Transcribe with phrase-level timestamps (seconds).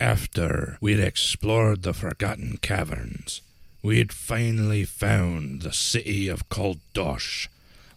[0.00, 3.40] After we'd explored the forgotten caverns,
[3.82, 7.48] we'd finally found the city of Kaldosh,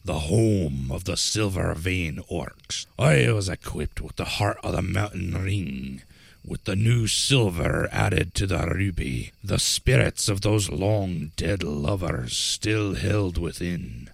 [0.03, 2.87] the home of the Silver Vein Orcs.
[2.97, 6.01] I was equipped with the Heart of the Mountain Ring,
[6.43, 12.35] with the new silver added to the ruby, the spirits of those long dead lovers
[12.35, 14.09] still held within.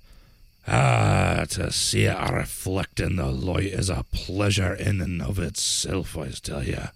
[0.67, 6.17] Ah, to see it reflect in the light is a pleasure in and of itself,
[6.17, 6.89] I tell you.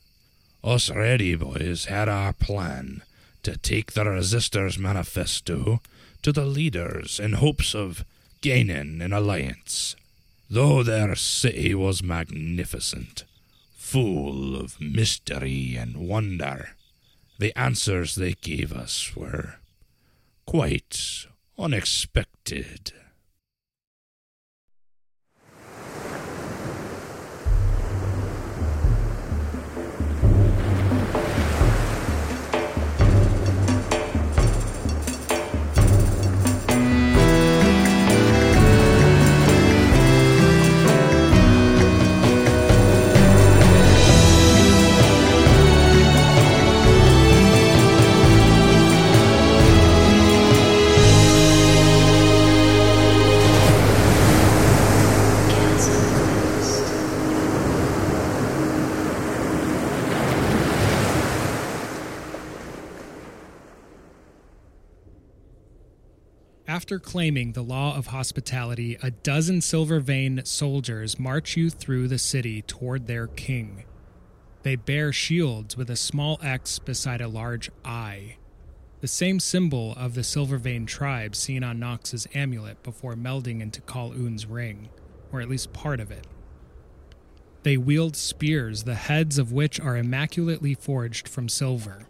[0.63, 3.01] Us ready boys had our plan
[3.41, 5.81] to take the Resistors Manifesto
[6.21, 8.05] to the leaders in hopes of
[8.41, 9.95] gaining an alliance.
[10.51, 13.23] Though their city was magnificent,
[13.75, 16.75] full of mystery and wonder,
[17.39, 19.55] the answers they gave us were
[20.45, 21.25] quite
[21.57, 22.93] unexpected.
[66.71, 72.17] After claiming the law of hospitality, a dozen Silver Vein soldiers march you through the
[72.17, 73.83] city toward their king.
[74.63, 78.37] They bear shields with a small X beside a large I,
[79.01, 83.81] the same symbol of the Silver Vein tribe seen on Nox's amulet before melding into
[83.81, 84.87] Kal Un's ring,
[85.33, 86.25] or at least part of it.
[87.63, 92.07] They wield spears, the heads of which are immaculately forged from silver.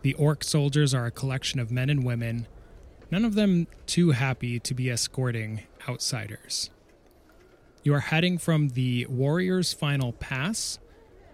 [0.00, 2.48] The orc soldiers are a collection of men and women,
[3.12, 6.70] none of them too happy to be escorting outsiders.
[7.84, 10.78] You are heading from the Warriors' Final Pass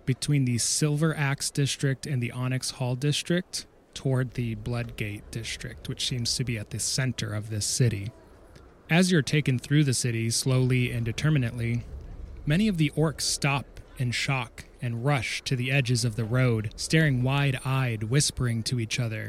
[0.05, 6.09] between the Silver Axe District and the Onyx Hall District toward the Bloodgate District, which
[6.09, 8.11] seems to be at the center of this city.
[8.91, 11.85] As you're taken through the city slowly and determinately,
[12.45, 16.73] many of the orcs stop in shock and rush to the edges of the road,
[16.75, 19.29] staring wide eyed, whispering to each other.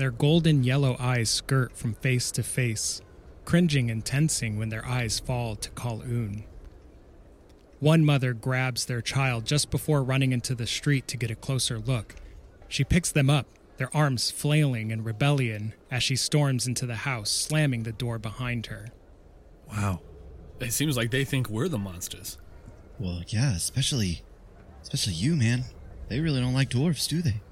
[0.00, 3.02] Their golden yellow eyes skirt from face to face,
[3.44, 6.44] cringing and tensing when their eyes fall to Kal Un.
[7.80, 11.78] One mother grabs their child just before running into the street to get a closer
[11.78, 12.14] look.
[12.66, 13.44] She picks them up,
[13.76, 18.68] their arms flailing in rebellion as she storms into the house, slamming the door behind
[18.68, 18.88] her.
[19.70, 20.00] Wow.
[20.60, 22.38] It seems like they think we're the monsters.
[22.98, 24.22] Well, yeah, especially,
[24.80, 25.64] especially you, man.
[26.08, 27.42] They really don't like dwarfs, do they?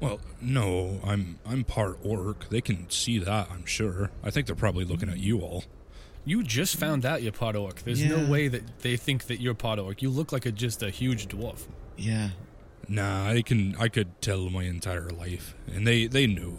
[0.00, 2.48] Well, no, I'm I'm part orc.
[2.50, 4.10] They can see that, I'm sure.
[4.22, 5.64] I think they're probably looking at you all.
[6.24, 7.80] You just found out you're part orc.
[7.82, 8.16] There's Yeah.
[8.22, 10.00] no way that they think that you're part orc.
[10.02, 11.66] You look like a just a huge dwarf.
[11.96, 12.30] Yeah.
[12.86, 16.58] Nah, I can I could tell my entire life, and they they knew.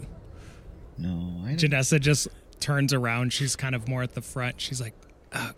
[0.98, 1.58] No, I don't.
[1.72, 2.28] Janessa just
[2.60, 3.32] turns around.
[3.32, 4.60] She's kind of more at the front.
[4.60, 4.94] She's like,
[5.32, 5.52] uh,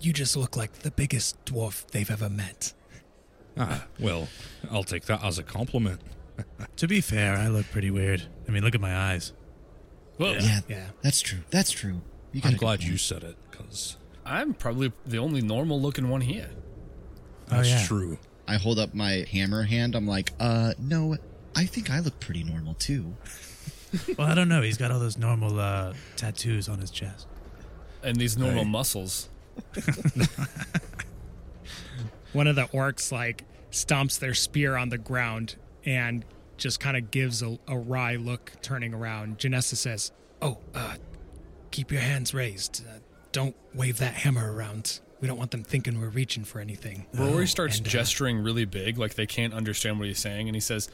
[0.00, 2.72] You just look like the biggest dwarf they've ever met.
[3.58, 4.28] Ah, well,
[4.70, 6.00] I'll take that as a compliment.
[6.76, 8.22] To be fair, I look pretty weird.
[8.48, 9.32] I mean, look at my eyes.
[10.18, 10.86] Well, Yeah, Yeah.
[11.02, 11.40] that's true.
[11.50, 12.00] That's true.
[12.32, 16.50] You I'm glad you said it, because I'm probably the only normal looking one here.
[17.48, 17.84] that's yeah.
[17.86, 18.18] true.
[18.46, 19.94] I hold up my hammer hand.
[19.94, 21.16] I'm like, uh, no,
[21.56, 23.14] I think I look pretty normal too.
[24.16, 24.62] Well, I don't know.
[24.62, 27.26] He's got all those normal uh, tattoos on his chest.
[28.04, 28.70] And these normal Hey.
[28.70, 29.28] muscles.
[32.32, 36.24] One of the orcs like stomps their spear on the ground and
[36.56, 39.38] just kind of gives a, a wry look, turning around.
[39.38, 40.96] Janessa says, "Oh, uh,
[41.70, 42.84] keep your hands raised.
[42.86, 42.98] Uh,
[43.32, 45.00] don't wave that hammer around.
[45.20, 48.64] We don't want them thinking we're reaching for anything." Rory starts and, uh, gesturing really
[48.64, 50.88] big, like they can't understand what he's saying, and he says,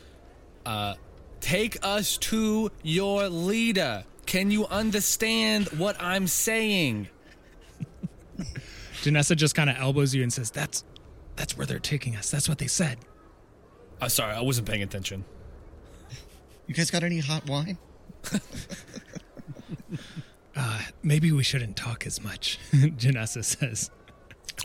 [0.64, 0.94] uh,
[1.40, 4.04] Take us to your leader.
[4.24, 7.08] Can you understand what I'm saying?
[9.02, 10.82] Janessa just kind of elbows you and says, "That's
[11.36, 12.30] that's where they're taking us.
[12.30, 12.98] That's what they said."
[14.00, 15.24] Uh, sorry, I wasn't paying attention.
[16.66, 17.78] You guys got any hot wine?
[20.58, 22.58] Uh, maybe we shouldn't talk as much.
[22.72, 23.90] Janessa says.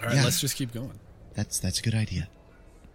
[0.01, 0.23] All right, Yeah.
[0.23, 0.97] let's just keep going.
[1.33, 2.29] That's that's a good idea.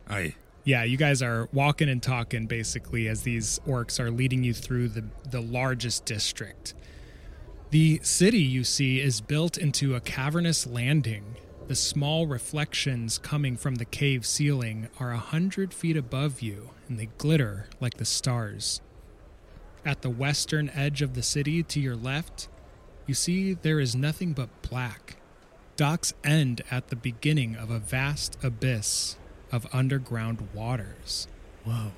[0.09, 0.35] Aye.
[0.65, 4.89] Yeah, you guys are walking and talking basically as these orcs are leading you through
[4.89, 6.73] the, the largest district.
[7.71, 11.37] The city you see is built into a cavernous landing
[11.69, 16.97] The small reflections coming from the cave ceiling are a hundred feet above you, and
[16.97, 18.81] they glitter like the stars.
[19.85, 22.49] At the western edge of the city to your left,
[23.07, 25.17] you see there is nothing but black.
[25.75, 29.17] Docks end at the beginning of a vast abyss
[29.51, 31.27] of underground waters.
[31.65, 31.91] Whoa.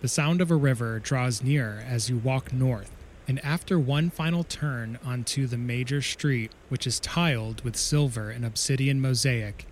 [0.00, 2.97] The sound of a river draws near as you walk north,
[3.28, 8.42] and after one final turn onto the major street, which is tiled with silver and
[8.42, 9.66] obsidian mosaic,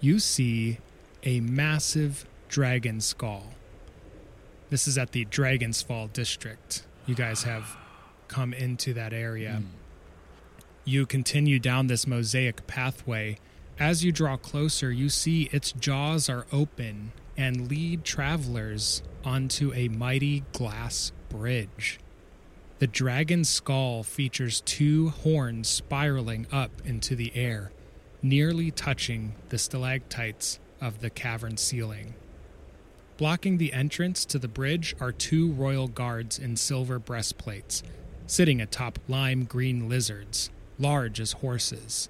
[0.00, 0.78] you see
[1.24, 3.54] a massive dragon skull.
[4.68, 6.84] This is at the Dragon's Fall district.
[7.06, 7.74] You guys have
[8.28, 9.62] come into that area.
[9.62, 9.64] Hmm.
[10.84, 13.38] You continue down this mosaic pathway.
[13.78, 19.88] As you draw closer, you see its jaws are open and lead travelers onto a
[19.88, 21.98] mighty glass bridge.
[22.78, 27.72] The dragon's skull features two horns spiraling up into the air,
[28.22, 32.14] nearly touching the stalactites of the cavern ceiling.
[33.16, 37.82] Blocking the entrance to the bridge are two royal guards in silver breastplates,
[38.28, 42.08] sitting atop lime green lizards, large as horses.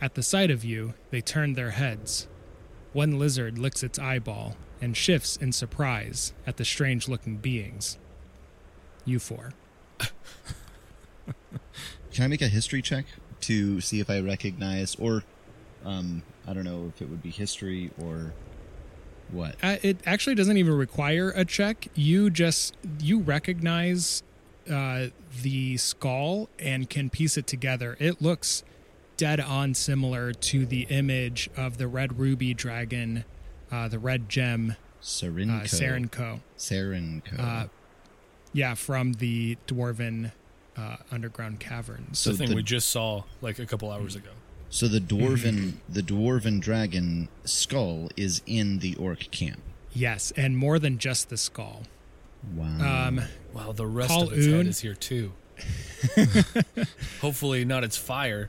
[0.00, 2.28] At the sight of you, they turn their heads.
[2.94, 7.98] One lizard licks its eyeball and shifts in surprise at the strange looking beings.
[9.04, 9.50] You four.
[12.12, 13.06] Can I make a history check
[13.42, 15.22] to see if I recognize, or
[15.84, 18.32] um, I don't know if it would be history or
[19.30, 19.56] what?
[19.62, 21.88] Uh, it actually doesn't even require a check.
[21.94, 24.22] You just you recognize
[24.70, 25.08] uh,
[25.42, 27.96] the skull and can piece it together.
[28.00, 28.64] It looks
[29.16, 33.24] dead on similar to the image of the red ruby dragon,
[33.70, 35.64] uh, the red gem, uh, Serenco.
[35.64, 36.40] Serenko.
[36.58, 37.70] Serenco.
[38.56, 40.32] Yeah, from the dwarven
[40.78, 42.18] uh, underground caverns.
[42.18, 44.30] So the thing the- we just saw like a couple hours ago.
[44.70, 49.60] so the dwarven, the dwarven dragon skull is in the orc camp.
[49.92, 51.82] Yes, and more than just the skull.
[52.54, 53.08] Wow.
[53.08, 53.20] Um,
[53.52, 55.32] Wow, the rest Call of its head is here too.
[57.20, 58.48] Hopefully not its fire.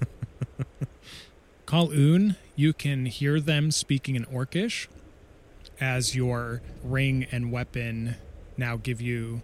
[1.66, 4.86] Kal Un, you can hear them speaking in Orcish
[5.80, 8.14] as your ring and weapon
[8.56, 9.42] now give you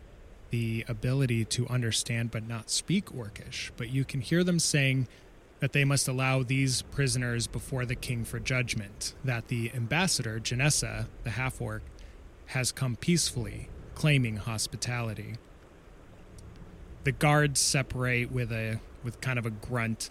[0.50, 3.70] the ability to understand but not speak Orcish.
[3.76, 5.08] But you can hear them saying
[5.60, 11.06] that they must allow these prisoners before the king for judgment, that the ambassador, Janessa,
[11.22, 11.82] the half orc,
[12.46, 15.34] has come peacefully, claiming hospitality.
[17.04, 20.10] The guards separate with a with kind of a grunt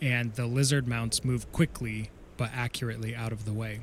[0.00, 3.80] and the lizard mounts move quickly but accurately out of the way.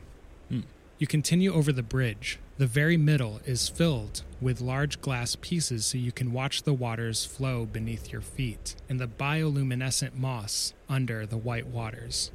[0.49, 0.61] Hmm.
[0.97, 2.39] You continue over the bridge.
[2.59, 7.23] The very middle is filled with large glass pieces so you can watch the waters
[7.23, 12.31] flow beneath your feet and the bioluminescent moss under the white waters.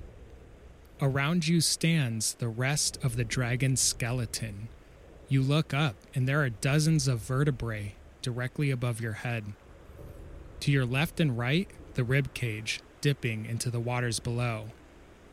[0.99, 4.69] Around you stands the rest of the dragon's skeleton.
[5.29, 9.53] You look up, and there are dozens of vertebrae directly above your head.
[10.61, 14.69] To your left and right, the rib cage dipping into the waters below,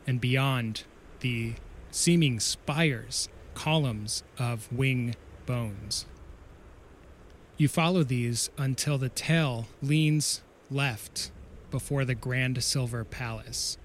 [0.06, 0.84] and beyond,
[1.20, 1.54] the
[1.90, 5.14] seeming spires, columns of wing
[5.46, 6.06] bones.
[7.56, 11.30] You follow these until the tail leans left
[11.70, 13.78] before the grand silver palace.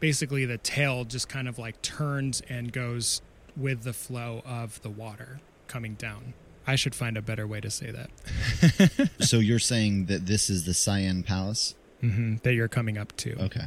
[0.00, 3.22] Basically, the tail just kind of like turns and goes
[3.56, 6.34] with the flow of the water coming down.
[6.66, 9.10] I should find a better way to say that.
[9.20, 11.74] so you're saying that this is the Cyan Palace?
[12.00, 13.40] hmm that you're coming up to.
[13.44, 13.66] Okay,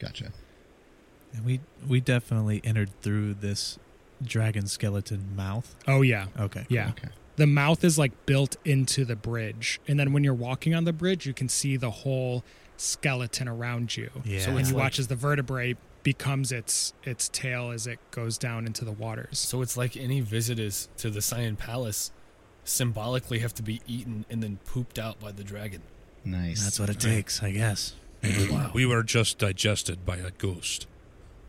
[0.00, 0.32] gotcha.
[1.32, 3.78] And we we definitely entered through this
[4.22, 5.74] dragon skeleton mouth.
[5.86, 6.26] Oh, yeah.
[6.38, 6.60] Okay.
[6.60, 6.76] cool.
[6.76, 6.90] Yeah.
[6.90, 7.08] Okay.
[7.36, 9.80] The mouth is like built into the bridge.
[9.86, 12.44] And then when you're walking on the bridge, you can see the whole
[12.78, 14.10] skeleton around you.
[14.24, 14.40] Yeah.
[14.40, 17.98] So when it's you like- watch as the vertebrae becomes its its tail as it
[18.12, 19.38] goes down into the waters.
[19.40, 22.12] So it's like any visitors to the Cyan Palace
[22.64, 25.82] symbolically have to be eaten and then pooped out by the dragon.
[26.24, 26.62] Nice.
[26.62, 27.94] That's what it takes, I guess.
[28.50, 28.70] Wow.
[28.74, 30.86] We were just digested by a ghost.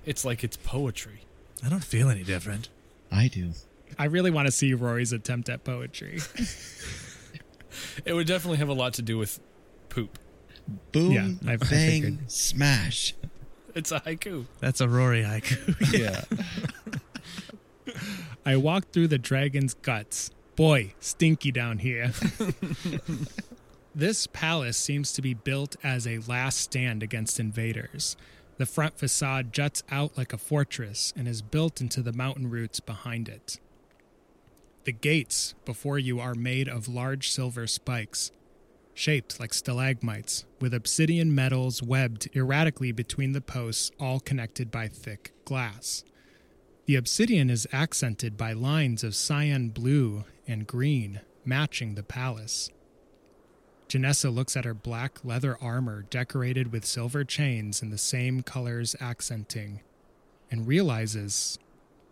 [0.06, 1.22] It's like it's poetry.
[1.66, 2.70] I don't feel any different.
[3.12, 3.52] I do.
[3.98, 6.20] I really want to see Rory's attempt at poetry.
[8.06, 9.40] It would definitely have a lot to do with
[9.90, 10.20] poop.
[10.92, 11.68] Boom, Yeah, I- I bang,
[12.02, 12.32] figured.
[12.32, 13.14] smash.
[13.76, 14.46] It's a haiku.
[14.60, 15.98] That's a Rory haiku.
[15.98, 16.24] Yeah.
[18.46, 20.32] I walked through the dragon's guts.
[20.56, 22.12] Boy, stinky down here.
[23.96, 28.18] this palace seems to be built as a last stand against invaders.
[28.58, 32.80] The front facade juts out like a fortress and is built into the mountain roots
[32.80, 33.60] behind it.
[34.86, 38.32] The gates before you are made of large silver spikes.
[38.94, 45.32] shaped like stalagmites, with obsidian metals webbed erratically between the posts, all connected by thick
[45.46, 46.04] glass.
[46.88, 52.72] The obsidian is accented by lines of cyan blue and green, matching the palace.
[53.89, 58.96] Janessa looks at her black leather armor decorated with silver chains in the same colors
[59.00, 59.82] accenting,
[60.51, 61.58] and realizes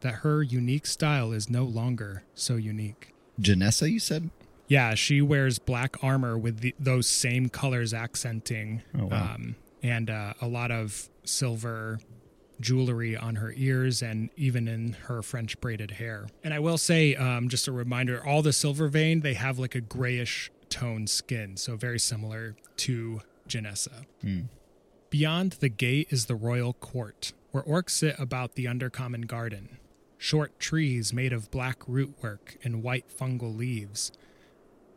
[0.02, 3.14] that her unique style is no longer so unique.
[3.42, 4.30] Janessa, you said?
[4.68, 9.34] Yeah, she wears black armor with the, those same colors accenting, Oh, wow.
[9.36, 12.00] um, and uh, a lot of silver
[12.62, 16.28] jewelry on her ears and even in her French braided hair.
[16.44, 19.76] And I will say, um, just a reminder, all the silver vein they have like
[19.76, 24.06] a grayish toned skin, so very similar to Janessa.
[24.22, 24.42] Hmm.
[25.10, 29.78] Beyond the gate is the royal court, where orcs sit about the undercommon garden.
[30.18, 34.12] Short trees made of black rootwork and white fungal leaves.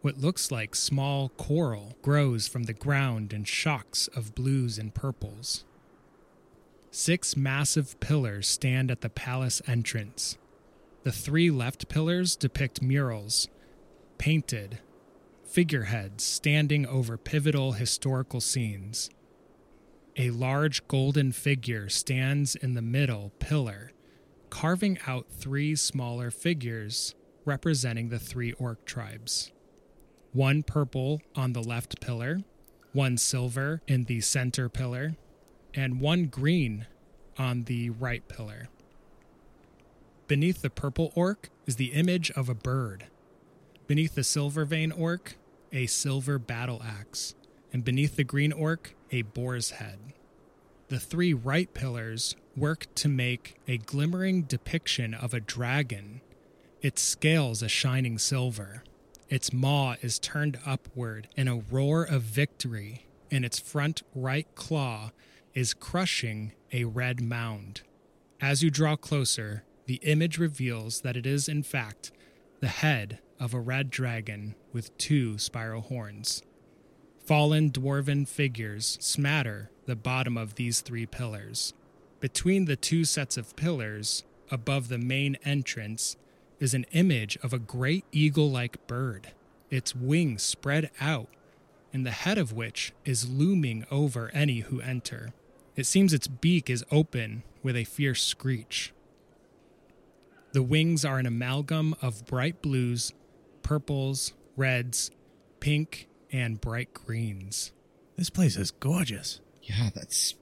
[0.01, 5.65] What looks like small coral grows from the ground in shocks of blues and purples.
[6.91, 10.39] Six massive pillars stand at the palace entrance.
[11.03, 13.49] The three left pillars depict murals,
[14.19, 14.79] painted,
[15.49, 19.09] figureheads standing over pivotal historical scenes.
[20.17, 23.93] A large golden figure stands in the middle pillar,
[24.51, 27.15] carving out three smaller figures
[27.45, 29.51] representing the three orc tribes.
[30.33, 32.41] One purple on the left pillar,
[32.93, 35.17] one silver in the center pillar,
[35.75, 36.87] and one green
[37.39, 38.69] on the right pillar.
[40.27, 43.07] Beneath the purple orc is the image of a bird.
[43.89, 45.37] Beneath the silver vein orc,
[45.73, 47.35] a silver battle axe.
[47.73, 49.99] And beneath the green orc, a boar's head.
[50.89, 56.21] The three right pillars work to make a glimmering depiction of a dragon.
[56.83, 58.85] Its scales a shining silver.
[59.31, 65.13] Its maw is turned upward in a roar of victory, and its front right claw
[65.55, 67.81] is crushing a red mound.
[68.39, 72.13] As you draw closer, the image reveals that it is, in fact,
[72.61, 76.43] the head of a red dragon with two spiral horns.
[77.25, 81.75] Fallen dwarven figures smatter the bottom of these three pillars.
[82.21, 86.17] Between the two sets of pillars, above the main entrance,
[86.59, 89.33] is an image of a great eagle like bird,
[89.71, 91.29] its wings spread out,
[91.93, 95.33] and the head of which is looming over any who enter.
[95.77, 98.93] It seems its beak is open with a fierce screech.
[100.53, 103.13] The wings are an amalgam of bright blues,
[103.69, 105.11] purples, reds,
[105.61, 107.71] pink, and bright greens.
[108.17, 109.41] This place is gorgeous.
[109.63, 110.35] Yeah, that's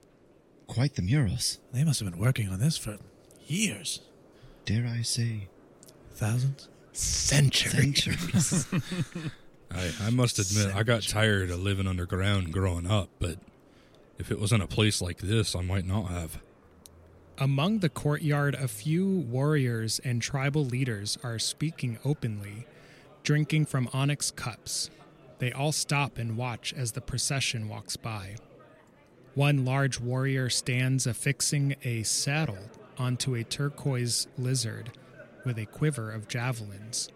[0.68, 1.58] quite the murals.
[1.72, 2.98] They must have been working on this for
[3.48, 4.00] years.
[4.64, 5.48] Dare I say,
[6.14, 6.68] Thousands?
[6.92, 8.68] centuries.
[9.72, 13.38] I, I must admit, I got tired of living underground growing up, but
[14.18, 16.38] if it was in a place like this, I might not have.
[17.38, 22.66] Among the courtyard, a few warriors and tribal leaders are speaking openly,
[23.26, 24.88] drinking from onyx cups.
[25.40, 28.36] They all stop and watch as the procession walks by.
[29.34, 34.92] One large warrior stands affixing a saddle onto a turquoise lizard
[35.44, 37.08] with a quiver of javelins.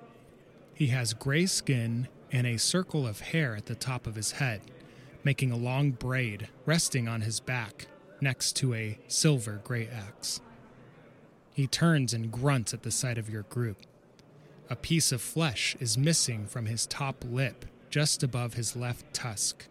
[0.75, 4.63] He has gray skin and a circle of hair at the top of his head,
[5.23, 7.87] making a long braid resting on his back
[8.21, 10.41] next to a silver gray axe.
[11.55, 13.77] He turns and grunts at the sight of your group.
[14.71, 19.67] A piece of flesh is missing from his top lip just above his left tusk,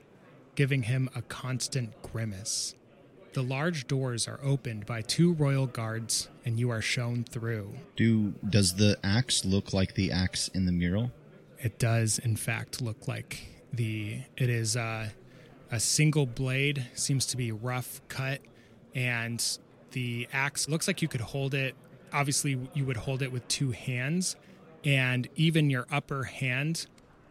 [0.56, 2.76] giving him a constant grimace.
[3.32, 7.76] The large doors are opened by two royal guards, and you are shown through.
[7.96, 11.12] Do does the axe look like the axe in the mural?
[11.60, 14.22] It does, in fact, look like the.
[14.36, 15.10] It is uh,
[15.72, 18.42] a single blade, seems to be rough cut,
[18.94, 19.42] and
[19.92, 21.76] the axe looks like you could hold it.
[22.12, 24.36] Obviously, you would hold it with two hands,
[24.86, 26.88] and even your upper hand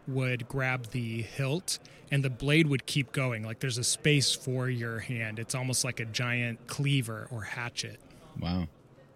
[0.07, 1.79] would grab the hilt,
[2.11, 3.43] and the blade would keep going.
[3.43, 5.37] Like there's a space for your hand.
[5.39, 7.99] It's almost like a giant cleaver or hatchet
[8.39, 8.67] Wow,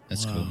[0.09, 0.47] that's cool.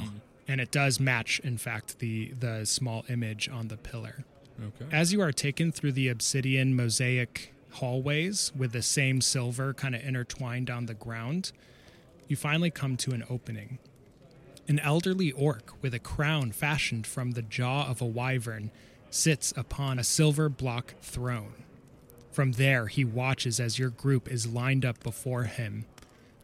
[0.48, 4.24] and it does match in fact the the small image on the pillar
[4.60, 4.84] Okay.
[4.94, 10.02] as you are taken through the obsidian mosaic hallways with the same silver kind of
[10.02, 11.52] intertwined on the ground
[12.28, 13.78] you finally come to an opening
[14.72, 18.70] an elderly orc with a crown fashioned from the jaw of a wyvern
[19.10, 21.52] sits upon a silver block throne
[22.30, 25.84] from there he watches as your group is lined up before him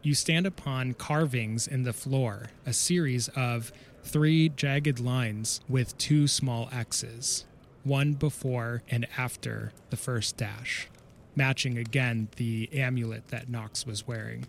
[0.01, 3.71] you stand upon carvings in the floor, a series of
[4.03, 7.45] three jagged lines with two small X's,
[7.83, 10.87] one before and after the first dash.
[11.35, 14.45] matching again the amulet that Knox was wearing.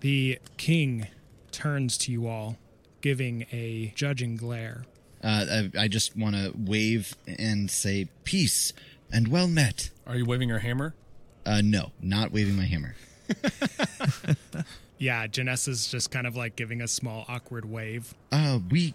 [0.00, 1.06] The king
[1.50, 2.56] turns to you all,
[3.00, 4.84] giving a judging glare.
[5.22, 8.72] Uh, I, I just want to wave and say peace
[9.12, 9.90] and well met.
[10.06, 10.94] Are you waving your hammer?
[11.44, 12.94] Uh, no, not waving my hammer.
[15.00, 18.14] Yeah, Janessa's just kind of like giving a small awkward wave.
[18.32, 18.94] Uh, we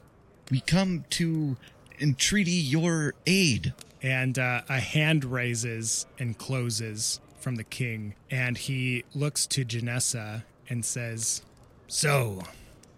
[0.51, 1.55] we come to
[1.97, 3.73] entreaty your aid.
[4.01, 10.43] and uh, a hand raises and closes from the king, and he looks to Janessa
[10.67, 11.41] and says,
[11.87, 12.41] "So,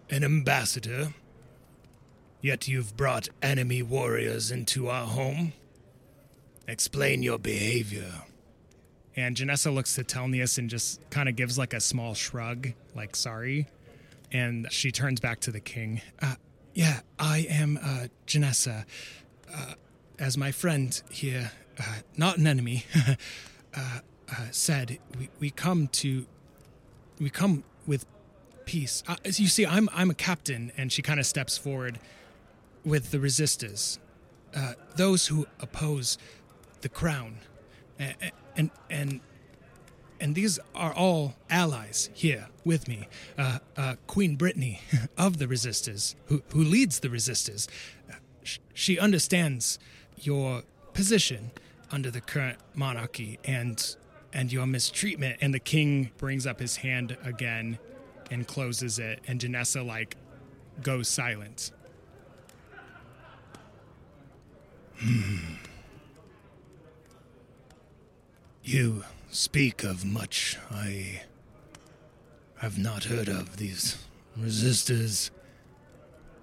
[0.10, 1.14] an ambassador?
[2.42, 5.54] Yet you've brought enemy warriors into our home.
[6.68, 8.24] Explain your behavior."
[9.16, 13.16] And Janessa looks to Telnius and just kind of gives like a small shrug, like
[13.16, 13.68] sorry.
[14.32, 16.02] And she turns back to the king.
[16.22, 16.36] Uh,
[16.74, 18.86] yeah, I am uh, Janessa
[20.20, 21.84] as my friend here, uh,
[22.18, 22.86] not an enemy,
[23.76, 26.26] uh, uh, said, we, we come to,
[27.20, 28.06] we come with
[28.66, 29.04] peace.
[29.08, 32.00] Uh, as you see, I'm I'm a captain, and she kind of steps forward
[32.84, 34.00] with the resistors,
[34.56, 36.18] uh, those who oppose
[36.82, 37.38] the crown,
[38.00, 38.16] and
[38.56, 39.22] and and.
[40.34, 43.08] These are all allies here with me.
[43.38, 44.82] Uh, uh, Queen Brittany
[45.18, 47.68] of the Resistors, who, who leads the Resistors,
[48.42, 49.78] sh- she understands
[50.18, 51.52] your position
[51.92, 53.96] under the current monarchy and
[54.34, 57.78] and your mistreatment and the king brings up his hand again
[58.32, 60.18] and closes it and Janessa like
[60.82, 61.72] goes silent
[64.98, 65.38] hmm.
[68.64, 71.22] you speak of much i
[72.58, 73.98] have not heard of these
[74.38, 75.30] resistors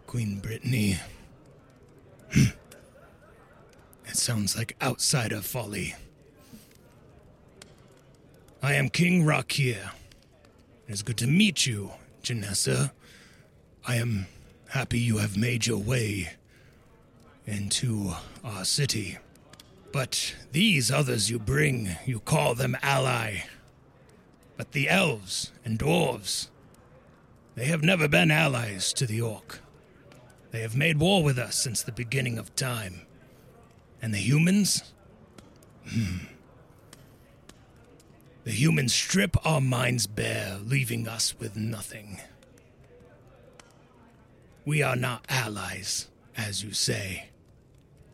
[0.06, 0.98] queen brittany
[2.32, 2.44] hmm.
[4.12, 5.94] It sounds like outsider folly.
[8.62, 9.90] I am King Rakir.
[10.92, 12.92] It is good to meet you, Janessa.
[13.86, 14.26] I am
[14.68, 16.34] happy you have made your way
[17.46, 18.12] into
[18.44, 19.16] our city.
[19.90, 23.44] But these others you bring, you call them ally.
[24.58, 26.48] But the elves and dwarves,
[27.54, 29.60] they have never been allies to the orc.
[30.50, 33.06] They have made war with us since the beginning of time.
[34.02, 34.92] And the humans?
[35.88, 36.26] Hmm.
[38.44, 42.20] The humans strip our minds bare, leaving us with nothing.
[44.64, 47.28] We are not allies, as you say.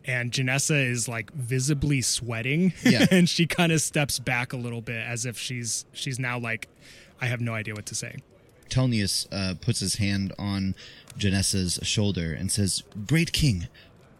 [0.05, 3.05] And Janessa is like visibly sweating, Yeah.
[3.11, 6.67] and she kind of steps back a little bit as if she's she's now like,
[7.21, 8.17] I have no idea what to say.
[8.69, 10.75] Telnius uh, puts his hand on
[11.17, 13.67] Janessa's shoulder and says, Great King,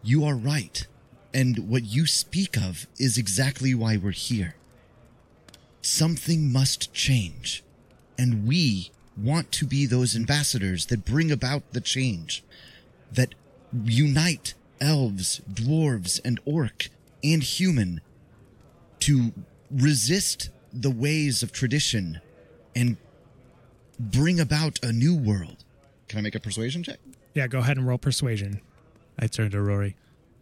[0.03, 0.85] you are right.
[1.33, 4.55] And what you speak of is exactly why we're here.
[5.81, 7.63] Something must change.
[8.17, 12.43] And we want to be those ambassadors that bring about the change,
[13.11, 13.35] that
[13.85, 16.89] unite elves, dwarves, and orc
[17.23, 18.01] and human
[19.01, 19.31] to
[19.71, 22.21] resist the ways of tradition
[22.75, 22.97] and
[23.99, 25.63] bring about a new world.
[26.07, 26.99] Can I make a persuasion check?
[27.33, 28.61] Yeah, go ahead and roll persuasion.
[29.17, 29.95] I turn to Rory.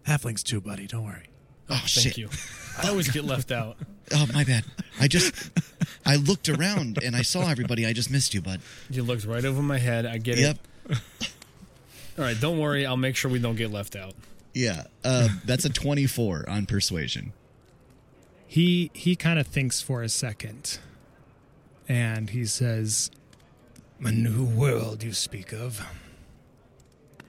[0.05, 0.87] Halflings too, buddy.
[0.87, 1.27] Don't worry.
[1.69, 2.17] Oh, Thank shit.
[2.17, 2.29] you.
[2.83, 3.77] I always get left out.
[4.09, 4.63] Oh, my bad.
[5.01, 5.33] I just,
[6.05, 7.85] I looked around and I saw everybody.
[7.85, 8.61] I just missed you, bud.
[8.89, 10.05] You looked right over my head.
[10.05, 10.57] I get Yep.
[10.85, 10.89] it.
[10.91, 10.99] Yep.
[12.17, 12.85] All right, don't worry.
[12.85, 14.13] I'll make sure we don't get left out.
[14.53, 14.83] Yeah.
[15.03, 17.33] Uh, that's a 24 on persuasion.
[18.47, 20.79] He he kind of thinks for a second,
[21.89, 23.11] and he says,
[24.01, 25.85] "A new world you speak of.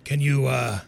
[0.04, 0.82] Can you uh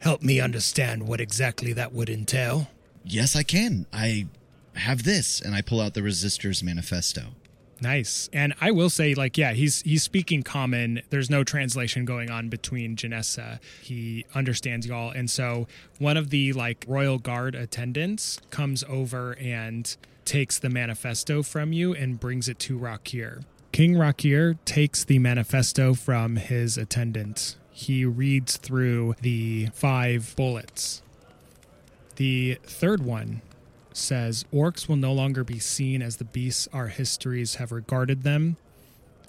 [0.00, 2.68] help me understand what exactly that would entail?"
[3.06, 3.86] Yes, I can.
[3.92, 4.26] I
[4.74, 5.40] have this.
[5.40, 7.28] And I pull out the Resistors Manifesto.
[7.80, 8.30] Nice.
[8.32, 11.02] And I will say, like, yeah, he's he's speaking common.
[11.10, 13.60] There's no translation going on between Janessa.
[13.82, 15.10] He understands y'all.
[15.10, 15.66] And so
[15.98, 21.94] one of the like royal guard attendants comes over and takes the manifesto from you
[21.94, 23.44] and brings it to Rakir.
[23.72, 27.56] King Rakir takes the manifesto from his attendant.
[27.70, 31.02] He reads through the five bullets.
[32.16, 33.42] The third one
[33.92, 38.56] says orcs will no longer be seen as the beasts our histories have regarded them,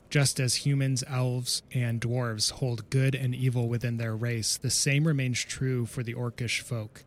[0.09, 4.57] just as humans, elves, and dwarves hold good and evil within their race.
[4.57, 7.03] The same remains true for the orcish folk.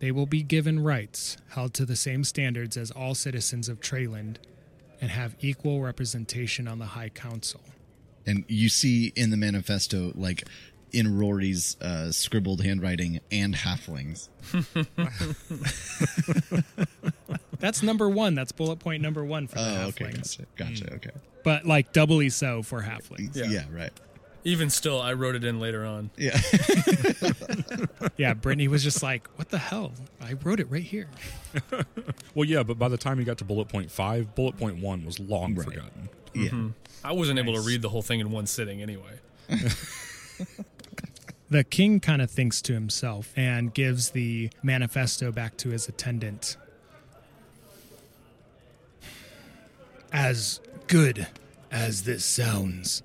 [0.00, 4.38] They will be given rights, held to the same standards as all citizens of Treyland,
[5.00, 7.60] and have equal representation on the High Council.
[8.26, 10.44] And you see in the manifesto, like
[10.92, 14.28] in Rory's uh, scribbled handwriting and halflings.
[17.58, 18.34] That's number one.
[18.34, 20.38] That's bullet point number one for the Oh, okay, halflings.
[20.56, 21.10] gotcha, gotcha, okay.
[21.44, 23.36] But like doubly so for halflings.
[23.36, 23.46] Yeah.
[23.46, 23.64] Yeah.
[23.72, 23.92] right.
[24.44, 26.10] Even still, I wrote it in later on.
[26.16, 26.38] Yeah.
[28.16, 29.92] Yeah, Brittany was just like, what the hell?
[30.20, 31.08] I wrote it right here.
[32.34, 35.04] Well, yeah, but by the time you got to bullet point five, bullet point one
[35.04, 35.64] was long Right.
[35.66, 36.08] forgotten.
[36.34, 36.50] yeah.
[37.04, 39.18] I wasn't able to read the whole thing in one sitting anyway.
[41.52, 46.56] The king kind of thinks to himself and gives the manifesto back to his attendant.
[50.10, 51.26] As good
[51.70, 53.02] as this sounds,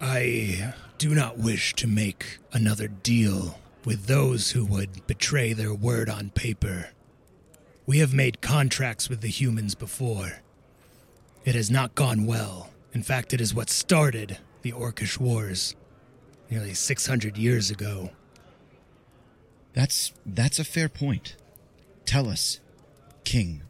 [0.00, 6.08] I do not wish to make another deal with those who would betray their word
[6.08, 6.90] on paper.
[7.86, 10.42] We have made contracts with the humans before.
[11.44, 12.70] It has not gone well.
[12.92, 15.74] In fact, it is what started the Orcish Wars
[16.52, 18.10] nearly 600 years ago.
[19.72, 21.34] That's that's a fair point.
[22.04, 22.60] Tell us,
[23.24, 23.62] King,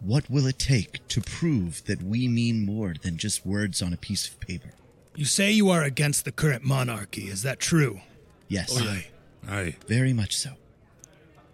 [0.00, 3.96] what will it take to prove that we mean more than just words on a
[3.96, 4.70] piece of paper?
[5.14, 8.00] You say you are against the current monarchy, is that true?
[8.48, 9.06] Yes, oh, Aye.
[9.48, 9.76] Aye.
[9.86, 10.50] very much so.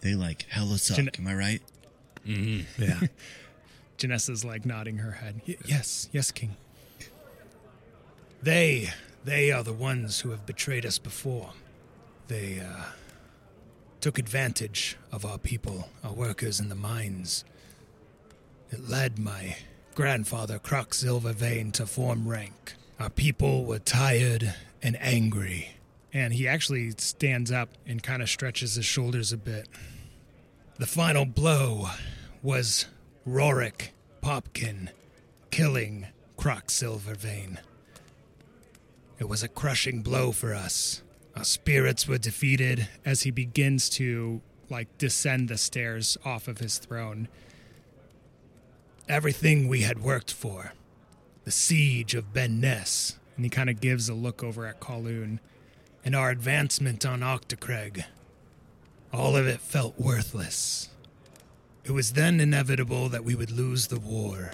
[0.01, 0.97] They like hella suck.
[0.97, 1.61] Gen- am I right?
[2.25, 2.81] Mm-hmm.
[2.81, 2.99] Yeah.
[3.99, 5.41] Janessa's like nodding her head.
[5.47, 6.55] "Y- yes, yes, King.
[8.41, 8.89] They,
[9.25, 11.51] they are the ones who have betrayed us before.
[12.27, 12.83] They uh,
[13.99, 17.43] took advantage of our people, our workers in the mines.
[18.69, 19.57] It led my
[19.95, 22.75] grandfather, Croc Silvervein, to form rank.
[22.99, 25.71] Our people were tired and angry.
[26.13, 29.67] And he actually stands up and kind of stretches his shoulders a bit.
[30.77, 31.87] The final blow
[32.43, 32.85] was
[33.27, 33.89] Rorik
[34.21, 34.89] Popkin
[35.49, 36.07] killing
[36.37, 37.57] Croc Silvervein.
[39.17, 41.01] It was a crushing blow for us.
[41.35, 46.77] Our spirits were defeated as he begins to like descend the stairs off of his
[46.77, 47.27] throne.
[49.07, 50.73] Everything we had worked for,
[51.43, 55.05] the siege of Ben Ness, and he kind of gives a look over at Kal
[55.07, 55.39] Un,
[56.03, 58.05] and our advancement on Octocreg,
[59.13, 60.89] all of it felt worthless.
[61.83, 64.53] It was then inevitable that we would lose the war.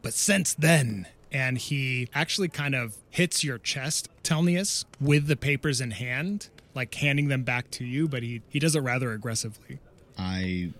[0.00, 5.80] But since then, and he actually kind of hits your chest, Telnius, with the papers
[5.80, 9.78] in hand, like handing them back to you, but he, he does it rather aggressively.
[10.18, 10.72] I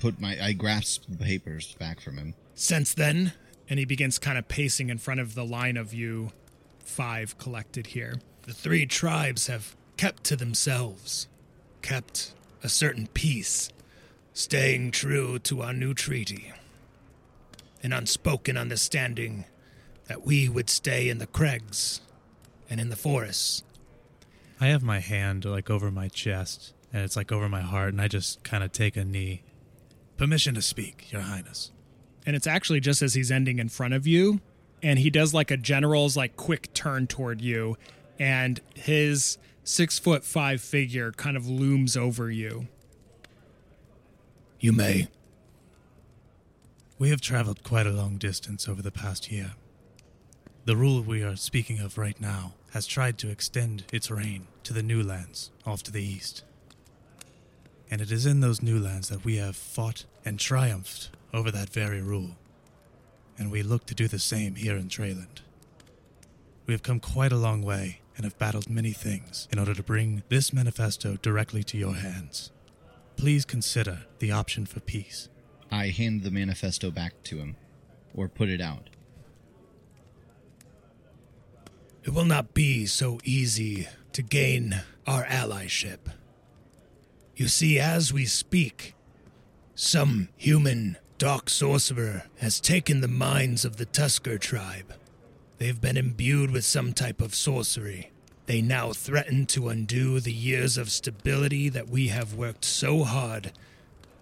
[0.00, 2.34] put my I grasp the papers back from him.
[2.54, 3.32] Since then,
[3.68, 6.30] and he begins kind of pacing in front of the line of you
[6.78, 11.26] five collected here, the three tribes have kept to themselves,
[11.82, 13.70] kept a certain peace,
[14.32, 16.52] staying true to our new treaty.
[17.82, 19.44] An unspoken understanding
[20.06, 22.00] that we would stay in the crags
[22.68, 23.62] and in the forests.
[24.60, 28.00] I have my hand like over my chest and it's like over my heart and
[28.00, 29.42] I just kind of take a knee.
[30.16, 31.72] Permission to speak, your highness.
[32.26, 34.40] and it's actually just as he's ending in front of you
[34.82, 37.76] and he does like a general's like quick turn toward you
[38.18, 42.68] and his six foot five figure kind of looms over you
[44.60, 45.08] you may
[46.98, 49.52] We have traveled quite a long distance over the past year.
[50.66, 54.72] The rule we are speaking of right now has tried to extend its reign to
[54.72, 56.42] the new lands off to the east.
[57.90, 61.68] And it is in those new lands that we have fought and triumphed over that
[61.68, 62.36] very rule.
[63.36, 65.42] And we look to do the same here in Treyland.
[66.66, 69.82] We have come quite a long way and have battled many things in order to
[69.82, 72.52] bring this manifesto directly to your hands.
[73.16, 75.28] Please consider the option for peace.
[75.70, 77.56] I hand the manifesto back to him,
[78.14, 78.88] or put it out.
[82.04, 85.98] It will not be so easy to gain our allyship
[87.36, 88.94] you see as we speak
[89.74, 94.94] some human dark sorcerer has taken the minds of the tusker tribe
[95.58, 98.10] They've been imbued with some type of sorcery.
[98.46, 103.52] They now threaten to undo the years of stability that we have worked so hard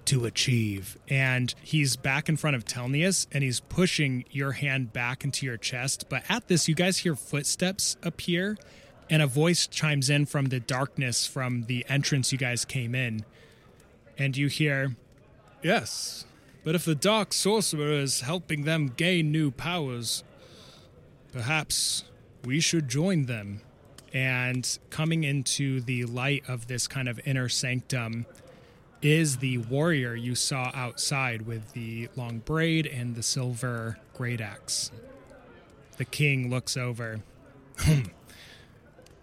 [0.06, 0.98] to achieve.
[1.08, 5.56] And he's back in front of Telnius and he's pushing your hand back into your
[5.56, 6.06] chest.
[6.08, 8.56] But at this, you guys hear footsteps appear
[9.10, 13.24] and a voice chimes in from the darkness from the entrance you guys came in.
[14.18, 14.96] And you hear,
[15.62, 16.24] Yes,
[16.64, 20.24] but if the dark sorcerer is helping them gain new powers,
[21.32, 22.04] perhaps
[22.44, 23.60] we should join them.
[24.14, 28.26] And coming into the light of this kind of inner sanctum
[29.02, 34.90] is the warrior you saw outside with the long braid and the silver great axe.
[35.96, 37.20] The king looks over.
[37.78, 38.02] Hmm.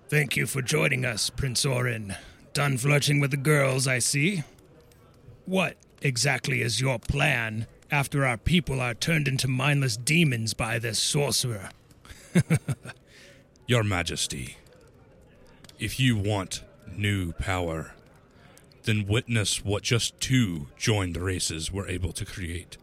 [0.09, 2.15] Thank you for joining us, Prince Orin.
[2.53, 4.43] Done flirting with the girls, I see.
[5.45, 10.99] What exactly is your plan after our people are turned into mindless demons by this
[10.99, 11.69] sorcerer?
[13.67, 14.57] Your Majesty,
[15.79, 17.93] if you want new power,
[18.83, 22.77] then witness what just two joined races were able to create.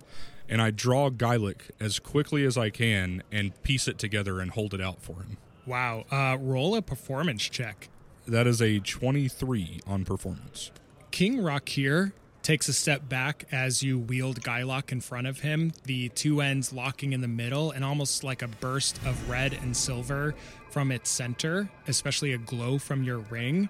[0.49, 4.75] And I draw Gylek as quickly as I can and piece it together and hold
[4.75, 5.39] it out for him.
[5.67, 6.05] Wow.
[6.11, 7.89] Uh, roll a performance check.
[8.27, 10.71] That is a 23 on performance.
[11.11, 16.11] King Rakir takes a step back as you wield Gylek in front of him, the
[16.11, 20.33] two ends locking in the middle, and almost like a burst of red and silver
[20.71, 23.69] from its center, especially a glow from your ring.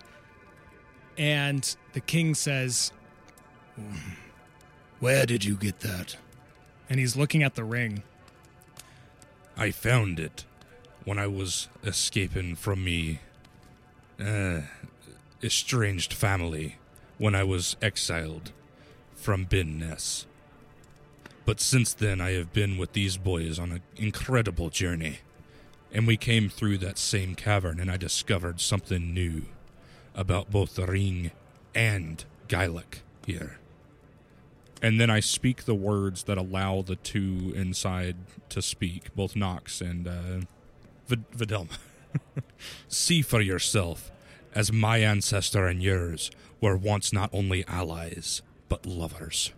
[1.19, 2.93] And the king says,
[5.01, 6.17] Where did you get that?
[6.89, 8.03] and he's looking at the ring.
[9.57, 10.45] I found it
[11.05, 13.21] when I was escaping from me
[14.21, 14.63] uh,
[15.43, 16.77] estranged family
[17.19, 18.53] when I was exiled
[19.15, 20.27] from Bin Ness.
[21.45, 25.19] But since then, I have been with these boys on an incredible journey.
[25.93, 29.47] And we came through that same cavern, and I discovered something new
[30.17, 31.31] about both the ring
[31.75, 33.59] and Gylek here.
[34.83, 38.17] And then I speak the words that allow the two inside
[38.51, 40.41] to speak, both Nox and uh,
[41.07, 41.79] Vid- Videlma.
[42.89, 44.11] See for yourself,
[44.55, 49.53] as my ancestor and yours were once not only allies, but lovers.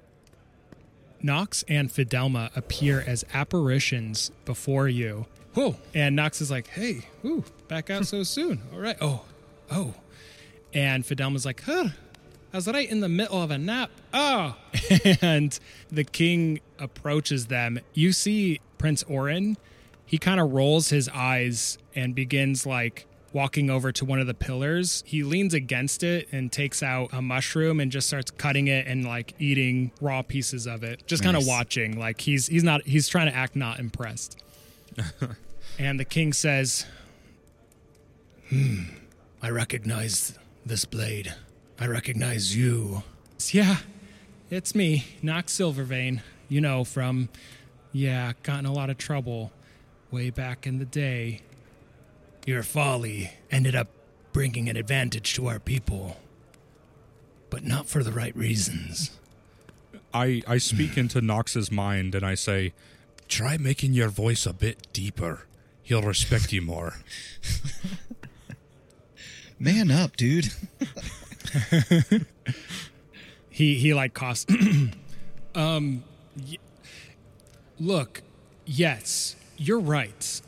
[1.21, 5.27] Nox and Fidelma appear as apparitions before you.
[5.55, 5.77] Whoa.
[5.95, 8.61] And Nox is like, hey, ooh, back out so soon.
[8.73, 8.97] All right.
[9.01, 9.25] Oh,
[9.71, 9.95] oh.
[10.75, 11.89] And Fidelma's like, huh,
[12.53, 13.91] I was right in the middle of a nap.
[14.13, 14.57] Oh.
[15.23, 15.59] and
[15.91, 17.81] the king approaches them.
[17.93, 19.57] You see Prince Orin.
[20.07, 24.35] He kind of rolls his eyes and begins like walking over to one of the
[24.35, 25.03] pillars.
[25.07, 29.05] He leans against it and takes out a mushroom and just starts cutting it and
[29.05, 31.07] like eating raw pieces of it.
[31.07, 31.99] Just kind of watching.
[31.99, 34.43] Like he's he's not he's trying to act not impressed.
[35.79, 36.87] and the king says,
[38.49, 38.85] "Hmm,
[39.43, 41.35] I recognize this blade.
[41.81, 43.03] I recognize you.
[43.51, 43.79] Yeah,
[44.51, 46.21] it's me, Knox Silvervein.
[46.49, 47.29] You know, from,
[47.93, 49.53] yeah, got in a lot of trouble
[50.11, 51.41] way back in the day.
[52.47, 53.89] Your folly ended up
[54.33, 56.17] bringing an advantage to our people,
[57.51, 59.11] but not for the right reasons.
[60.13, 62.73] I, I speak into Knox's mind and I say,
[63.29, 65.47] Try making your voice a bit deeper.
[65.83, 66.95] He'll respect you more.
[69.59, 70.53] Man up, dude.
[73.59, 74.49] He he like cost.
[75.57, 76.05] um,
[76.49, 76.59] y-
[77.81, 78.23] look,
[78.65, 80.41] yes, you're right.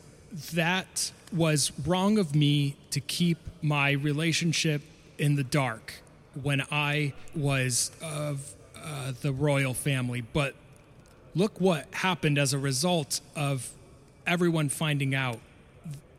[0.53, 4.81] That was wrong of me to keep my relationship
[5.17, 5.95] in the dark
[6.41, 10.21] when I was of uh, the royal family.
[10.21, 10.55] But
[11.35, 13.71] look what happened as a result of
[14.25, 15.41] everyone finding out.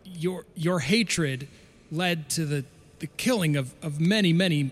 [0.05, 1.49] Your your hatred
[1.91, 2.67] led to the
[3.03, 4.71] the killing of of many many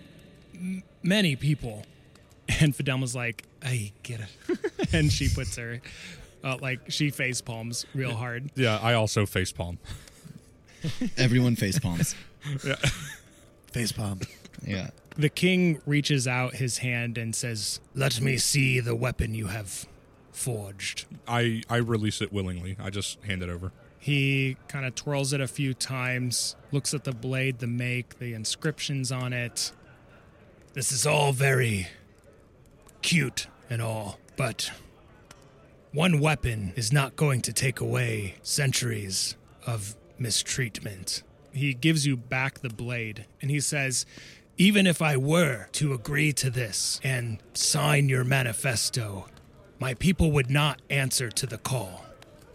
[0.55, 1.83] m- many people.
[2.59, 4.59] And Fidelma's like, I get it.
[4.93, 5.79] and she puts her,
[6.43, 8.51] uh, like, she face palms real hard.
[8.55, 9.77] Yeah, I also face palm.
[11.17, 12.15] Everyone face palms.
[12.65, 12.75] Yeah.
[13.71, 14.19] Face palm.
[14.65, 14.89] Yeah.
[15.15, 19.85] The king reaches out his hand and says, Let me see the weapon you have
[20.31, 21.05] forged.
[21.27, 22.77] I, I release it willingly.
[22.81, 23.71] I just hand it over.
[24.01, 28.33] He kind of twirls it a few times, looks at the blade, the make, the
[28.33, 29.71] inscriptions on it.
[30.73, 31.87] This is all very
[33.03, 34.71] cute and all, but
[35.93, 39.35] one weapon is not going to take away centuries
[39.67, 41.21] of mistreatment.
[41.53, 44.07] He gives you back the blade and he says,
[44.57, 49.27] Even if I were to agree to this and sign your manifesto,
[49.77, 52.07] my people would not answer to the call.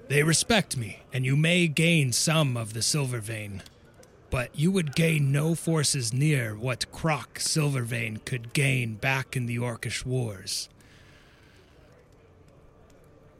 [0.09, 3.63] They respect me, and you may gain some of the silver vein,
[4.31, 9.59] but you would gain no forces near what Croc Silvervein could gain back in the
[9.59, 10.69] Orcish Wars.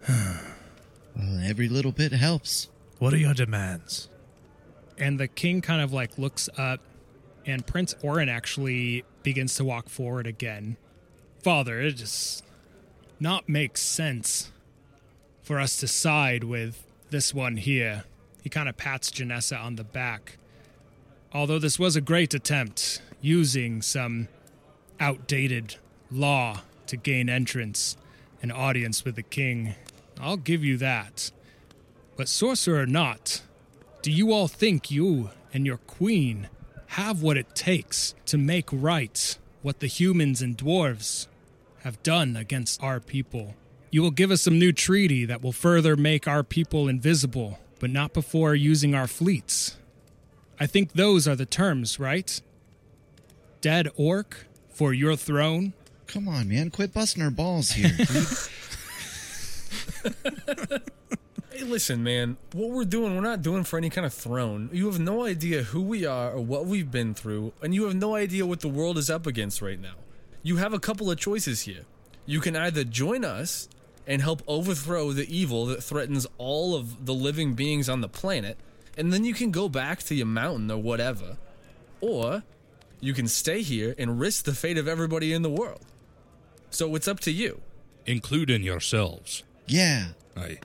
[1.19, 2.69] Well, every little bit helps.
[2.99, 4.11] What are your demands?
[4.99, 6.81] and the king kind of like looks up
[7.45, 10.77] and prince orin actually begins to walk forward again
[11.43, 12.45] father it just
[13.21, 14.51] not makes sense
[15.47, 18.03] for us to side with this one here.
[18.43, 20.39] He kind of pats janessa on the back.
[21.33, 24.27] Although this was a great attempt using some
[24.99, 25.77] outdated
[26.11, 27.97] law to gain entrance
[28.43, 29.77] and audience with the king.
[30.21, 31.31] I'll give you that.
[32.17, 33.43] But sorcerer or not
[34.03, 36.49] do you all think you and your queen
[36.89, 41.29] have what it takes to make right what the humans and dwarves
[41.85, 43.55] have done against our people.
[43.97, 47.89] You will give us some new treaty that will further make our people invisible, but
[47.89, 49.79] not before using our fleets.
[50.61, 52.39] I think those are the terms, right?
[53.63, 55.73] Dead orc for your throne?
[56.09, 56.69] Come on, man.
[56.69, 57.91] Quit busting our balls here.
[61.51, 62.37] Hey, listen, man.
[62.53, 64.69] What we're doing, we're not doing for any kind of throne.
[64.75, 67.95] You have no idea who we are or what we've been through, and you have
[67.95, 69.95] no idea what the world is up against right now.
[70.43, 71.85] You have a couple of choices here.
[72.27, 73.71] You can either join us
[74.07, 78.57] and help overthrow the evil that threatens all of the living beings on the planet,
[78.97, 81.37] and then you can go back to your mountain or whatever.
[82.01, 82.43] Or
[83.01, 85.85] you can stay here and risk the fate of everybody in the world.
[86.71, 87.61] So it's up to you.
[88.07, 89.43] Including yourselves.
[89.67, 90.09] yeah.
[90.37, 90.59] Aye.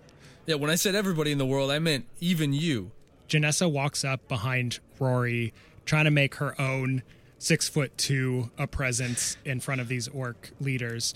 [0.46, 2.92] Yeah, when I said everybody in the world, I meant even you.
[3.30, 5.54] Janessa walks up behind Rory,
[5.86, 7.04] trying to make her own
[7.38, 11.14] six foot two a presence in front of these orc leaders.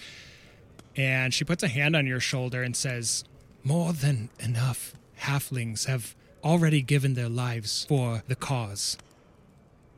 [0.96, 3.24] And she puts a hand on your shoulder and says,
[3.64, 8.98] More than enough halflings have already given their lives for the cause.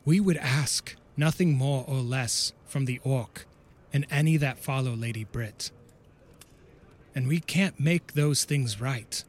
[0.06, 3.46] We would ask nothing more or less from the orc
[3.92, 5.72] and any that follow Lady Brit.
[7.14, 9.24] And we can't make those things right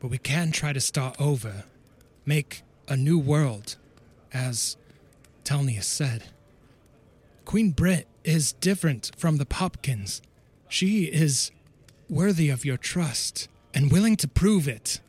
[0.00, 1.64] but we can try to start over,
[2.24, 3.76] make a new world,
[4.32, 4.76] as
[5.44, 6.24] Telnius said.
[7.44, 10.22] Queen Brit is different from the Popkins.
[10.70, 11.50] She is
[12.08, 15.00] worthy of your trust and willing to prove it.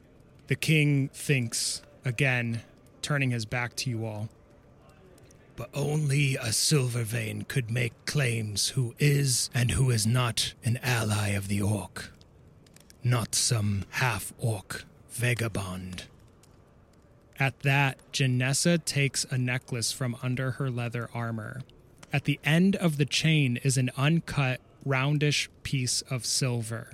[0.47, 2.63] The king thinks again,
[3.03, 4.29] turning his back to you all.
[5.55, 10.79] But only a silver vein could make claims who is and who is not an
[10.81, 12.11] ally of the orc.
[13.03, 16.05] Not some half orc vagabond.
[17.39, 21.61] At that, Janessa takes a necklace from under her leather armor.
[22.11, 26.93] At the end of the chain is an uncut, roundish piece of silver.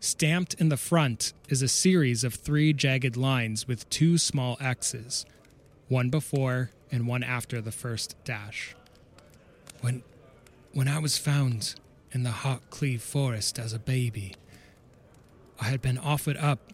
[0.00, 5.24] Stamped in the front is a series of three jagged lines with two small X's,
[5.88, 8.76] one before and one after the first dash.
[9.80, 10.02] When
[10.72, 11.76] when I was found
[12.12, 14.34] in the Hawk Cleave Forest as a baby,
[15.60, 16.72] I had been offered up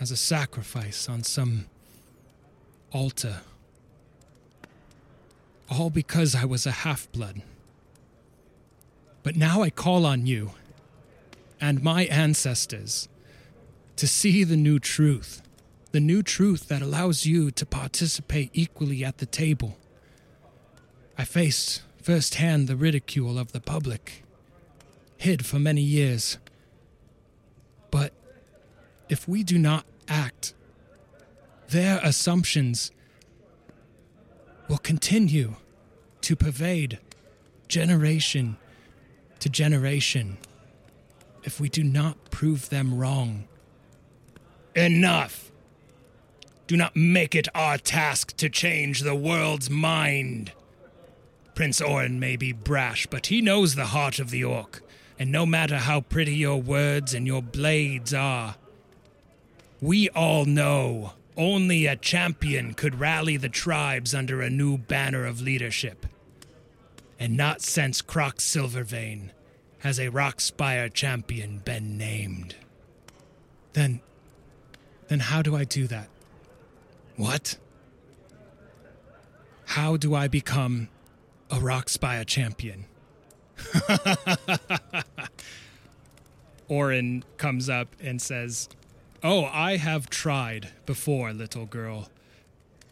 [0.00, 1.66] as a sacrifice on some
[2.92, 3.40] altar.
[5.70, 7.42] All because I was a half blood.
[9.22, 10.52] But now I call on you
[11.60, 13.08] and my ancestors
[13.96, 15.42] to see the new truth,
[15.92, 19.78] the new truth that allows you to participate equally at the table.
[21.16, 24.24] I faced firsthand the ridicule of the public,
[25.18, 26.38] hid for many years.
[27.92, 28.12] But
[29.08, 30.54] if we do not act,
[31.68, 32.90] their assumptions
[34.68, 35.54] will continue
[36.22, 36.98] to pervade
[37.68, 38.56] generation
[39.42, 40.38] to generation
[41.42, 43.42] if we do not prove them wrong.
[44.76, 45.50] Enough!
[46.68, 50.52] Do not make it our task to change the world's mind.
[51.56, 54.80] Prince Orin may be brash, but he knows the heart of the orc,
[55.18, 58.54] and no matter how pretty your words and your blades are,
[59.80, 65.42] we all know only a champion could rally the tribes under a new banner of
[65.42, 66.06] leadership.
[67.22, 69.30] And not since Croc Silvervein
[69.78, 72.56] has a Rockspire champion been named.
[73.74, 74.00] Then.
[75.06, 76.08] Then how do I do that?
[77.14, 77.58] What?
[79.66, 80.88] How do I become
[81.48, 82.86] a Rockspire champion?
[86.68, 88.68] Orin comes up and says,
[89.22, 92.08] Oh, I have tried before, little girl.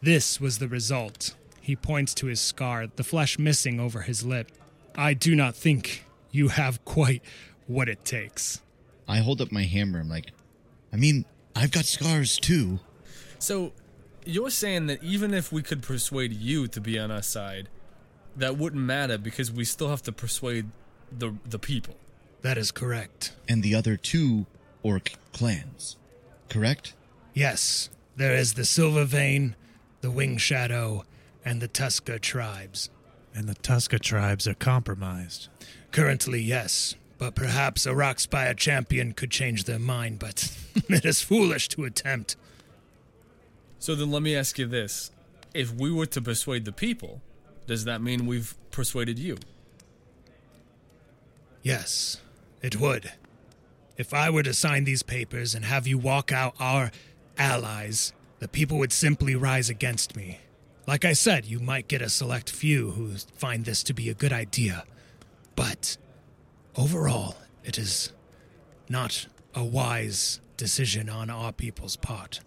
[0.01, 1.35] This was the result.
[1.61, 4.51] He points to his scar, the flesh missing over his lip.
[4.95, 7.21] I do not think you have quite
[7.67, 8.61] what it takes.
[9.07, 9.99] I hold up my hammer.
[9.99, 10.31] I'm like,
[10.91, 12.79] I mean, I've got scars too.
[13.39, 13.73] So,
[14.25, 17.69] you're saying that even if we could persuade you to be on our side,
[18.35, 20.67] that wouldn't matter because we still have to persuade
[21.11, 21.95] the the people.
[22.41, 23.33] That is correct.
[23.47, 24.45] And the other two
[24.83, 25.97] orc clans.
[26.49, 26.93] Correct?
[27.33, 29.55] Yes, there is the Silver Vein,
[30.01, 31.05] the Wing Shadow,
[31.43, 32.89] and the Tuska tribes.
[33.33, 35.47] And the Tuska tribes are compromised.
[35.91, 40.51] Currently, yes, but perhaps a Rockspire champion could change their mind, but
[40.89, 42.35] it is foolish to attempt.
[43.79, 45.11] So then let me ask you this.
[45.53, 47.21] If we were to persuade the people,
[47.67, 49.37] does that mean we've persuaded you?
[51.61, 52.17] Yes,
[52.61, 53.11] it would.
[53.97, 56.91] If I were to sign these papers and have you walk out our
[57.37, 60.39] allies, the people would simply rise against me.
[60.87, 64.13] Like I said, you might get a select few who find this to be a
[64.13, 64.83] good idea.
[65.55, 65.97] But
[66.75, 68.11] overall, it is
[68.89, 72.41] not a wise decision on our people's part.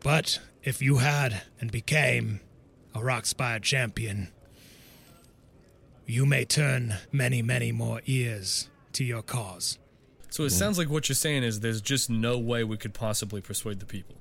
[0.00, 2.40] But if you had and became
[2.94, 4.28] a Rockspire champion,
[6.06, 9.78] you may turn many, many more ears to your cause.
[10.30, 13.40] So it sounds like what you're saying is there's just no way we could possibly
[13.40, 14.16] persuade the people.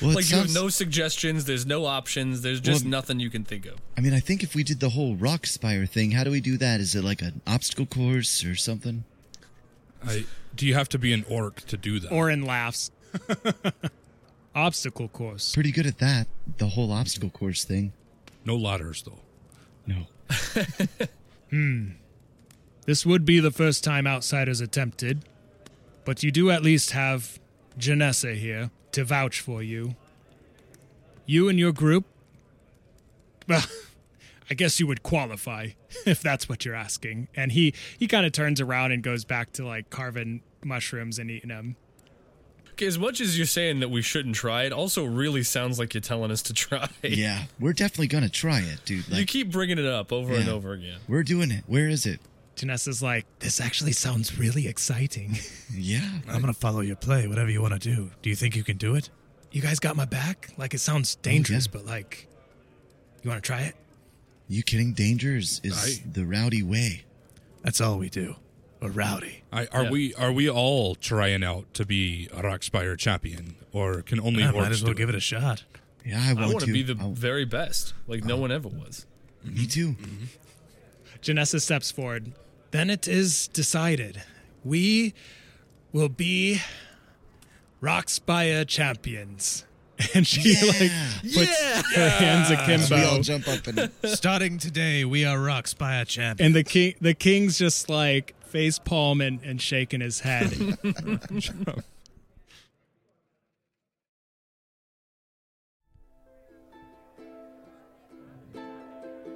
[0.00, 3.30] Well, it Like you have no suggestions, there's no options, there's just Well- nothing you
[3.30, 3.78] can think of.
[3.96, 6.40] I mean, I think if we did the whole rock spire thing, how do we
[6.40, 6.80] do that?
[6.80, 9.04] Is it like an obstacle course or something?
[10.06, 10.24] I,
[10.54, 12.12] do you have to be an orc to do that?
[12.12, 12.90] Orin laughs.
[14.54, 15.52] Obstacle course.
[15.54, 16.26] Pretty good at that.
[16.58, 17.92] The whole obstacle course thing.
[18.44, 19.20] no ladders though.
[19.86, 20.06] No.
[21.50, 21.92] Hmm.
[22.84, 25.24] This would be the first time outsiders attempted,
[26.04, 27.38] but you do at least have
[27.78, 29.94] Janessa here to vouch for you.
[31.24, 32.04] You and your group,
[33.46, 33.64] well,
[34.50, 35.68] I guess you would qualify
[36.06, 37.28] if that's what you're asking.
[37.36, 41.30] And he he kind of turns around and goes back to like carving mushrooms and
[41.30, 41.76] eating them.
[42.72, 45.94] Okay, as much as you're saying that we shouldn't try, it also really sounds like
[45.94, 46.88] you're telling us to try.
[47.02, 49.08] Yeah, we're definitely gonna try it, dude.
[49.08, 50.98] You keep bringing it up over and over again.
[51.06, 51.64] we're doing it.
[51.66, 52.20] Where is it?
[52.58, 55.36] Janessa's like, This actually sounds really exciting.
[55.74, 56.00] Yeah.
[56.28, 58.10] I'm gonna follow your play, whatever you want to do.
[58.22, 59.10] Do you think you can do it?
[59.52, 60.50] You guys got my back?
[60.56, 61.72] Like, it sounds dangerous, yeah.
[61.74, 62.26] but like,
[63.22, 63.76] you want to try it?
[64.48, 64.92] You kidding?
[64.94, 67.04] Danger is, is I- the rowdy way.
[67.62, 68.36] That's all we do.
[68.80, 69.42] We're rowdy.
[69.52, 69.90] I, are Yeah.
[69.90, 74.48] we are we all trying out to be a Rockspire champion, or can only I
[74.48, 75.64] orcs might as well do give it a shot.
[76.06, 76.66] Yeah, I I want want to.
[76.66, 78.40] to be the I- very best, like no oh.
[78.40, 79.04] one ever was.
[79.44, 79.90] me too.
[79.92, 80.24] Mm-hmm.
[81.22, 82.32] Janessa steps forward.
[82.70, 84.22] Then it is decided.
[84.64, 85.14] We
[85.92, 86.60] will be
[87.82, 89.64] Rockspire champions.
[90.14, 90.66] And she Yeah.
[90.66, 90.92] like
[91.34, 96.04] puts her hands So we all jump up and Starting today, we are Rock Spire
[96.04, 96.46] champions.
[96.46, 100.52] And the king the king's just like face palm and, and shaking his head.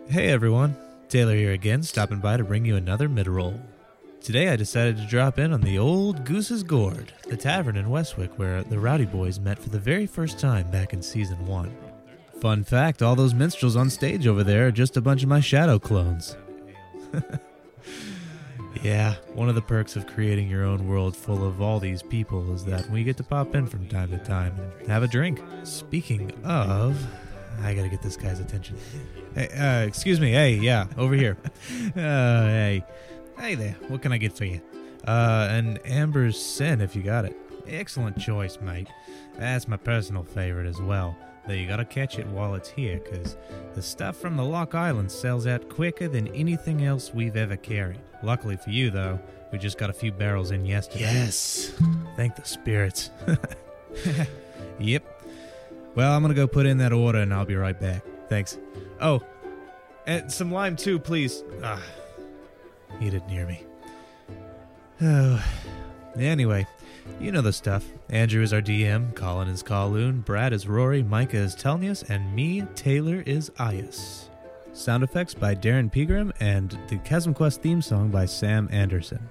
[0.09, 0.77] Hey everyone,
[1.13, 3.61] Taylor here again, stopping by to bring you another mid roll.
[4.23, 8.39] Today I decided to drop in on the old Goose's Gourd, the tavern in Westwick
[8.39, 11.77] where the Rowdy Boys met for the very first time back in season one.
[12.41, 15.39] Fun fact all those minstrels on stage over there are just a bunch of my
[15.39, 16.35] shadow clones.
[18.83, 22.55] yeah, one of the perks of creating your own world full of all these people
[22.55, 25.43] is that we get to pop in from time to time and have a drink.
[25.63, 26.97] Speaking of,
[27.63, 28.77] I gotta get this guy's attention.
[29.35, 30.31] Hey, uh, excuse me.
[30.33, 31.39] Hey, yeah, over here.
[31.97, 32.85] uh, hey,
[33.39, 33.75] hey there.
[33.89, 34.61] What can I get for you?
[35.07, 37.35] Uh, an amber's sin, if you got it.
[37.67, 38.89] Excellent choice, mate.
[39.39, 41.17] That's my personal favorite as well.
[41.49, 43.39] Though you gotta catch it while it's here, 'cause
[43.75, 48.01] the stuff from the Lock Island sells out quicker than anything else we've ever carried.
[48.23, 49.19] Luckily for you, though,
[49.51, 51.05] we just got a few barrels in yesterday.
[51.05, 51.73] Yes.
[52.17, 53.11] Thank the spirits.
[54.79, 55.05] yep.
[55.95, 58.05] Well, I'm gonna go put in that order and I'll be right back.
[58.29, 58.59] Thanks.
[59.01, 59.23] Oh,
[60.07, 61.45] and some lime too, please.
[61.63, 61.83] Ah,
[62.99, 63.65] he didn't hear me.
[65.01, 65.45] Oh.
[66.17, 66.67] Anyway,
[67.21, 67.85] you know the stuff.
[68.11, 72.35] Andrew is our DM, Colin is Kal Un, Brad is Rory, Micah is Telnius, and
[72.35, 74.29] me, Taylor, is Ias.
[74.75, 79.27] Sound effects by Darren Pegram and the Chasm Quest theme song by Sam Anderson.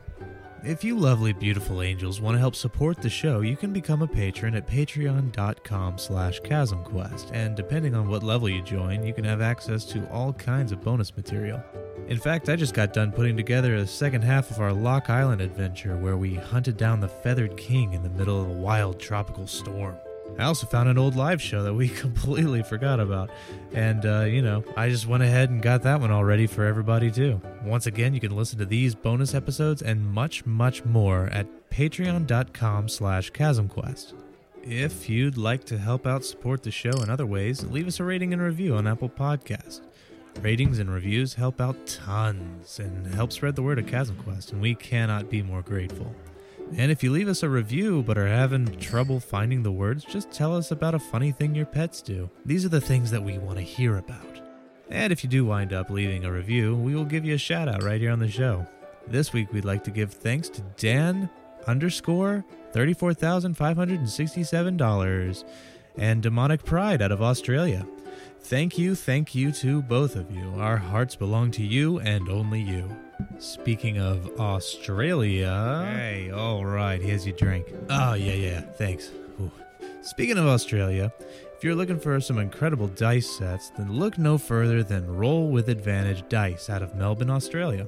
[0.64, 4.07] If you lovely, beautiful angels want to help support the show, you can become a
[4.07, 9.41] patron at patreon.com slash chasmquest, and depending on what level you join, you can have
[9.41, 11.64] access to all kinds of bonus material.
[12.09, 15.41] In fact, I just got done putting together a second half of our Lock Island
[15.41, 19.47] adventure where we hunted down the Feathered King in the middle of a wild tropical
[19.47, 19.97] storm.
[20.41, 23.29] I also found an old live show that we completely forgot about.
[23.73, 26.65] And, uh, you know, I just went ahead and got that one all ready for
[26.65, 27.39] everybody, too.
[27.63, 32.89] Once again, you can listen to these bonus episodes and much, much more at patreon.com
[32.89, 34.13] slash chasmquest.
[34.63, 38.03] If you'd like to help out support the show in other ways, leave us a
[38.03, 39.81] rating and review on Apple Podcasts.
[40.41, 44.61] Ratings and reviews help out tons and help spread the word of Chasm Quest, and
[44.61, 46.15] we cannot be more grateful.
[46.78, 50.32] And if you leave us a review but are having trouble finding the words, just
[50.32, 52.30] tell us about a funny thing your pets do.
[52.45, 54.39] These are the things that we want to hear about.
[54.89, 57.67] And if you do wind up leaving a review, we will give you a shout
[57.67, 58.65] out right here on the show.
[59.07, 61.30] This week we'd like to give thanks to Dan
[61.67, 65.43] underscore $34,567
[65.97, 67.86] and Demonic Pride out of Australia.
[68.43, 70.53] Thank you, thank you to both of you.
[70.57, 72.89] Our hearts belong to you and only you.
[73.39, 75.85] Speaking of Australia.
[75.89, 77.67] Hey, all right, here's your drink.
[77.89, 79.09] Oh, yeah, yeah, thanks.
[79.39, 79.51] Ooh.
[80.01, 81.13] Speaking of Australia,
[81.55, 85.69] if you're looking for some incredible dice sets, then look no further than Roll with
[85.69, 87.87] Advantage Dice out of Melbourne, Australia.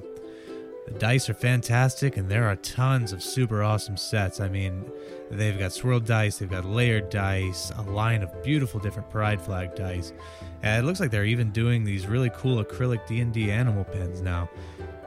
[0.86, 4.38] The dice are fantastic, and there are tons of super awesome sets.
[4.38, 4.84] I mean,
[5.36, 9.74] they've got swirled dice, they've got layered dice, a line of beautiful different Pride Flag
[9.74, 10.12] dice.
[10.62, 14.48] And it looks like they're even doing these really cool acrylic D&D animal pins now.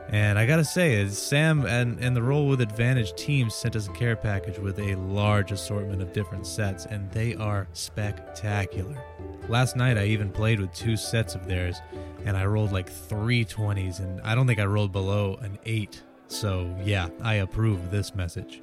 [0.09, 3.91] And I gotta say, Sam and, and the Roll with Advantage team sent us a
[3.91, 9.03] care package with a large assortment of different sets, and they are spectacular.
[9.49, 11.81] Last night, I even played with two sets of theirs,
[12.23, 16.01] and I rolled like three 20s, and I don't think I rolled below an 8.
[16.29, 18.61] So, yeah, I approve this message.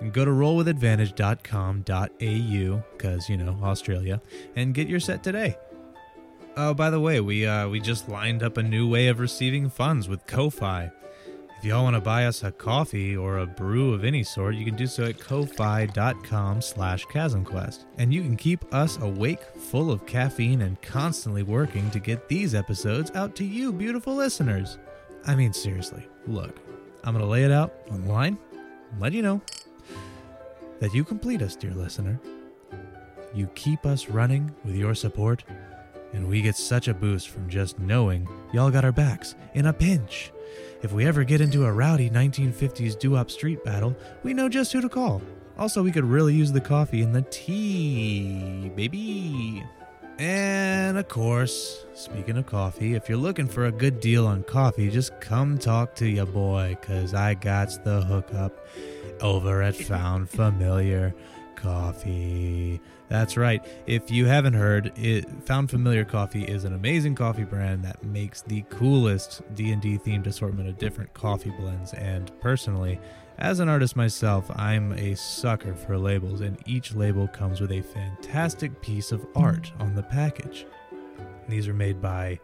[0.00, 4.22] And go to rollwithadvantage.com.au, because, you know, Australia,
[4.54, 5.56] and get your set today.
[6.56, 9.68] Oh, by the way, we uh, we just lined up a new way of receiving
[9.68, 10.90] funds with Ko-fi.
[11.58, 14.66] If y'all want to buy us a coffee or a brew of any sort, you
[14.66, 17.86] can do so at ko-fi.com slash chasmquest.
[17.96, 22.54] And you can keep us awake, full of caffeine, and constantly working to get these
[22.54, 24.76] episodes out to you, beautiful listeners.
[25.26, 26.60] I mean, seriously, look,
[27.04, 28.36] I'm going to lay it out online
[28.98, 29.40] let you know
[30.80, 32.20] that you complete us, dear listener.
[33.34, 35.44] You keep us running with your support
[36.12, 39.72] and we get such a boost from just knowing y'all got our backs in a
[39.72, 40.32] pinch.
[40.82, 44.80] If we ever get into a rowdy 1950s doo-wop street battle, we know just who
[44.80, 45.20] to call.
[45.58, 49.64] Also, we could really use the coffee and the tea, baby.
[50.18, 54.90] And of course, speaking of coffee, if you're looking for a good deal on coffee,
[54.90, 58.66] just come talk to your boy, cause I got the hookup
[59.20, 61.14] over at Found Familiar
[61.54, 62.80] Coffee.
[63.08, 63.64] That's right.
[63.86, 68.42] If you haven't heard, it, Found Familiar Coffee is an amazing coffee brand that makes
[68.42, 72.98] the coolest D&D themed assortment of different coffee blends and personally,
[73.38, 77.82] as an artist myself, I'm a sucker for labels and each label comes with a
[77.82, 80.66] fantastic piece of art on the package.
[81.48, 82.40] These are made by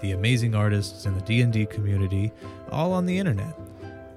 [0.00, 2.32] the amazing artists in the D&D community
[2.70, 3.58] all on the internet.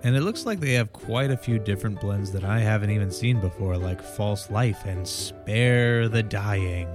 [0.03, 3.11] And it looks like they have quite a few different blends that I haven't even
[3.11, 6.87] seen before, like False Life and Spare the Dying,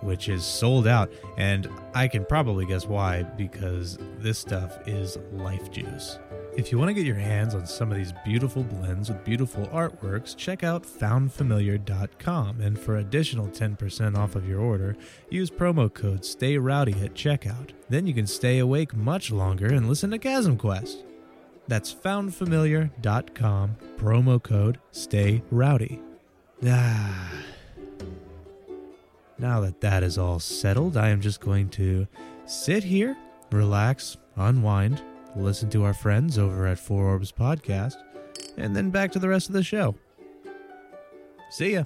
[0.00, 1.12] which is sold out.
[1.36, 6.18] And I can probably guess why, because this stuff is life juice.
[6.56, 9.66] If you want to get your hands on some of these beautiful blends with beautiful
[9.68, 12.60] artworks, check out foundfamiliar.com.
[12.60, 14.96] And for additional 10% off of your order,
[15.30, 17.70] use promo code STAYROWDY at checkout.
[17.88, 21.04] Then you can stay awake much longer and listen to Chasm Quest.
[21.66, 26.00] That's foundfamiliar.com, promo code Stay Rowdy.
[26.66, 27.32] Ah.
[29.38, 32.06] Now that that is all settled, I am just going to
[32.46, 33.16] sit here,
[33.50, 35.02] relax, unwind,
[35.36, 37.96] listen to our friends over at Four Orbs Podcast,
[38.56, 39.96] and then back to the rest of the show.
[41.50, 41.84] See ya.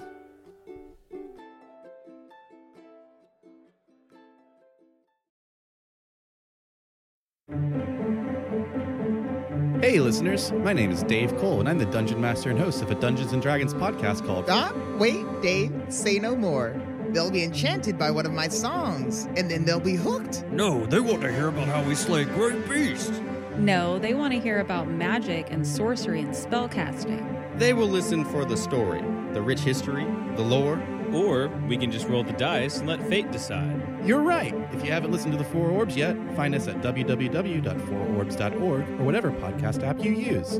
[9.81, 10.51] Hey, listeners.
[10.51, 13.31] My name is Dave Cole, and I'm the Dungeon Master and host of a Dungeons
[13.31, 14.43] and Dragons podcast called.
[14.49, 16.75] Ah, wait, Dave, say no more.
[17.11, 20.43] They'll be enchanted by one of my songs, and then they'll be hooked.
[20.51, 23.21] No, they want to hear about how we slay great beasts.
[23.55, 27.57] No, they want to hear about magic and sorcery and spellcasting.
[27.57, 29.01] They will listen for the story,
[29.31, 30.03] the rich history,
[30.35, 30.75] the lore.
[31.13, 33.81] Or we can just roll the dice and let fate decide.
[34.05, 34.53] You're right.
[34.73, 39.31] If you haven't listened to the Four Orbs yet, find us at www.fourorbs.org or whatever
[39.31, 40.59] podcast app you use.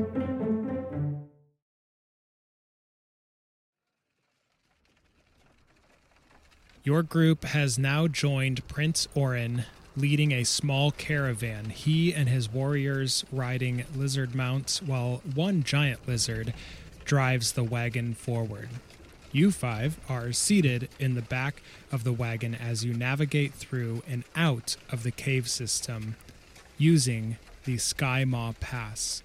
[6.82, 9.64] Your group has now joined Prince Orin,
[9.96, 11.66] leading a small caravan.
[11.66, 16.54] He and his warriors riding lizard mounts, while one giant lizard
[17.04, 18.70] drives the wagon forward.
[19.32, 21.62] You five are seated in the back
[21.92, 26.16] of the wagon as you navigate through and out of the cave system
[26.78, 29.22] using the Sky Maw Pass.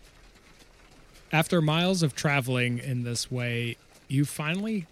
[1.32, 3.78] After miles of traveling in this way,
[4.08, 4.86] you finally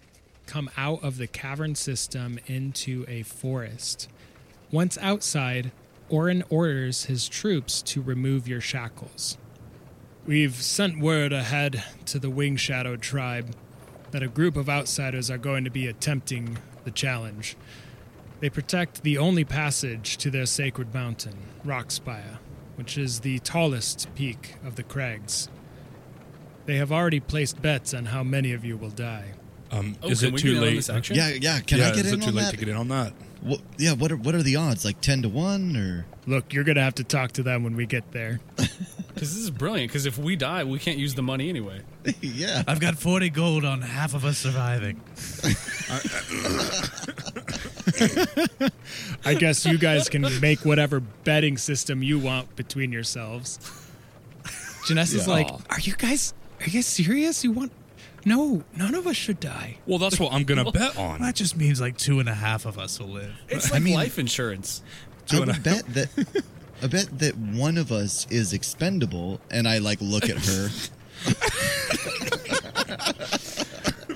[0.46, 4.08] come out of the cavern system into a forest.
[4.72, 5.70] Once outside,
[6.08, 9.38] Orin orders his troops to remove your shackles.
[10.26, 13.54] We've sent word ahead to the Wing Shadow tribe
[14.14, 17.56] that a group of outsiders are going to be attempting the challenge.
[18.38, 21.34] They protect the only passage to their sacred mountain,
[21.66, 22.38] Rockspire,
[22.76, 25.48] which is the tallest peak of the crags.
[26.66, 29.32] They have already placed bets on how many of you will die.
[29.72, 31.10] Um, Oh, is can it we too get late?
[31.10, 31.58] Yeah, yeah.
[31.58, 32.50] Can yeah, I get is in it too on late that?
[32.52, 33.14] to get in on that?
[33.40, 33.94] What, yeah.
[33.94, 34.84] What are what are the odds?
[34.84, 37.76] Like ten to one, or Look, you're going to have to talk to them when
[37.76, 38.40] we get there.
[39.14, 39.90] Because this is brilliant.
[39.92, 41.82] Because if we die, we can't use the money anyway.
[42.20, 42.64] yeah.
[42.66, 45.00] I've got 40 gold on half of us surviving.
[49.24, 53.58] I guess you guys can make whatever betting system you want between yourselves.
[54.88, 55.32] Janessa's Yeah.
[55.32, 55.58] like, Aw.
[55.70, 56.34] "Are you guys?
[56.60, 57.44] Are you guys serious?
[57.44, 57.70] You want?
[58.24, 61.20] No, none of us should die." Well, that's what I'm gonna bet on.
[61.20, 63.32] That just means like two and a half of us will live.
[63.48, 64.82] It's I like mean- life insurance.
[65.32, 66.08] I would bet that
[66.82, 70.68] I bet that one of us is expendable, and I like look at her.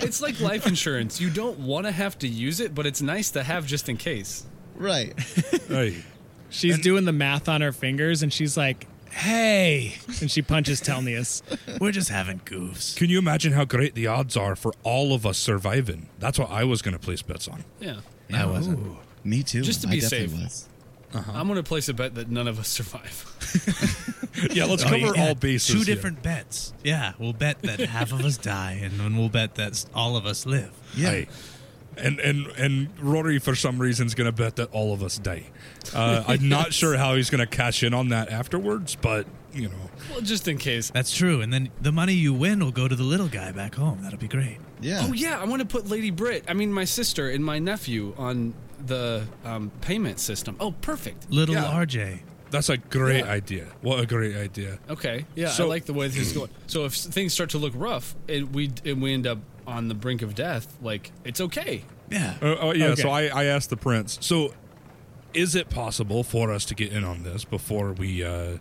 [0.01, 1.21] It's like life insurance.
[1.21, 3.97] You don't want to have to use it, but it's nice to have just in
[3.97, 4.47] case.
[4.75, 5.19] Right.
[5.69, 6.03] Hey,
[6.51, 11.43] She's doing the math on her fingers, and she's like, "Hey!" and she punches Telnius.
[11.79, 12.97] We're just having goofs.
[12.97, 16.09] can you imagine how great the odds are for all of us surviving?
[16.19, 17.65] That's what I was gonna place bets on.
[17.81, 17.97] Yeah.
[18.33, 18.97] I wasn't.
[19.25, 19.61] Me too.
[19.63, 20.43] Just to I be definitely safe.
[20.43, 20.69] Was.
[21.15, 23.25] I'm going to place a bet that none of us survive.
[24.53, 25.27] Yeah, let's Oh, cover yeah.
[25.29, 25.69] all bases.
[25.75, 25.85] Two here.
[25.97, 26.73] different bets.
[26.85, 30.27] Yeah, we'll bet that half of us die, and then we'll bet that all of
[30.27, 30.71] us live.
[30.97, 31.11] Yeah.
[31.11, 31.29] Hey.
[31.97, 35.19] And and and Rory for some reason is going to bet that all of us
[35.19, 35.47] die.
[35.93, 39.69] Uh, I'm not sure how he's going to cash in on that afterwards, but you
[39.69, 40.91] know, well, just in case.
[40.91, 41.41] That's true.
[41.41, 44.03] And then the money you win will go to the little guy back home.
[44.03, 44.59] That'll be great.
[44.81, 45.05] Yeah.
[45.09, 45.41] Oh, yeah.
[45.41, 48.55] I want to put Lady Brit, I mean, my sister and my nephew on
[48.87, 50.57] the um, payment system.
[50.61, 51.31] Oh, perfect.
[51.31, 51.65] Little Yeah.
[51.85, 52.21] RJ.
[52.51, 53.31] that's a great Yeah.
[53.33, 53.67] idea.
[53.83, 54.79] What a great idea.
[54.89, 55.27] Okay.
[55.35, 56.49] Yeah, So- I like the way this is going.
[56.67, 59.95] So if things start to look rough and we and we end up on the
[59.95, 61.85] brink of death, like it's okay.
[62.11, 62.37] Yeah.
[62.41, 63.03] Uh, oh yeah, Okay.
[63.03, 64.17] so I, I asked the prince.
[64.23, 64.55] So,
[65.35, 68.57] is it possible for us to get in on this before we uh,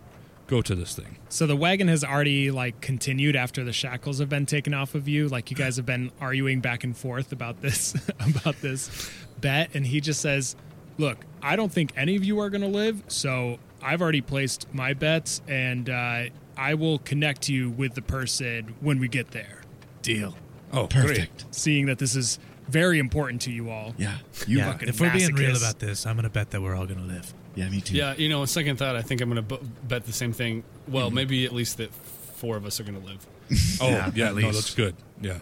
[0.48, 1.16] go to this thing?
[1.28, 5.06] So the wagon has already like continued after the shackles have been taken off of
[5.06, 5.28] you.
[5.28, 9.86] Like you guys have been arguing back and forth about this about this bet, and
[9.86, 10.56] he just says,
[10.98, 14.66] "Look, I don't think any of you are going to live, so I've already placed
[14.74, 16.24] my bets, and uh,
[16.56, 19.62] I will connect you with the person when we get there."
[20.02, 20.34] Deal.
[20.72, 21.46] Oh, Perfect.
[21.50, 22.38] Seeing that this is
[22.68, 23.94] very important to you all.
[23.96, 24.18] Yeah.
[24.46, 24.76] You yeah.
[24.80, 27.32] If we're being real about this, I'm gonna bet that we're all gonna live.
[27.58, 27.96] Yeah, me too.
[27.96, 30.32] Yeah, you know, on second thought, I think I'm going to b- bet the same
[30.32, 30.62] thing.
[30.86, 33.26] Well, maybe at least that four of us are going to live.
[33.80, 34.52] Oh Yeah, yeah, at no, least.
[34.54, 34.94] that's good.
[35.20, 35.38] Yeah,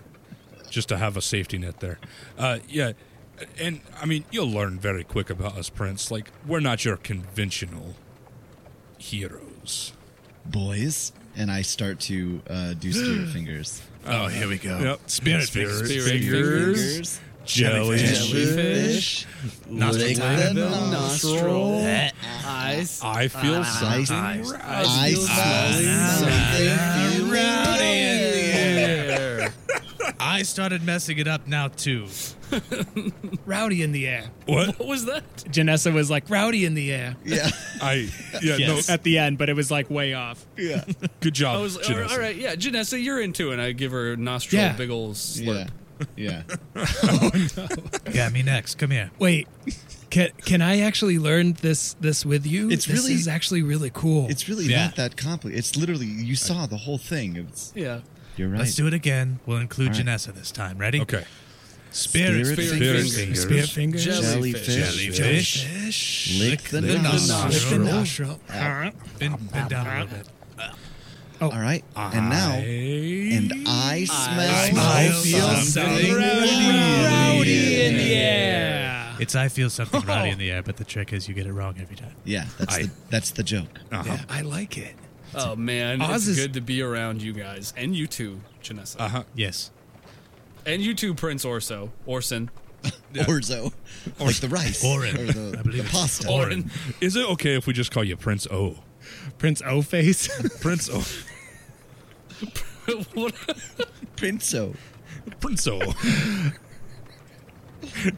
[0.71, 1.99] just to have a safety net there.
[2.39, 2.93] Uh, yeah,
[3.59, 6.11] and I mean you'll learn very quick about us, Prince.
[6.11, 7.97] Like we're not your conventional
[8.99, 9.93] heroes.
[10.45, 11.13] Boys.
[11.37, 13.83] And I start to uh, do spirit fingers.
[14.07, 14.79] Oh, here we go.
[14.79, 15.01] Yep.
[15.11, 16.09] Spirit Spirit fingers.
[16.09, 17.21] fingers.
[17.47, 18.31] Jellyfish.
[18.31, 19.27] Jellyfish.
[19.69, 20.55] Nostril Lick time.
[20.55, 21.81] the Nostril.
[21.81, 22.11] nostril.
[22.45, 23.01] Eyes.
[23.03, 24.61] I feel I, something.
[24.63, 29.53] I smell something There.
[30.19, 32.07] I started messing it up now too.
[33.47, 34.31] Rowdy in the air.
[34.47, 34.79] What?
[34.79, 35.25] What was that?
[35.49, 37.51] Janessa was like, "Rowdy in the air." Yeah.
[37.83, 38.09] I
[38.43, 38.89] yeah Yes.
[38.89, 38.95] no.
[38.95, 40.45] At the end, but it was like way off.
[40.57, 40.85] Yeah.
[41.21, 41.57] Good job.
[41.57, 42.11] I was Janessa.
[42.11, 42.37] all right.
[42.37, 43.55] Yeah, Janessa, you're into it.
[43.55, 44.73] And I give her a nostril, Yeah.
[44.77, 45.67] big old slurp.
[45.67, 45.71] Yeah.
[46.17, 46.43] Yeah.
[46.77, 47.67] oh, no.
[48.13, 48.77] Yeah, me next.
[48.77, 49.11] Come here.
[49.19, 49.49] Wait,
[50.11, 52.71] can can I actually learn this this with you?
[52.71, 54.27] It's this really- is actually really cool.
[54.29, 54.87] It's really Yeah.
[54.87, 55.59] not that complicated.
[55.59, 57.37] It's literally you saw the whole thing.
[57.37, 58.01] It's Yeah.
[58.37, 58.59] you're right.
[58.61, 59.41] Let's do it again.
[59.47, 60.07] We'll include All right.
[60.07, 60.79] Janessa this time.
[60.79, 61.01] Ready?
[61.01, 61.25] Okay.
[61.93, 63.17] Spirit, Spirit fingers.
[63.17, 63.41] fingers.
[63.43, 64.05] Spirit fingers.
[64.05, 64.67] Jellyfish.
[64.67, 65.17] Jellyfish.
[65.17, 66.39] Jellyfish.
[66.41, 67.49] Lick the the nostril.
[67.49, 68.41] Lick the nostril.
[68.51, 68.93] nostril.
[69.19, 70.29] Bend, bend down a little bit.
[71.41, 71.85] All right.
[71.97, 74.39] And now, and I smell.
[74.41, 79.15] I smell feel something something rowdy in the air.
[79.19, 81.53] It's I feel something rowdy in the air, but the trick is you get it
[81.53, 82.15] wrong every time.
[82.25, 83.81] Yeah, that's I- the that's the joke.
[83.93, 84.17] Uh-huh.
[84.29, 84.95] I like it.
[85.35, 86.01] Oh, man.
[86.01, 87.75] Oz it's is- good to be around you guys.
[87.77, 88.97] And you too, Janessa.
[88.99, 89.23] Uh huh.
[89.35, 89.71] Yes.
[90.65, 91.93] And you too, Prince Orso.
[92.07, 92.51] Orson.
[93.15, 93.73] Orzo,
[94.21, 95.17] like the rice Orin.
[95.17, 96.31] or the, I believe the it's pasta.
[96.31, 96.71] Orin.
[97.01, 98.77] Is it okay if we just call you Prince O?
[99.39, 100.29] Prince O face.
[100.61, 101.03] Prince O.
[103.15, 103.35] What-
[104.17, 104.77] Prinzo.
[105.41, 105.81] Prince O.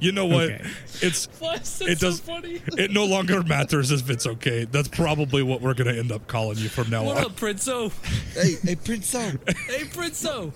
[0.01, 0.45] you know what?
[0.51, 0.65] Okay.
[1.01, 2.21] It's Why it so does.
[2.21, 2.61] funny?
[2.77, 4.65] It no longer matters if it's okay.
[4.65, 7.25] That's probably what we're gonna end up calling you from now What on.
[7.27, 7.89] up, Prince-O?
[8.35, 9.39] Hey, hey, Prinzo.
[9.67, 10.53] Hey, Prince-O.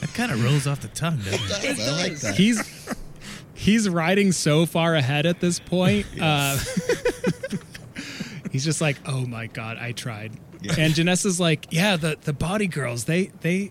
[0.00, 1.34] That kind of rolls off the tongue, doesn't
[1.64, 1.80] it?
[1.80, 2.34] I like that.
[2.36, 2.62] he's
[3.54, 6.06] he's riding so far ahead at this point.
[6.20, 6.58] Uh,
[8.56, 10.32] he's just like, oh my god, I tried.
[10.78, 13.70] And Janessa's like, yeah, the the body girls, they they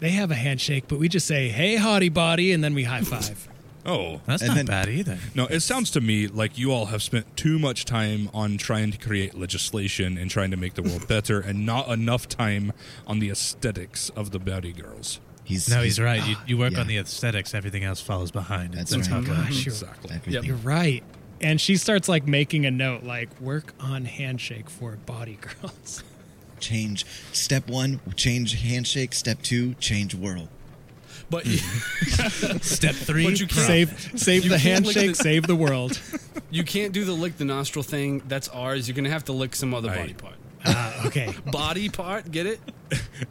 [0.00, 3.00] they have a handshake, but we just say, hey, hottie body, and then we high
[3.14, 3.48] five.
[3.86, 5.18] Oh, That's And not then- bad either.
[5.34, 5.46] no!
[5.46, 8.98] It sounds to me like you all have spent too much time on trying to
[8.98, 12.72] create legislation and trying to make the world better, and not enough time
[13.06, 15.20] on the aesthetics of the body girls.
[15.44, 16.22] He's No, he's right.
[16.26, 16.80] You, ah, you work Yeah.
[16.80, 18.74] on the aesthetics, everything else follows behind.
[18.74, 19.24] That's That's, right.
[19.24, 19.36] how it goes.
[19.46, 20.10] Gosh, you're, Exactly.
[20.14, 20.44] everything.
[20.44, 21.02] you're right.
[21.40, 26.02] And she starts like making a note, like work on handshake for body girls.
[26.60, 27.06] Change.
[27.32, 29.12] Step one, change handshake.
[29.12, 30.48] Step two, change world.
[31.30, 31.46] But
[32.62, 36.00] Step three, But you can't- save save You the can't handshake, the- save the world.
[36.50, 38.22] you can't do the lick the nostril thing.
[38.26, 38.88] That's ours.
[38.88, 39.96] You're going to have to lick some other Aye.
[39.98, 40.34] body part.
[40.64, 41.32] Ah, okay.
[41.46, 42.60] Body part, get it?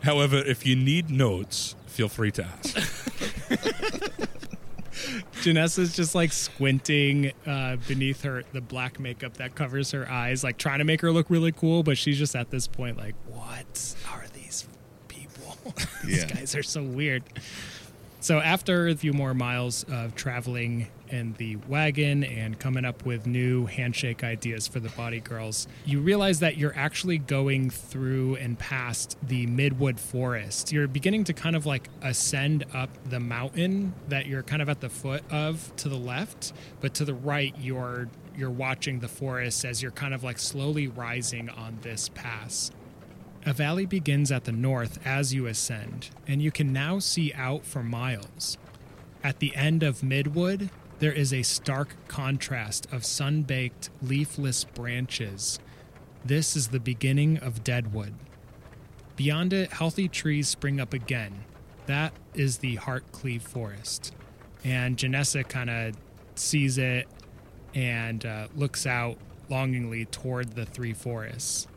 [0.04, 4.24] However, if you need notes, feel free to ask.
[5.42, 10.58] Janessa's just like squinting uh, beneath her the black makeup that covers her eyes, like
[10.58, 13.96] trying to make her look really cool, but she's just at this point like, what
[14.12, 14.68] are these
[15.08, 15.56] people?
[16.06, 16.26] these Yeah.
[16.28, 17.24] guys are so weird.
[18.28, 23.26] So after a few more miles of traveling in the wagon and coming up with
[23.26, 28.60] new handshake ideas for the body girls, you realize that you're actually going through and
[28.60, 30.74] past the Midwood Forest.
[30.74, 34.82] You're beginning to kind of like ascend up the mountain that you're kind of at
[34.82, 36.52] the foot of to the left,
[36.82, 40.90] but to the right you're you're watching the forest as you're kind of like slowly
[40.90, 42.72] rising on this pass.
[43.46, 47.66] A valley begins at the north as you ascend, and you can now see out
[47.66, 48.58] for miles.
[49.24, 50.70] At the end of Midwood,
[51.00, 55.60] there is a stark contrast of sun baked, leafless branches.
[56.26, 58.14] This is the beginning of Deadwood.
[59.16, 61.44] Beyond it, healthy trees spring up again.
[61.86, 64.14] That is the Heartcleave Forest.
[64.64, 65.96] And Janessa kind of
[66.36, 67.08] sees it
[67.74, 69.18] and uh, looks out
[69.50, 71.68] longingly toward the three forests.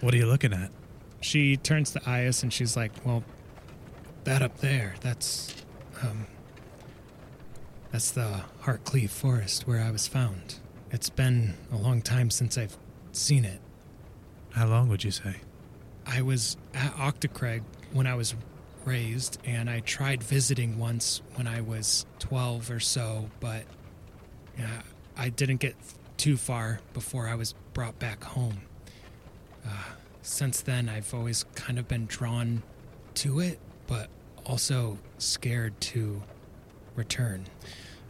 [0.00, 0.70] What are you looking at?
[1.24, 3.24] She turns to Ias and she's like, "Well,
[4.24, 5.54] that up there, that's
[6.02, 6.26] um
[7.90, 10.56] that's the Heartcleave Forest where I was found.
[10.90, 12.76] It's been a long time since I've
[13.12, 13.60] seen it.
[14.50, 15.36] How long would you say?
[16.04, 17.62] I was at Octocreg
[17.94, 18.34] when I was
[18.84, 23.62] raised, and I tried visiting once when I was 12 or so, but
[24.58, 24.82] yeah,
[25.16, 25.74] I didn't get
[26.18, 28.60] too far before I was brought back home.
[29.66, 29.93] Uh,
[30.24, 32.62] since then, I've always kind of been drawn
[33.16, 34.08] to it, but
[34.46, 36.22] also scared to
[36.96, 37.44] return.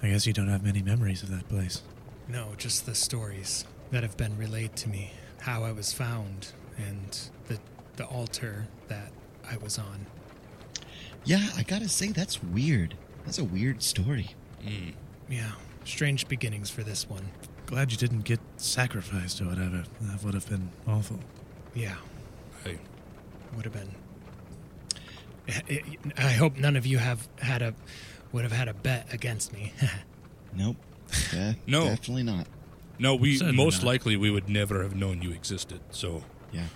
[0.00, 1.82] I guess you don't have many memories of that place.
[2.28, 5.10] No, just the stories that have been relayed to me,
[5.40, 7.58] how I was found, and the
[7.96, 9.12] the altar that
[9.50, 10.06] I was on.
[11.24, 12.96] Yeah, I gotta say that's weird.
[13.24, 14.30] That's a weird story.
[14.62, 14.90] Hmm.
[15.28, 15.52] Yeah,
[15.84, 17.28] strange beginnings for this one.
[17.66, 19.84] Glad you didn't get sacrificed or whatever.
[20.00, 21.18] That would have been awful.
[21.74, 21.94] Yeah,
[22.64, 22.78] Hey,
[23.56, 23.90] would have been.
[25.48, 27.74] I- I hope none of you have had a
[28.32, 29.72] would have had a bet against me.
[30.56, 30.76] Nope.
[31.32, 31.84] Yeah, No.
[31.86, 32.46] definitely not.
[33.00, 33.86] no, we Certainly most not.
[33.88, 35.80] likely we would never have known you existed.
[35.90, 36.22] So
[36.52, 36.66] Yeah.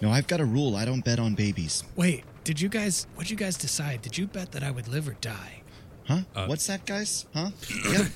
[0.00, 0.76] No, I've got a rule.
[0.76, 1.82] I don't bet on babies.
[1.96, 3.06] Wait, did you guys?
[3.16, 4.00] What did you guys decide?
[4.00, 5.62] Did you bet that I would live or die?
[6.06, 6.20] Huh?
[6.34, 7.26] Uh, What's that, guys?
[7.34, 7.50] Huh?
[7.92, 8.06] Yeah.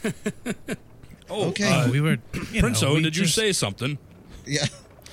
[1.29, 1.69] Oh, Okay.
[1.73, 2.19] uh, we were.
[2.53, 3.99] You Prince know, O, we did you say something?
[4.47, 4.67] yeah.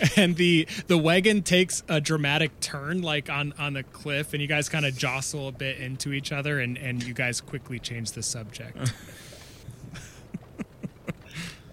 [0.15, 4.47] and the the wagon takes a dramatic turn like on on the cliff and you
[4.47, 8.11] guys kind of jostle a bit into each other and and you guys quickly change
[8.13, 8.77] the subject.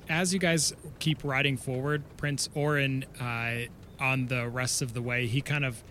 [0.09, 3.67] As you guys keep riding forward prince orin uh,
[4.01, 5.83] on the rest of the way he kind of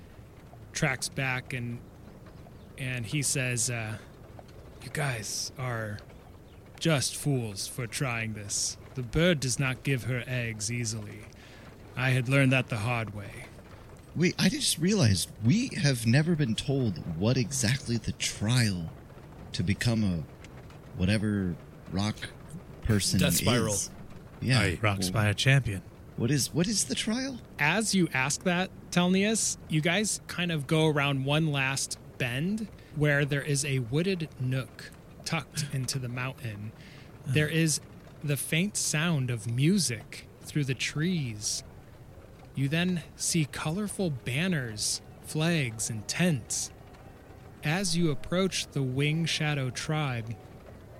[0.73, 1.79] tracks back and
[2.77, 3.97] and he says uh,
[4.83, 5.97] you guys are
[6.79, 8.77] just fools for trying this.
[8.93, 11.21] The bird does not give her eggs easily
[11.97, 13.45] I had learned that the hard way.
[14.15, 18.89] Wait, I just realized we have never been told what exactly the trial
[19.53, 20.23] to become a
[20.97, 21.55] whatever
[21.91, 22.15] rock
[22.83, 23.73] person Death spiral.
[23.73, 23.89] is.
[24.41, 24.59] Yeah.
[24.59, 24.79] Aye.
[24.81, 25.81] Rock Spire champion.
[26.15, 27.39] What is what is the trial?
[27.59, 33.23] As you ask that, Telnius, you guys kind of go around one last bend where
[33.25, 34.91] there is a wooded nook
[35.25, 36.71] tucked into the mountain.
[37.27, 37.33] Uh.
[37.33, 37.81] There is
[38.23, 41.63] the faint sound of music through the trees.
[42.57, 46.71] You then see colorful banners, flags, and tents.
[47.63, 50.35] As you approach the Wing Shadow tribe,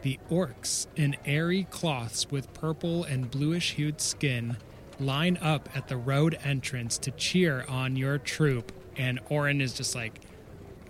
[0.03, 4.57] the orcs in airy cloths with purple and bluish hued skin
[4.99, 8.71] line up at the road entrance to cheer on your troop.
[8.95, 10.21] And Orin is just like,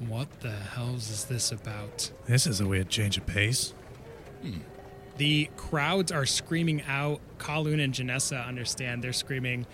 [0.05, 2.11] What the hells is this about?
[2.25, 3.73] This is a weird change of pace.
[4.41, 4.59] Hmm.
[5.15, 7.21] The crowds are screaming out.
[7.39, 9.03] Kal Un and Janessa understand.
[9.03, 9.65] They're screaming,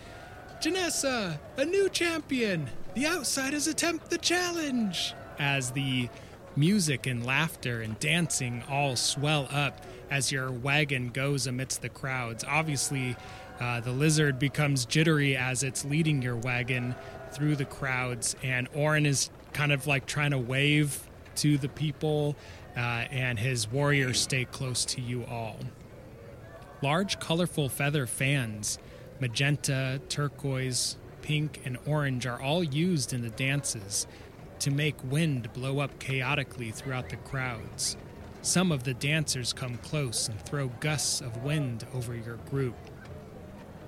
[0.63, 2.69] Janessa, a new champion!
[2.93, 5.13] The outsiders attempt the challenge!
[5.37, 6.07] As the
[6.55, 12.45] music and laughter and dancing all swell up as your wagon goes amidst the crowds.
[12.47, 13.17] Obviously,
[13.59, 16.95] uh, the lizard becomes jittery as it's leading your wagon
[17.33, 22.37] through the crowds, and Orin is kind of like trying to wave to the people,
[22.77, 25.57] uh, and his warriors stay close to you all.
[26.81, 28.79] Large, colorful feather fans,
[29.19, 34.07] magenta, turquoise, pink, and orange, are all used in the dances
[34.59, 37.97] to make wind blow up chaotically throughout the crowds.
[38.41, 42.75] Some of the dancers come close and throw gusts of wind over your group.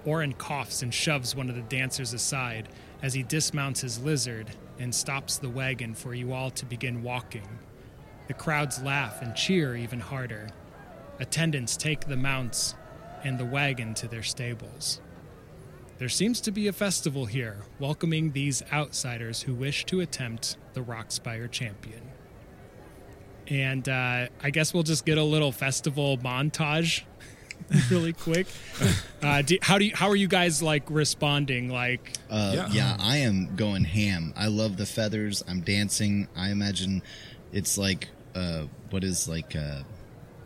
[0.05, 2.69] Orin coughs and shoves one of the dancers aside
[3.01, 7.47] as he dismounts his lizard and stops the wagon for you all to begin walking.
[8.27, 10.47] The crowds laugh and cheer even harder.
[11.19, 12.75] Attendants take the mounts
[13.23, 15.01] and the wagon to their stables.
[15.97, 20.81] There seems to be a festival here, welcoming these outsiders who wish to attempt the
[20.81, 22.01] Rockspire champion.
[23.47, 27.03] And uh, I guess we'll just get a little festival montage
[27.89, 28.47] really quick.
[29.21, 31.69] Uh, do, how do you, how are you guys like responding?
[31.69, 32.97] Like, Uh, yeah.
[32.99, 34.33] I am going ham.
[34.35, 35.43] I love the feathers.
[35.47, 36.27] I'm dancing.
[36.35, 37.03] I imagine
[37.53, 39.83] it's like uh, what is like uh,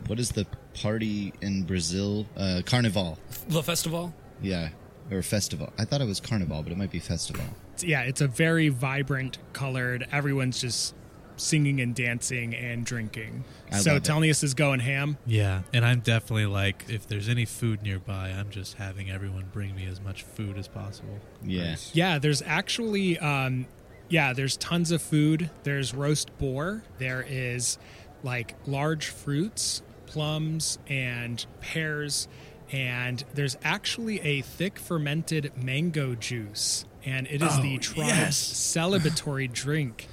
[0.06, 0.46] what is the
[0.80, 2.26] party in Brazil?
[2.36, 3.18] Uh, Carnival.
[3.48, 4.14] The festival?
[4.42, 4.68] Yeah,
[5.10, 5.72] or festival.
[5.78, 7.44] I thought it was Carnival, but it might be festival.
[7.80, 10.06] yeah, it's a very vibrant, colored.
[10.12, 10.94] Everyone's just
[11.36, 13.44] singing and dancing and drinking.
[13.72, 14.08] I so love it.
[14.08, 15.16] Telnius is going ham.
[15.26, 19.74] Yeah, and I'm definitely like, if there's any food nearby, I'm just having everyone bring
[19.74, 21.18] me as much food as possible.
[21.42, 21.76] Yeah.
[21.92, 23.66] Yeah, there's actually, um,
[24.08, 25.50] yeah, there's tons of food.
[25.62, 26.82] There's roast boar.
[26.98, 27.78] There is
[28.22, 32.28] like large fruits, plums, and pears.
[32.72, 36.84] And there's actually a thick fermented mango juice.
[37.04, 38.38] And it is Oh, the tribe's yes.
[38.52, 40.06] celebratory drink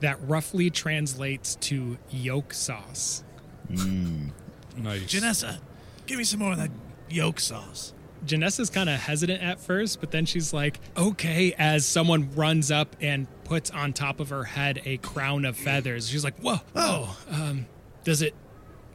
[0.00, 3.24] that roughly translates to yolk sauce.
[3.68, 5.02] Nice.
[5.04, 5.58] Janessa,
[6.06, 6.70] give me some more of that
[7.08, 7.92] yolk sauce.
[8.26, 12.96] Janessa's kind of hesitant at first, but then she's like, okay, as someone runs up
[13.00, 16.08] and puts on top of her head a crown of feathers.
[16.08, 17.66] She's like, whoa, oh, um,
[18.02, 18.34] does it,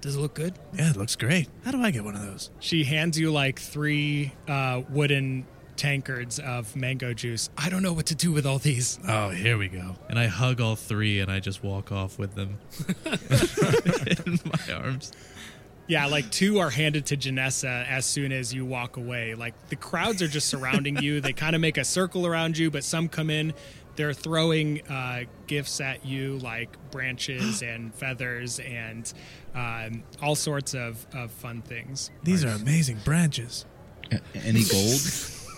[0.02, 0.54] does it look good?
[0.74, 1.48] Yeah, it looks great.
[1.66, 2.50] How do I get one of those?
[2.60, 5.46] She hands you like three uh, wooden
[5.76, 7.50] tankards of mango juice.
[7.58, 9.00] I don't know what to do with all these.
[9.08, 9.96] Oh, here we go.
[10.10, 12.58] And I hug all three and I just walk off with them
[14.26, 15.12] in my arms.
[15.88, 19.34] Yeah, like two are handed to Janessa as soon as you walk away.
[19.34, 21.20] Like the crowds are just surrounding you.
[21.20, 23.54] They kind of make a circle around you, but some come in.
[24.00, 29.12] They're throwing uh, gifts at you, like branches and feathers and
[29.54, 32.10] um, all sorts of, of fun things.
[32.24, 33.66] These are amazing branches.
[34.34, 35.02] Any gold?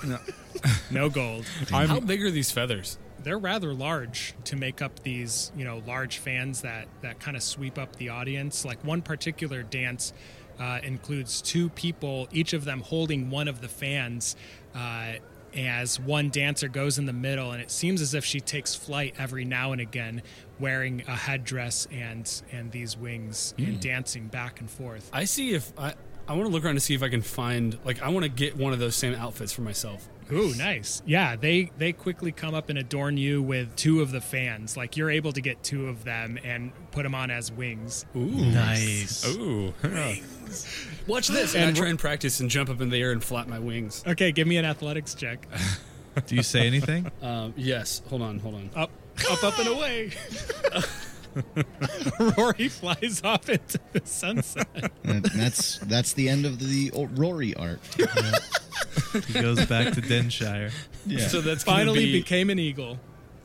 [0.03, 0.17] No,
[0.89, 1.45] no gold.
[1.69, 2.97] How big are these feathers?
[3.23, 7.43] They're rather large to make up these, you know, large fans that that kind of
[7.43, 8.65] sweep up the audience.
[8.65, 10.11] Like one particular dance
[10.59, 14.35] uh, includes two people, each of them holding one of the fans.
[14.73, 15.13] Uh,
[15.55, 19.15] as one dancer goes in the middle, and it seems as if she takes flight
[19.17, 20.21] every now and again,
[20.59, 23.79] wearing a headdress and and these wings and hmm.
[23.79, 25.09] dancing back and forth.
[25.13, 25.93] I see if I.
[26.27, 28.29] I want to look around to see if I can find like I want to
[28.29, 30.07] get one of those same outfits for myself.
[30.31, 31.01] Ooh, nice.
[31.05, 34.77] Yeah, they they quickly come up and adorn you with two of the fans.
[34.77, 38.05] Like you're able to get two of them and put them on as wings.
[38.15, 39.25] Ooh, Nice.
[39.27, 39.73] Ooh.
[39.83, 40.87] wings.
[41.07, 43.47] Watch this, and I try and practice and jump up in the air and flap
[43.47, 44.03] my wings.
[44.07, 45.47] Okay, give me an athletics check.
[46.27, 47.09] Do you say anything?
[47.21, 48.69] Um, yes, hold on, hold on.
[48.75, 48.91] Up,
[49.29, 50.11] up, up and away.
[52.37, 54.91] Rory flies off into the sunset.
[55.03, 57.79] And that's that's the end of the o- Rory art.
[59.27, 60.71] He goes back to Denshire.
[61.05, 61.27] Yeah.
[61.27, 62.97] So that's gonna Finally be, became an eagle.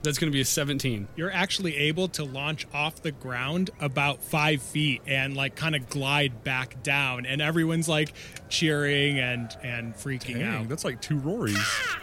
[0.02, 1.06] that's going to be a 17.
[1.16, 5.88] You're actually able to launch off the ground about five feet and like kind of
[5.88, 8.12] glide back down, and everyone's like
[8.48, 10.68] cheering and and freaking Dang, out.
[10.68, 11.54] that's like two Rorys.
[11.56, 12.00] Ah!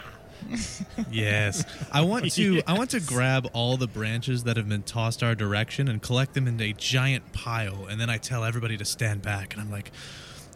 [1.12, 1.64] Yes.
[1.91, 5.36] I want to I want to grab all the branches that have been tossed our
[5.36, 9.22] direction and collect them into a giant pile and then I tell everybody to stand
[9.22, 9.91] back and I'm like,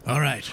[0.06, 0.48] "All right.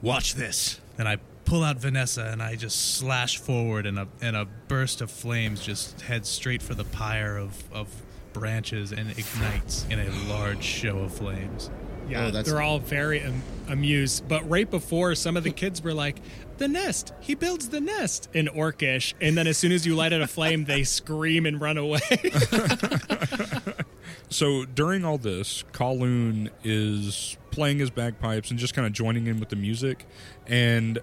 [0.00, 4.36] Watch this." And I pull out Vanessa and I just slash forward and a and
[4.36, 7.88] a burst of flames just heads straight for the pyre of of
[8.32, 11.70] branches and ignites in a large show of flames.
[12.08, 14.26] Yeah, Oh, that's- they're all very am- amused.
[14.26, 16.16] But right before, some of the kids were like,
[16.62, 17.12] "The nest!
[17.20, 20.28] He builds the nest!" in Orcish, and then as soon as you light it a
[20.28, 22.00] flame, they scream and run away.
[24.28, 29.26] So during all this, Kal Un is playing his bagpipes and just kind of joining
[29.26, 30.06] in with the music.
[30.46, 31.00] And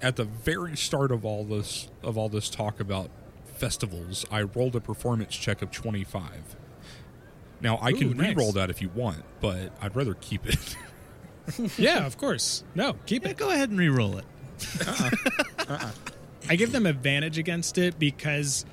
[0.00, 3.10] at the very start of all this of all this talk about
[3.44, 6.56] festivals, I rolled a performance check of twenty five.
[7.60, 8.30] Now I can Ooh, nice.
[8.34, 10.76] re-roll that if you want, but I'd rather keep it.
[11.78, 12.64] yeah, of course.
[12.74, 13.36] No, keep Yeah, it.
[13.36, 14.24] go ahead and re-roll it.
[14.86, 15.10] Uh-uh.
[15.68, 15.90] Uh-uh.
[16.48, 18.64] I give them advantage against it because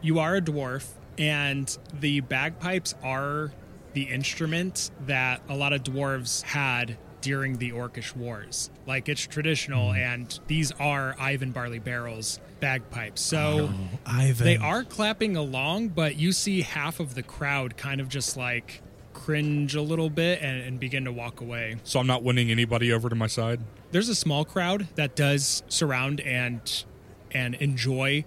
[0.00, 3.52] you are a dwarf, and the bagpipes are
[3.92, 8.70] the instrument that a lot of dwarves had during the Orcish Wars.
[8.86, 9.98] Like it's traditional, hmm.
[9.98, 13.20] and these are Ivan Barley Barrel's bagpipes.
[13.20, 14.44] So oh, Ivan.
[14.44, 18.82] they are clapping along, but you see half of the crowd kind of just like
[19.22, 21.76] cringe a little bit and, and begin to walk away.
[21.84, 23.60] So I'm not winning anybody over to my side.
[23.90, 26.84] There's a small crowd that does surround and
[27.30, 28.24] and enjoy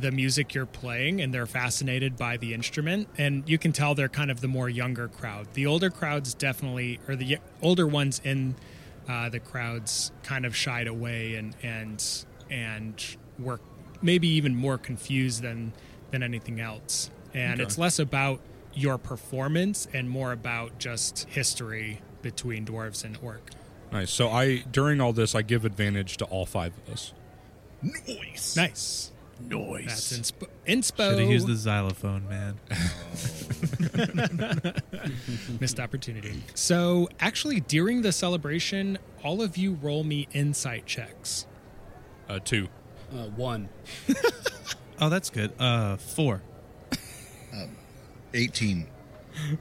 [0.00, 4.08] the music you're playing and they're fascinated by the instrument and you can tell they're
[4.08, 8.54] kind of the more younger crowd the older crowds definitely or the older ones in
[9.08, 13.58] uh, the crowds kind of shied away and and and were
[14.00, 15.72] maybe even more confused than
[16.12, 17.64] than anything else and Okay.
[17.64, 18.40] it's less about
[18.74, 23.50] your performance and more about just history between dwarves and orc
[23.90, 24.10] Nice.
[24.10, 27.14] So I during all this I give advantage to all five of us.
[27.82, 28.56] Nice.
[28.56, 29.84] nice Noise.
[29.86, 31.10] that's inspo, inspo.
[31.10, 32.58] Should have used the xylophone, man.
[35.60, 36.42] Missed opportunity.
[36.54, 41.46] So, actually, during the celebration, all of you roll me insight checks.
[42.28, 42.68] Uh, two.
[43.12, 43.68] Uh, one.
[45.00, 45.52] Oh, that's good.
[45.60, 46.42] Uh, four.
[48.34, 48.86] 18.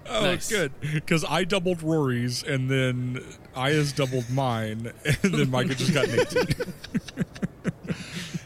[0.09, 0.49] Oh, Nice.
[0.49, 0.71] good.
[0.81, 3.23] Because I doubled Rory's, and then
[3.55, 4.91] I has doubled mine,
[5.23, 6.45] and then Micah just got an 18.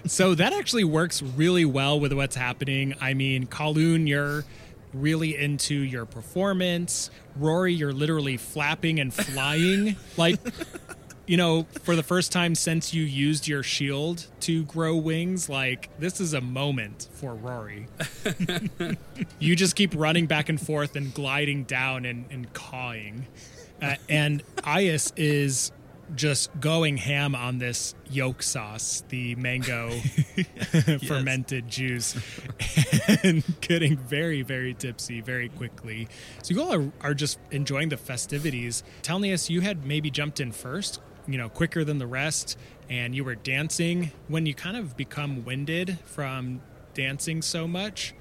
[0.06, 2.96] So, that actually works really well with what's happening.
[3.00, 4.44] I mean, Kal Un, you're
[4.94, 7.10] really into your performance.
[7.38, 9.96] Rory, you're literally flapping and flying.
[10.18, 10.38] like,
[11.32, 15.88] you know, for the first time since you used your shield to grow wings, like,
[15.98, 17.88] this is a moment for Rory.
[19.40, 23.28] you just keep running back and forth and gliding down and, and cawing.
[23.82, 25.72] Uh, and Ias is
[26.16, 29.90] just going ham on this yolk sauce, the mango
[31.08, 32.14] fermented juice,
[33.24, 36.10] and getting very, very tipsy very quickly.
[36.44, 38.84] So you all are, are just enjoying the festivities.
[39.02, 41.00] Telnius, you had maybe jumped in first,
[41.32, 42.58] you know, quicker than the rest,
[42.90, 44.12] and you were dancing.
[44.28, 46.62] When you kind of become winded from
[46.94, 48.14] dancing so much,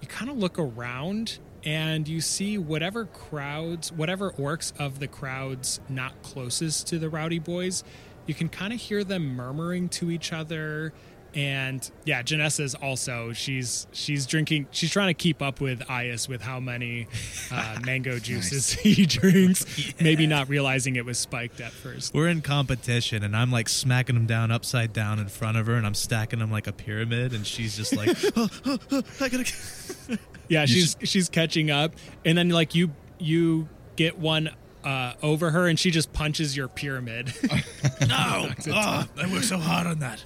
[0.00, 5.80] you kind of look around and you see whatever crowds, whatever orcs of the crowds
[5.88, 7.82] not closest to the rowdy boys,
[8.26, 10.92] you can kind of hear them murmuring to each other.
[11.34, 16.28] And yeah, Janessa is also she's she's drinking she's trying to keep up with Ias
[16.28, 17.08] with how many
[17.50, 19.66] uh, mango juices he drinks,
[20.00, 22.14] maybe not realizing it was spiked at first.
[22.14, 25.74] We're in competition, and I'm like smacking them down upside down in front of her,
[25.74, 29.28] and I'm stacking them like a pyramid, and she's just like, "Oh, oh, oh, I
[29.28, 29.52] gotta.
[30.48, 34.50] Yeah, she's she's catching up, and then like you you get one
[34.84, 37.32] uh, over her, and she just punches your pyramid.
[38.06, 38.50] No!
[38.68, 40.20] Oh, I worked so hard on that.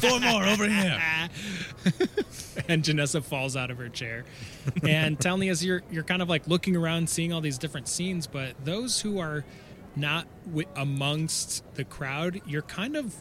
[0.00, 1.00] Four more over here.
[2.68, 4.24] and Janessa falls out of her chair.
[4.86, 7.88] And tell me, as you're you're kind of like looking around, seeing all these different
[7.88, 9.44] scenes, but those who are
[9.96, 13.14] not wi- amongst the crowd, you're kind of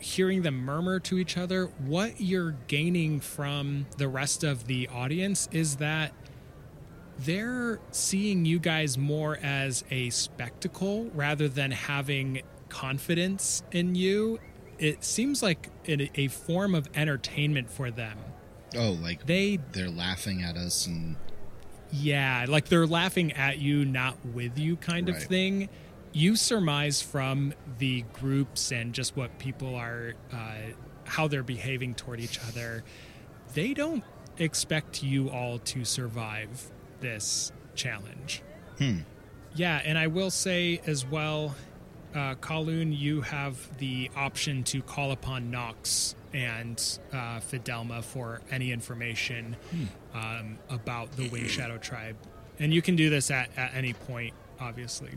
[0.00, 1.66] hearing them murmur to each other.
[1.86, 6.12] What you're gaining from the rest of the audience is that
[7.24, 14.40] they're seeing you guys more as a spectacle rather than having confidence in you.
[14.78, 18.18] It seems like a, a form of entertainment for them.
[18.76, 21.16] Oh, like They, they're laughing at us and
[21.90, 25.68] yeah, like they're laughing at you, not with you, kind of thing.
[26.12, 30.54] You surmise from the groups and just what people are, uh,
[31.04, 32.82] how they're behaving toward each other.
[33.52, 34.02] They don't
[34.38, 36.70] expect you all to survive
[37.02, 38.42] this challenge.
[38.78, 39.00] Hmm.
[39.54, 41.54] Yeah, and I will say as well,
[42.14, 49.56] uh, you have the option to call upon Nox and uh, Fidelma for any information
[50.14, 52.16] um, about the Wing Shadow tribe,
[52.58, 55.10] and you can do this at, at any point, obviously.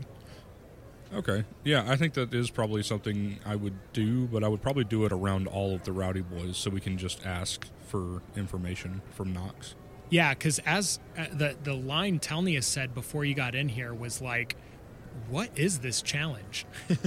[1.14, 1.44] Okay.
[1.64, 5.04] Yeah, I think that is probably something I would do, but I would probably do
[5.04, 9.32] it around all of the rowdy boys so we can just ask for information from
[9.32, 9.74] Knox.
[10.10, 14.20] Yeah, because as uh, the the line Telnia said before you got in here was
[14.22, 14.56] like,
[15.28, 16.66] "What is this challenge?"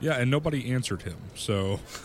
[0.00, 1.16] Yeah, and nobody answered him.
[1.34, 1.80] So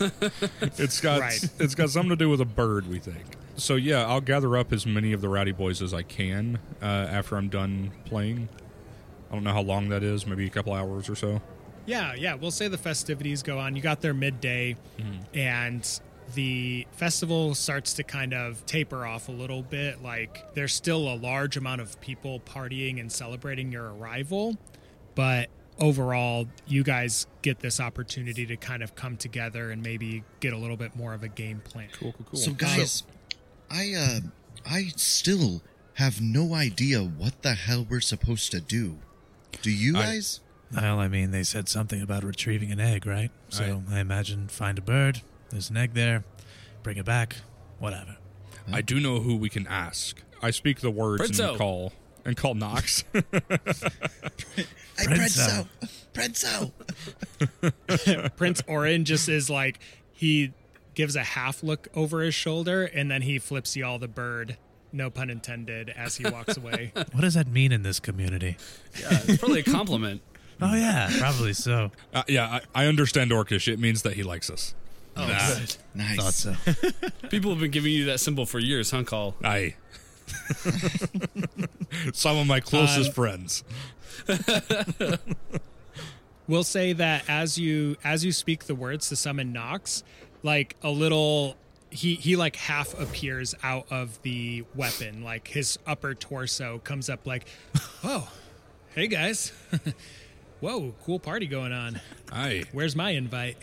[0.78, 1.44] it's got Right.
[1.58, 3.24] it's got something to do with a bird, we think.
[3.56, 6.86] So yeah, I'll gather up as many of the rowdy boys as I can uh,
[6.86, 8.48] after I'm done playing.
[9.30, 11.42] I don't know how long that is, maybe a couple hours or so.
[11.84, 12.34] Yeah, yeah.
[12.36, 13.76] We'll say the festivities go on.
[13.76, 14.76] You got there midday,
[15.34, 16.00] and
[16.34, 20.02] the festival starts to kind of taper off a little bit.
[20.02, 24.56] Like there's still a large amount of people partying and celebrating your arrival,
[25.14, 25.48] but
[25.78, 30.56] overall, you guys get this opportunity to kind of come together and maybe get a
[30.56, 31.88] little bit more of a game plan.
[31.98, 32.38] Cool, cool, cool.
[32.38, 33.04] So guys,
[33.70, 34.20] I uh
[34.68, 35.62] I still
[35.94, 38.98] have no idea what the hell we're supposed to do.
[39.62, 40.40] Do you I- guys?
[40.70, 43.30] Well, I mean, they said something about retrieving an egg, right?
[43.48, 46.24] So I, imagine find a bird, there's an egg there,
[46.82, 47.36] bring it back,
[47.78, 48.16] whatever.
[48.72, 50.20] I do know who we can ask.
[50.42, 51.52] I speak the words and Prince O.
[51.52, 51.92] you call,
[52.24, 53.02] and call Knox.
[53.14, 53.20] I
[54.96, 55.66] Prenso.
[56.12, 56.72] Prenso.
[58.36, 59.80] Prince Orin just is like
[60.12, 60.52] he
[60.94, 64.56] gives a half look over his shoulder and then he flips y'all the bird,
[64.92, 66.92] no pun intended, as he walks away.
[66.94, 68.56] What does that mean in this community?
[69.00, 70.22] Yeah, it's probably a compliment.
[70.60, 71.92] Oh yeah, probably so.
[72.12, 73.72] Uh, yeah, I, I understand Orcish.
[73.72, 74.74] It means that he likes us.
[75.18, 75.76] Oh, good.
[75.94, 76.16] Nice.
[76.16, 76.54] Thought so.
[77.28, 79.34] People have been giving you that symbol for years, huh, Call?
[79.42, 79.74] Aye.
[82.12, 83.64] Some of my closest Uh, friends.
[86.46, 90.02] We'll say that as you as you speak the words to summon Nox,
[90.42, 91.56] like a little
[91.90, 97.26] he he like half appears out of the weapon, like his upper torso comes up
[97.26, 97.46] like,
[98.02, 98.32] "Oh,
[98.94, 99.52] hey guys.
[100.60, 102.00] Whoa, cool party going on.
[102.32, 102.64] Aye.
[102.72, 103.58] Where's my invite?"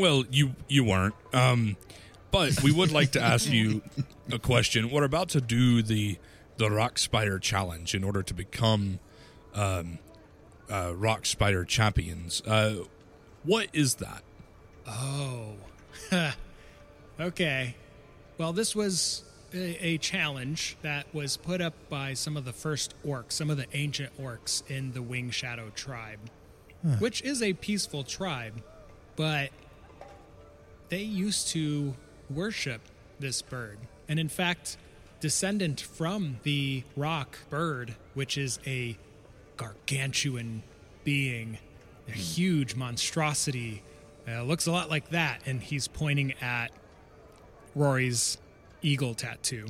[0.00, 1.14] Well, you you weren't.
[1.32, 1.76] Um,
[2.30, 3.82] but we would like to ask you
[4.32, 4.90] a question.
[4.90, 6.18] We're about to do the
[6.56, 8.98] the Rock Spider Challenge in order to become
[9.54, 9.98] um,
[10.70, 12.40] uh, Rock Spider champions.
[12.46, 12.84] Uh,
[13.44, 14.22] what is that?
[14.86, 15.54] Oh.
[17.20, 17.74] okay.
[18.38, 22.94] Well, this was a, a challenge that was put up by some of the first
[23.06, 26.18] orcs, some of the ancient orcs in the Wing Shadow tribe,
[26.82, 26.96] Huh.
[26.98, 28.62] which is a peaceful tribe,
[29.16, 29.50] but
[30.90, 31.94] they used to
[32.28, 32.82] worship
[33.18, 33.78] this bird.
[34.08, 34.76] And in fact,
[35.20, 38.96] descendant from the rock bird, which is a
[39.56, 40.62] gargantuan
[41.04, 41.58] being,
[42.08, 43.82] a huge monstrosity.
[44.28, 46.68] Uh, looks a lot like that, and he's pointing at
[47.74, 48.38] Rory's
[48.82, 49.66] eagle tattoo.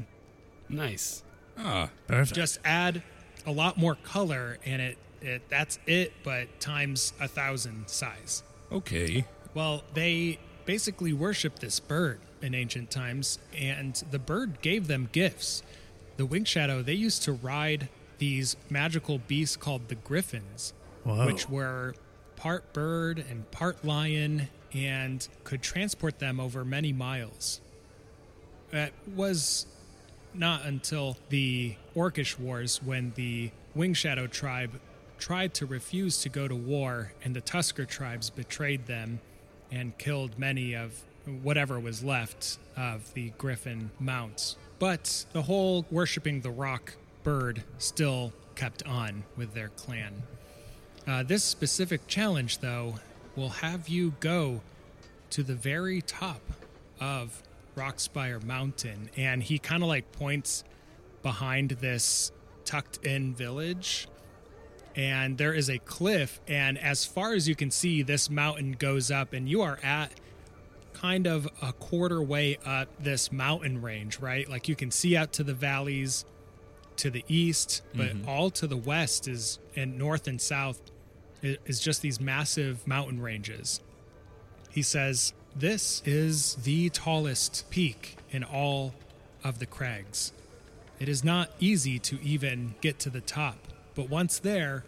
[0.68, 1.22] Nice.
[1.58, 2.34] Ah, perfect.
[2.34, 3.02] Just add
[3.46, 8.42] a lot more color, and it, it that's it, but times a thousand size.
[8.72, 9.24] Okay.
[9.54, 15.62] Well, they basically worshiped this bird in ancient times, and the bird gave them gifts.
[16.16, 17.88] The Wing Shadow, they used to ride
[18.18, 20.72] these magical beasts called the Griffins,
[21.04, 21.26] Whoa.
[21.26, 21.94] which were
[22.36, 27.60] part bird and part lion and could transport them over many miles.
[28.72, 29.66] It was
[30.32, 34.80] not until the Orcish Wars when the Wing Shadow tribe
[35.18, 39.20] tried to refuse to go to war and the Tusker tribes betrayed them
[39.70, 41.02] and killed many of
[41.42, 44.56] whatever was left of the Griffin mounts.
[44.78, 50.22] But the whole worshipping the rock bird still kept on with their clan.
[51.06, 52.96] Uh, this specific challenge, though,
[53.36, 54.60] will have you go
[55.30, 56.40] to the very top
[57.00, 57.42] of
[57.76, 60.64] Rockspire Mountain, and he kind of like points
[61.22, 62.32] behind this
[62.64, 64.08] tucked in village.
[64.96, 69.10] And there is a cliff, and as far as you can see, this mountain goes
[69.10, 70.10] up, and you are at
[70.92, 74.48] kind of a quarter way up this mountain range, right?
[74.50, 76.24] Like you can see out to the valleys
[76.96, 78.26] to the east, but Mhm.
[78.26, 80.80] all to the west is and north and south
[81.42, 83.80] is just these massive mountain ranges.
[84.70, 88.94] He says, This is the tallest peak in all
[89.42, 90.32] of the crags.
[91.00, 93.56] It is not easy to even get to the top,
[93.94, 94.84] but once there,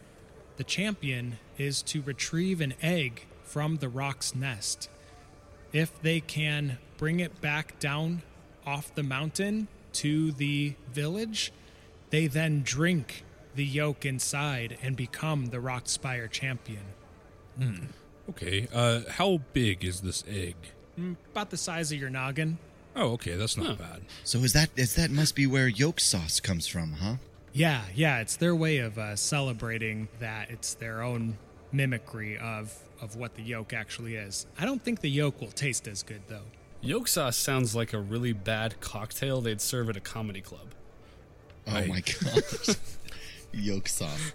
[0.56, 4.88] the champion is to retrieve an egg from the rock's nest.
[5.72, 8.22] If they can bring it back down
[8.66, 11.52] off the mountain to the village,
[12.10, 13.24] they then drink
[13.54, 16.84] the yolk inside and become the rock spire champion.
[17.58, 17.76] Hmm.
[18.30, 18.68] Okay.
[18.72, 20.54] Uh, how big is this egg?
[20.98, 22.58] Mm, About the size of your noggin.
[22.94, 23.36] Oh, okay.
[23.36, 24.02] That's not bad.
[24.24, 27.14] So is that is that must be where yolk sauce comes from, huh?
[27.52, 30.50] Yeah, yeah, it's their way of uh, celebrating that.
[30.50, 31.36] It's their own
[31.70, 34.46] mimicry of of what the yolk actually is.
[34.58, 36.44] I don't think the yolk will taste as good though.
[36.80, 40.68] Yolk sauce sounds like a really bad cocktail they'd serve at a comedy club.
[41.66, 42.76] Oh my gosh.
[43.52, 44.32] yolk sauce.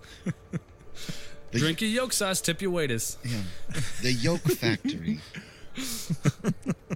[1.51, 3.17] The- Drink your yolk sauce, tip your waiters.
[3.23, 3.41] Yeah.
[4.01, 5.19] The yolk factory.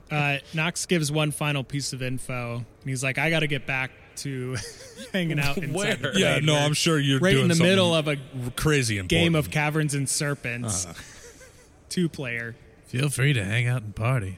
[0.10, 3.66] Uh, Knox gives one final piece of info, and he's like, "I got to get
[3.66, 3.92] back
[4.22, 4.56] to
[5.14, 6.18] hanging out inside the Where?
[6.18, 6.56] Yeah, cave no.
[6.56, 8.18] I'm sure you're right doing in the something middle of a
[8.56, 10.94] crazy game of caverns and serpents, Uh.
[11.90, 12.56] two player.
[12.88, 14.38] Feel free to hang out and party.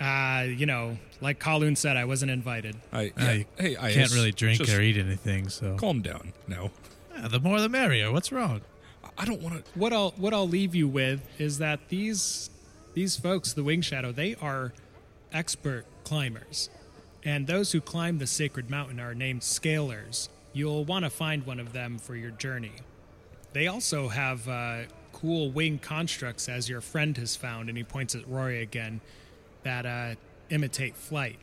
[0.00, 2.76] Uh, you know, like Kal Un said, I wasn't invited.
[2.92, 6.32] I, Uh, you hey, I can't really drink just or eat anything, so Calm down.
[6.46, 6.70] No.
[7.16, 8.12] Yeah, the more the merrier.
[8.12, 8.60] What's wrong?
[9.18, 9.78] I don't want to.
[9.78, 12.48] What I'll what I'll leave you with is that these
[12.94, 14.72] these folks, the Wing Shadow, they are
[15.32, 16.70] expert climbers,
[17.24, 20.28] and those who climb the sacred mountain are named scalers.
[20.52, 22.72] You'll want to find one of them for your journey.
[23.52, 24.82] They also have uh,
[25.12, 29.00] cool wing constructs, as your friend has found, and he points at Rory again,
[29.62, 30.14] that uh,
[30.48, 31.36] imitate flight.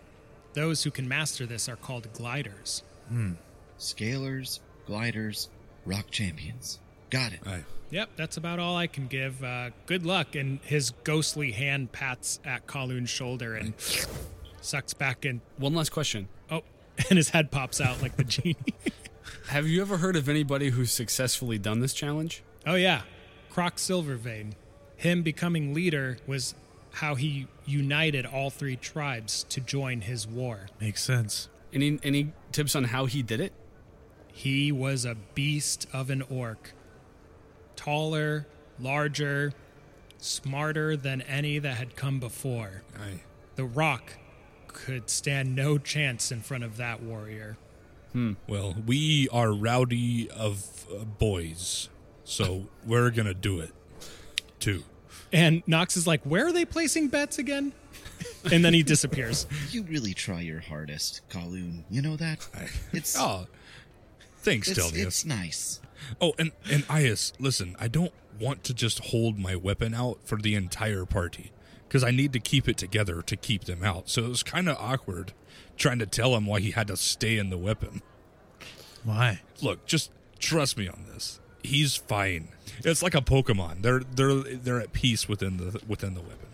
[0.53, 2.81] Those who can master this are called gliders.
[3.09, 3.33] Hmm.
[3.77, 5.49] Scalers, gliders.
[5.85, 6.79] rock champions.
[7.09, 7.39] Got it.
[7.45, 7.63] Aye.
[7.91, 9.41] Yep, that's about all I can give.
[9.43, 10.35] Uh, good luck.
[10.35, 13.73] And his ghostly hand pats at Kal Un's shoulder and
[14.67, 15.41] sucks back in.
[15.57, 16.27] One last question.
[16.51, 16.61] Oh,
[17.09, 18.55] and his head pops out like the genie.
[19.47, 22.43] Have you ever heard of anybody who's successfully done this challenge?
[22.65, 23.03] oh, yeah.
[23.49, 24.53] Croc Silvervein.
[24.97, 26.53] Him becoming leader was
[26.91, 30.67] how he united all three tribes to join his war.
[30.79, 31.49] Makes sense.
[31.73, 33.53] Any any tips on how he did it?
[34.31, 36.71] He was a beast of an orc.
[37.75, 38.47] Taller,
[38.79, 39.53] larger,
[40.17, 42.83] smarter than any that had come before.
[42.99, 43.21] Aye.
[43.55, 44.13] The rock
[44.77, 47.57] could stand no chance in front of that warrior.
[48.47, 51.87] Well, we are rowdy of uh, boys,
[52.23, 53.69] so we're gonna do it
[54.59, 54.83] too.
[55.31, 57.73] And Knox is like, Where are they placing bets again?
[58.51, 59.45] And then he disappears.
[59.71, 61.83] You really try your hardest, Kal Un.
[61.91, 62.47] You know that?
[62.91, 63.45] It's Oh,
[64.39, 65.05] thanks, it's, Telnius.
[65.05, 65.79] it's nice.
[66.19, 70.37] Oh, and and Ias, listen, I don't want to just hold my weapon out for
[70.39, 71.51] the entire party
[71.87, 74.09] because I need to keep it together to keep them out.
[74.09, 75.33] So it was kind of awkward
[75.77, 78.01] trying to tell him why he had to stay in the weapon.
[79.03, 79.41] Why?
[79.61, 81.39] Look, just trust me on this.
[81.63, 82.49] He's fine.
[82.83, 83.81] It's like a Pokemon.
[83.81, 86.47] They're they're they're at peace within the within the weapon.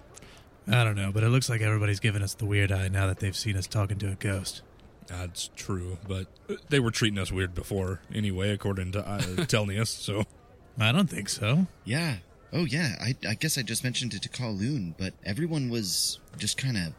[0.68, 3.20] I don't know, but it looks like everybody's giving us the weird eye now that
[3.20, 4.62] they've seen us talking to a ghost.
[5.08, 6.28] That's true, but
[6.70, 9.88] they were treating us weird before anyway, according to uh, Telnius.
[9.88, 10.24] So
[10.80, 11.68] I don't think so.
[11.84, 12.18] Yeah.
[12.54, 12.96] Oh, yeah.
[13.02, 16.78] I, I guess I just mentioned it to Kal Un, but everyone was just kind
[16.78, 16.94] of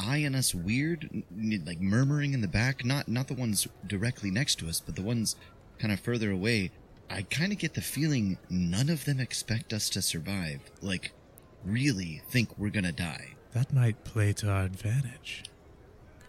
[0.00, 2.84] eyeing us weird, n- like murmuring in the back.
[2.84, 5.36] Not not the ones directly next to us, but the ones
[5.78, 6.70] kind of further away.
[7.10, 10.60] I kind of get the feeling none of them expect us to survive.
[10.80, 11.12] Like,
[11.64, 13.34] really think we're gonna die.
[13.52, 15.44] That might play to our advantage.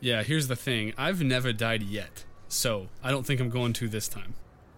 [0.02, 0.94] Yeah, here's the thing.
[0.98, 2.26] I've never died yet.
[2.48, 4.36] So, I don't think I'm going to this time.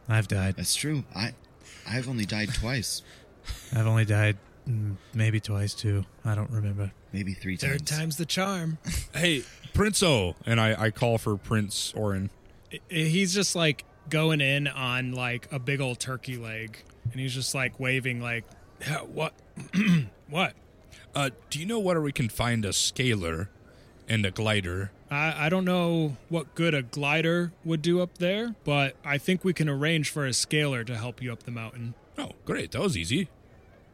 [0.07, 0.55] I've died.
[0.55, 1.03] That's true.
[1.15, 1.33] I
[1.85, 3.01] I've only died twice,
[3.73, 4.37] I've only died
[4.67, 6.05] mm, maybe twice too.
[6.25, 6.91] I don't remember.
[7.13, 7.99] maybe three Third times.
[7.99, 8.77] time's the charm.
[9.13, 9.43] hey,
[9.73, 12.29] Prince O, and I I call for Prince Orin.
[12.89, 16.77] He's just like going in on like a big old turkey leg.
[17.11, 18.43] And he's just like waving, like,
[19.13, 19.33] What?
[20.29, 20.53] what?
[21.15, 23.49] Uh, do you know where we can find a scaler
[24.09, 24.91] and a glider?
[25.09, 29.43] I, I don't know what good a glider would do up there, but I think
[29.45, 31.93] we can arrange for a scaler to help you up the mountain.
[32.17, 32.71] Oh, great.
[32.71, 33.29] That was easy.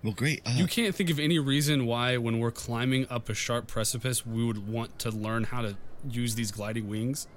[0.03, 0.41] Well, great.
[0.45, 4.25] Uh, You can't think of any reason why, when we're climbing up a sharp precipice,
[4.25, 5.77] we would want to learn how to
[6.09, 7.27] use these gliding wings.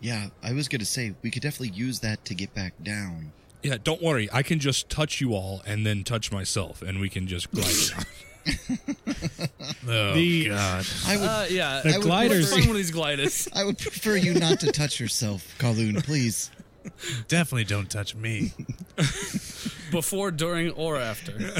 [0.00, 3.32] yeah, I was gonna say we could definitely use that to get back down.
[3.62, 4.28] Yeah, don't worry.
[4.32, 7.74] I can just touch you all and then touch myself, and we can just glide
[7.92, 8.06] around.
[9.88, 10.86] Oh The- God!
[11.06, 13.48] I would Uh, yeah, The I gliders- Let's find one of these gliders.
[13.54, 16.50] I would prefer you not to touch yourself, Kal Un, please.
[17.28, 18.52] Definitely don't touch me.
[19.90, 21.52] Before, during, or after.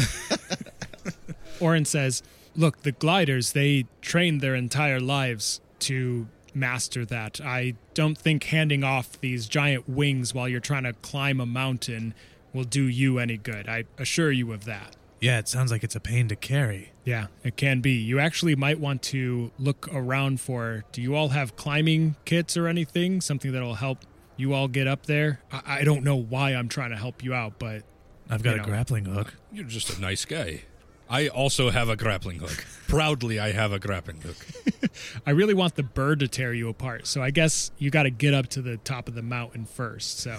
[1.60, 2.22] Orin says,
[2.56, 7.40] Look, the gliders, they trained their entire lives to master that.
[7.40, 12.14] I don't think handing off these giant wings while you're trying to climb a mountain
[12.52, 13.68] will do you any good.
[13.68, 14.96] I assure you of that.
[15.20, 16.92] Yeah, it sounds like it's a pain to carry.
[17.04, 17.92] Yeah, it can be.
[17.92, 22.68] You actually might want to look around for do you all have climbing kits or
[22.68, 23.20] anything?
[23.20, 23.98] Something that'll help
[24.36, 25.40] you all get up there?
[25.50, 27.82] I, I don't know why I'm trying to help you out, but
[28.30, 28.64] I've got You a know.
[28.64, 29.34] grappling hook.
[29.52, 30.62] You're just a nice guy.
[31.10, 32.64] I also have a grappling hook.
[32.88, 34.36] Proudly, I have a grappling hook.
[35.26, 37.06] I really want the bird to tear you apart.
[37.06, 40.20] So I guess you got to get up to the top of the mountain first.
[40.20, 40.36] So,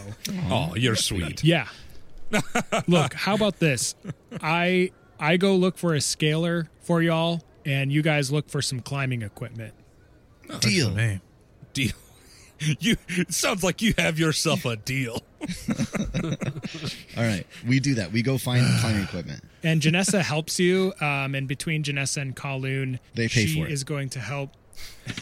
[0.50, 1.44] Oh, you're sweet.
[1.44, 1.68] yeah.
[2.88, 3.96] Look, how about this?
[4.42, 8.80] I I go look for a scaler for y'all and you guys look for some
[8.80, 9.74] climbing equipment.
[10.60, 10.94] Deal.
[10.96, 11.22] For.
[11.74, 11.92] Deal.
[12.60, 15.22] You it sounds like you have yourself a deal.
[17.18, 18.12] All right, we do that.
[18.12, 19.44] We go find climbing equipment.
[19.64, 23.68] And Janessa helps you um and between Janessa and Kal Un, They pay she for
[23.68, 23.72] it.
[23.72, 24.52] is going to help.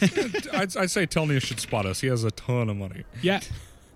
[0.52, 2.00] I'd, I'd say Telnius should spot us.
[2.00, 3.04] He has a ton of money.
[3.22, 3.40] Yeah.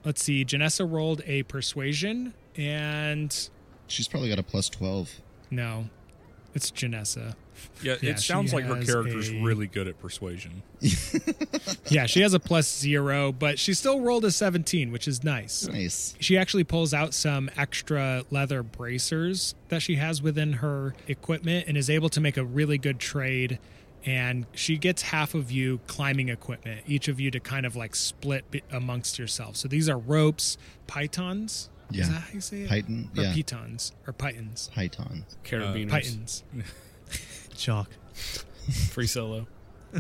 [0.04, 0.44] Let's see.
[0.44, 3.48] Janessa rolled a persuasion and
[3.88, 5.10] She's probably got a plus twelve.
[5.50, 5.88] no.
[6.54, 7.34] It's Janessa.
[7.82, 10.62] Yeah, Yeah, it sounds like her has character's a- really good at persuasion.
[11.90, 15.66] Yeah, she has a plus zero, but she still rolled a 17, which is nice.
[15.66, 16.14] Nice.
[16.20, 21.76] She actually pulls out some extra leather bracers that she has within her equipment and
[21.76, 23.58] is able to make a really good trade.
[24.04, 27.94] And she gets half of you climbing equipment, each of you to kind of like
[27.96, 29.60] split amongst yourselves.
[29.60, 31.70] So these are ropes, pythons.
[31.90, 32.02] Yeah.
[32.02, 32.68] Is that how you say it?
[32.68, 33.32] Python, Or yeah.
[33.34, 33.92] pitons.
[34.06, 34.70] Or pythons.
[34.74, 35.24] Python.
[35.44, 35.90] Carabiners.
[35.90, 36.44] Pythons.
[37.56, 37.88] Chalk.
[38.90, 39.46] Free solo.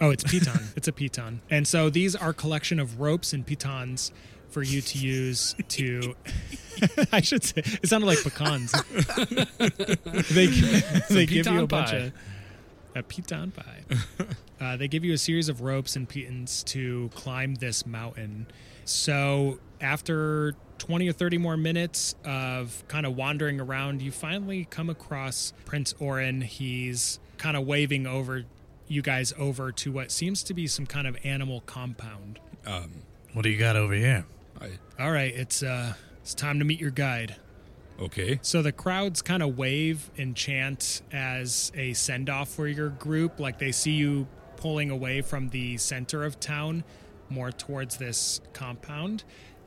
[0.00, 0.62] Oh, it's piton.
[0.76, 1.40] it's a piton.
[1.50, 4.12] And so these are collection of ropes and pitons
[4.48, 6.14] for you to use to
[7.10, 8.70] I should say it sounded like pecans.
[10.30, 10.46] they
[11.10, 11.96] they give you pecan a bunch pie.
[11.96, 12.12] of
[12.94, 13.82] a pecan pie.
[14.60, 18.46] Uh, they give you a series of ropes and pitons to climb this mountain.
[18.84, 24.90] So after 20 or 30 more minutes of kind of wandering around, you finally come
[24.90, 26.40] across Prince Orin.
[26.40, 28.44] He's kind of waving over
[28.86, 32.38] you guys over to what seems to be some kind of animal compound.
[32.66, 32.90] Um,
[33.34, 34.24] What do you got over here?
[34.60, 37.36] I, All right, it's uh it's time to meet your guide.
[38.00, 38.38] okay.
[38.42, 43.38] So the crowds kind of wave and chant as a send off for your group.
[43.40, 44.26] Like they see you
[44.56, 46.82] pulling away from the center of town
[47.30, 49.22] more towards this compound.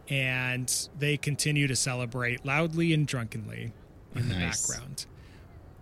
[0.10, 3.72] And they continue to celebrate loudly and drunkenly
[4.16, 5.06] in the background.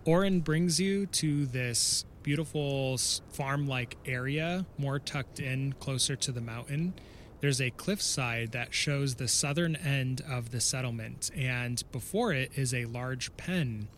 [0.04, 2.96] Orin brings you to this beautiful
[3.32, 6.94] farm like area, more tucked in closer to the mountain.
[7.40, 12.74] There's a cliffside that shows the southern end of the settlement, and before it is
[12.74, 13.88] a large pen.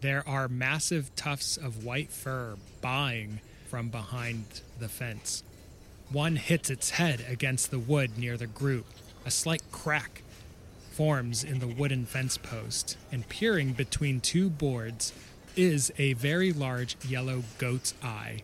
[0.00, 5.42] There are massive tufts of white fur buying from behind the fence.
[6.10, 8.86] One hits its head against the wood near the group.
[9.26, 10.22] A slight crack
[10.90, 15.12] forms in the wooden fence post, and peering between two boards
[15.56, 18.42] is a very large yellow goat's eye.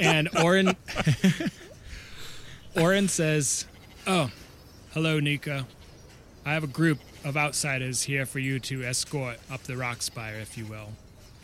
[0.00, 0.76] And Orin
[2.76, 3.66] Orin says,
[4.06, 4.30] "Oh,
[4.92, 5.66] hello, Nika.
[6.44, 10.36] I have a group of outsiders here for you to escort up the rock spire,
[10.36, 10.90] if you will."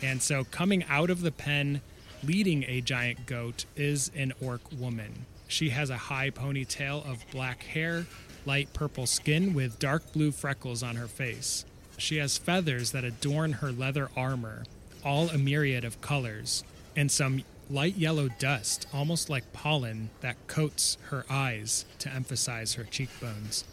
[0.01, 1.81] And so, coming out of the pen,
[2.23, 5.25] leading a giant goat, is an orc woman.
[5.47, 8.05] She has a high ponytail of black hair,
[8.45, 11.65] light purple skin with dark blue freckles on her face.
[11.97, 14.63] She has feathers that adorn her leather armor,
[15.03, 16.63] all a myriad of colors,
[16.95, 22.83] and some light yellow dust, almost like pollen, that coats her eyes to emphasize her
[22.83, 23.63] cheekbones.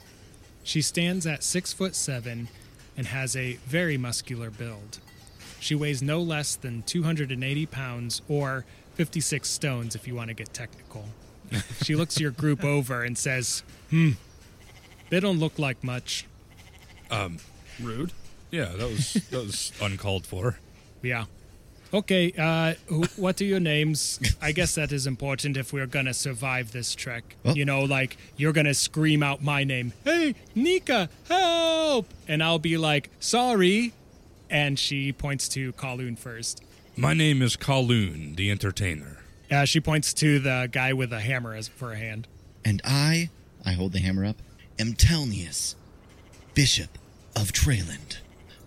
[0.63, 2.49] She stands at six foot seven
[2.97, 4.99] and has a very muscular build.
[5.61, 8.65] She weighs no less than 280 pounds or
[8.95, 11.05] 56 stones if you want to get technical.
[11.83, 14.11] she looks your group over and says, Hmm,
[15.11, 16.27] they don't look like much.
[17.11, 17.39] Um,
[17.81, 18.13] Rude.
[18.51, 20.59] yeah, that was that was uncalled for.
[21.03, 21.25] Yeah.
[21.95, 24.21] Okay, uh, wh- what are your names?
[24.43, 27.25] I guess that is important if we're gonna survive this trek.
[27.47, 27.55] Oh.
[27.55, 32.07] You know, like, you're gonna scream out my name, Hey, Nika, help!
[32.29, 33.95] And I'll be like, Sorry.
[34.51, 36.63] And she points to Kal Un first.
[36.97, 39.19] My name is Kal Un, the entertainer.
[39.51, 42.27] Uh, she points to the guy with a hammer as for a hand.
[42.65, 43.31] And I,
[43.65, 44.37] I hold the hammer up,
[44.79, 45.75] am Telnius,
[46.55, 46.99] Bishop
[47.37, 48.19] of Trayland.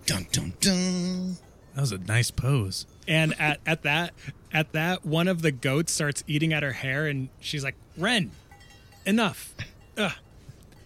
[0.05, 1.37] Dun dun dun.
[1.75, 2.85] That was a nice pose.
[3.07, 4.13] And at, at that
[4.53, 8.31] at that, one of the goats starts eating at her hair, and she's like, "Ren,
[9.05, 9.53] enough."
[9.97, 10.11] Ugh.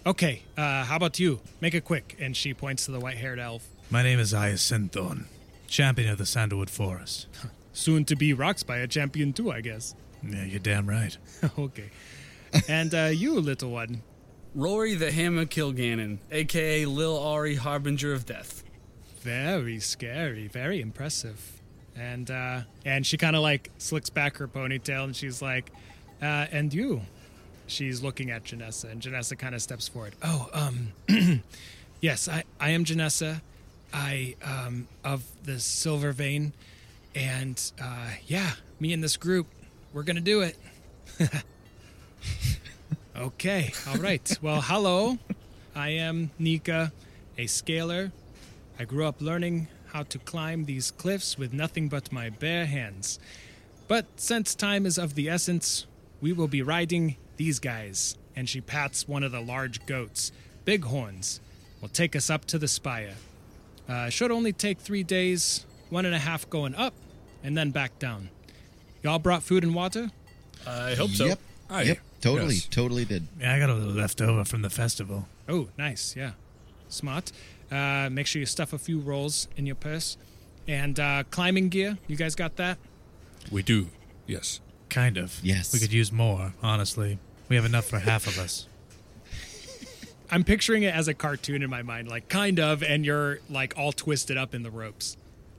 [0.05, 1.39] Okay, uh, how about you?
[1.61, 2.15] Make it quick.
[2.19, 5.25] And she points to the white-haired elf, My name is Iacenthorn,
[5.67, 7.27] champion of the Sandalwood Forest.
[7.73, 9.95] soon to be Rockspire champion too, I guess.
[10.23, 11.17] Yeah, you're damn right.
[11.59, 11.89] okay.
[12.67, 14.01] And uh, you, little one,
[14.53, 18.63] Rory the Hammer Kilgannon, aka Lil Ari, Harbinger of Death.
[19.21, 21.61] very scary, very impressive.
[21.95, 25.71] And uh, and she kind of like slicks back her ponytail, and she's like,
[26.21, 27.01] uh, "And you?"
[27.67, 30.13] She's looking at Janessa, and Janessa kind of steps forward.
[30.21, 30.91] Oh, um,
[32.01, 33.41] yes, I I am Janessa.
[33.95, 36.51] I um of the Silver Vein,
[37.15, 39.47] and uh, yeah, me and this group,
[39.93, 40.57] we're gonna do it.
[43.17, 44.37] okay, all right.
[44.41, 45.17] Well, hello.
[45.73, 46.91] I am Nika,
[47.37, 48.11] a scaler.
[48.77, 53.17] I grew up learning how to climb these cliffs with nothing but my bare hands.
[53.87, 55.85] But since time is of the essence,
[56.19, 58.17] we will be riding these guys.
[58.35, 60.33] And she pats one of the large goats.
[60.65, 61.39] Bighorns
[61.79, 63.15] will take us up to the spire.
[63.87, 66.93] Uh, should only take three days, one and a half going up,
[67.43, 68.29] and then back down.
[69.03, 70.09] Y'all brought food and water?
[70.67, 71.25] I hope so.
[71.25, 71.39] Yep.
[71.69, 71.81] Aye.
[71.83, 71.97] Yep.
[72.21, 72.55] Totally.
[72.55, 72.67] Yes.
[72.67, 73.27] Totally did.
[73.39, 75.27] Yeah, I got a little left over from the festival.
[75.47, 76.15] Oh, nice.
[76.15, 76.31] Yeah.
[76.89, 77.31] Smart.
[77.71, 80.17] Uh, make sure you stuff a few rolls in your purse.
[80.67, 82.79] And uh, climbing gear, you guys got that?
[83.51, 83.89] We do.
[84.25, 84.59] Yes.
[84.89, 85.39] Kind of.
[85.43, 85.71] Yes.
[85.71, 87.19] We could use more, honestly.
[87.47, 88.67] We have enough for half of us.
[90.35, 93.73] I'm picturing it as a cartoon in my mind, like kind of, and you're like
[93.77, 95.15] all twisted up in the ropes.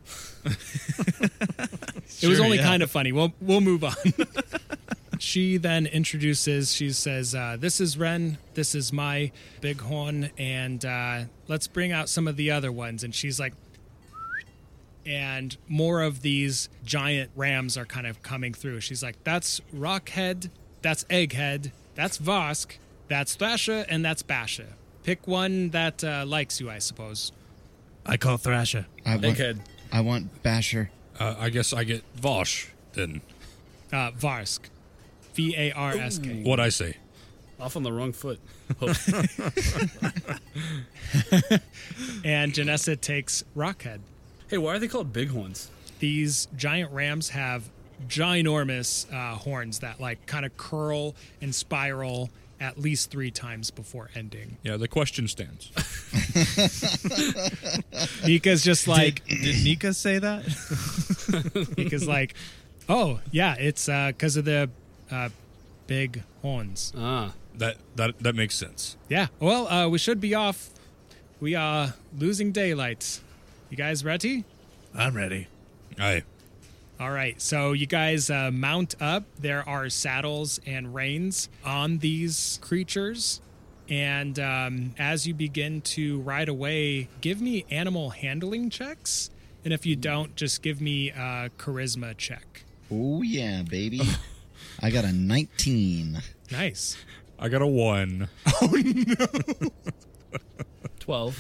[0.45, 2.65] it was only yeah.
[2.65, 3.11] kind of funny.
[3.11, 3.95] We'll we'll move on.
[5.19, 6.75] she then introduces.
[6.75, 8.37] She says, uh, "This is Ren.
[8.53, 9.33] This is my
[9.63, 13.55] bighorn, and uh, let's bring out some of the other ones." And she's like,
[15.07, 18.81] and more of these giant rams are kind of coming through.
[18.81, 20.51] She's like, "That's Rockhead.
[20.83, 21.71] That's Egghead.
[21.95, 22.77] That's Varsk.
[23.09, 24.69] That's Thrasher and that's Basher.
[25.05, 27.33] Pick one that uh, likes you, I suppose.
[28.05, 28.87] I call Thrasher.
[29.05, 29.61] I want, Egghead.
[29.93, 30.91] I want Basher.
[31.19, 33.21] Uh, I guess I get Vosh then.
[33.93, 34.61] Uh, Varsk.
[35.35, 36.43] V A R S K.
[36.43, 36.97] What I say?
[37.61, 38.41] Off on the wrong foot.
[42.25, 44.01] And Janessa takes Rockhead.
[44.49, 45.71] hey, why are they called bighorns?
[45.99, 47.71] These giant rams have
[48.09, 52.31] ginormous uh, horns that like kind of curl and spiral
[52.61, 54.57] at least three times before ending.
[54.63, 55.71] Yeah, the question stands.
[58.27, 60.45] Nika's just like Did, did Nika say that?
[61.77, 62.35] Nika's like,
[62.89, 64.71] oh yeah, it's because of the
[65.11, 65.29] uh,
[65.87, 66.93] big horns.
[66.97, 67.33] Ah.
[67.57, 68.97] That that that makes sense.
[69.09, 69.29] Yeah.
[69.41, 70.71] Well, uh, we should be off.
[71.41, 73.21] We are losing daylight.
[73.71, 74.45] You guys ready?
[74.95, 75.49] I'm ready.
[75.99, 76.23] Aye.
[76.99, 79.25] All right, so you guys uh, mount up.
[79.39, 83.43] There are saddles and reins on these creatures.
[83.89, 89.31] And um, as you begin to ride away, give me animal handling checks.
[89.63, 92.65] And if you don't, just give me a charisma check.
[92.91, 94.01] Oh yeah, baby.
[94.81, 96.23] I got a 19.
[96.51, 96.97] Nice.
[97.39, 98.29] I got a one.
[98.63, 99.69] Oh, no.
[101.01, 101.39] 12.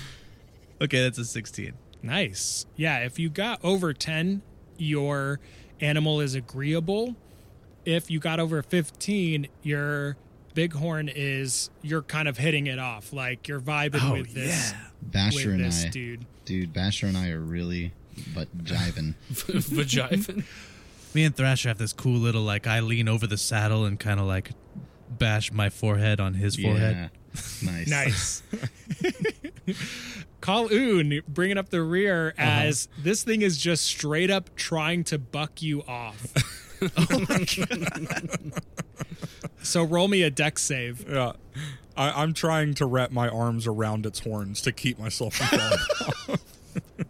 [0.83, 1.73] Okay, that's a 16.
[2.03, 2.66] Nice.
[2.77, 4.43] Yeah, if you got over 10,
[4.78, 5.40] your
[5.81, 7.16] animal is agreeable.
[7.85, 10.16] If you got over 15, your
[10.55, 13.12] bighorn is you're kind of hitting it off.
[13.12, 16.27] Like you're vibing Oh, with this Basher with and this I, dude.
[16.44, 17.93] dude, Basher and I are really
[18.35, 19.15] but jiving.
[19.32, 20.44] Vagivin.
[21.15, 24.19] Me and Thrasher have this cool little like I lean over the saddle and kind
[24.20, 24.51] of like
[25.09, 27.11] bash my forehead on his forehead.
[27.62, 27.70] Yeah.
[27.70, 27.88] Nice.
[27.88, 28.42] Nice.
[30.40, 35.18] Kal Un bringing up the rear as this thing is just straight up trying to
[35.18, 36.32] buck you off.
[36.96, 37.44] oh my
[39.62, 41.08] so roll me a dex save.
[41.08, 41.32] Yeah.
[41.96, 46.38] I, I'm trying to wrap my arms around its horns to keep myself from falling.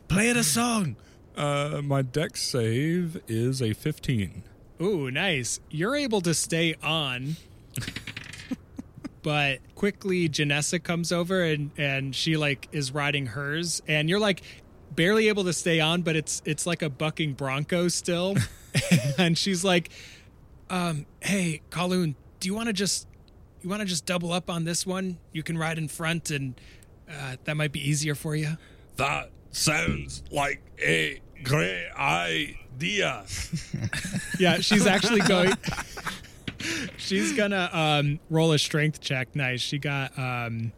[0.08, 0.96] Play it a song.
[1.36, 4.44] uh, my dex save is a 15.
[4.80, 5.58] Ooh, nice.
[5.70, 7.36] You're able to stay on.
[9.26, 14.40] But quickly Janessa comes over and and she like is riding hers and you're like
[14.94, 18.36] barely able to stay on but it's it's like a bucking bronco still.
[19.18, 19.90] And she's like
[20.70, 23.08] um hey Kal Un do you want to just
[23.62, 25.18] you want to just double up on this one?
[25.32, 26.54] You can ride in front and
[27.10, 28.56] uh, that might be easier for you.
[28.94, 33.24] That sounds like a great idea.
[34.38, 35.52] yeah she's actually going
[36.96, 40.72] she's gonna um roll a strength check nice she got um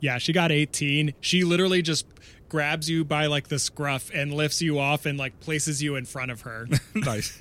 [0.00, 2.06] yeah she got 18 she literally just
[2.48, 6.04] grabs you by like the scruff and lifts you off and like places you in
[6.04, 7.38] front of her nice.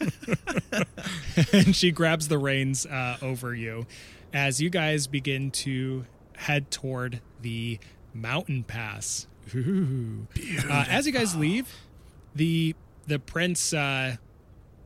[1.52, 3.86] and she grabs the reins uh, over you
[4.34, 6.06] as you guys begin to
[6.38, 7.80] head toward the
[8.14, 9.28] mountain pass.
[9.56, 10.28] Ooh.
[10.70, 11.74] Uh, as you guys leave,
[12.36, 12.76] the
[13.08, 14.16] the prince uh,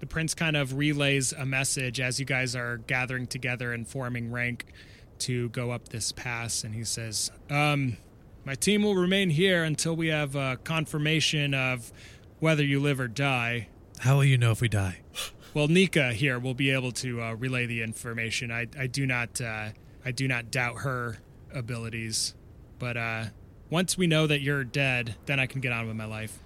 [0.04, 4.30] the prince kind of relays a message as you guys are gathering together and forming
[4.34, 4.66] rank
[5.18, 7.96] to go up this pass, and he says, um,
[8.44, 11.94] "My team will remain here until we have uh, confirmation of
[12.42, 13.70] whether you live or die."
[14.00, 15.00] How will you know if we die?
[15.54, 18.52] Well, Nika here will be able to uh, relay the information.
[18.52, 19.70] I, I do not uh,
[20.04, 21.20] I do not doubt her
[21.54, 22.34] abilities,
[22.78, 23.26] but uh,
[23.70, 26.38] once we know that you're dead, then I can get on with my life.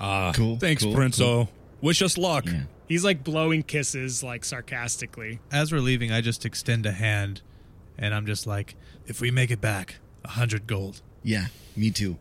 [0.00, 1.24] Ah, Cool, Thanks, cool, Prince O.
[1.24, 1.48] cool.
[1.80, 2.46] Wish us luck.
[2.46, 2.62] Yeah.
[2.88, 5.40] He's like blowing kisses, like sarcastically.
[5.50, 7.40] As we're leaving, I just extend a hand,
[7.98, 11.00] and I'm just like, if we make it back, a hundred gold.
[11.22, 11.46] Yeah,
[11.76, 12.18] me too.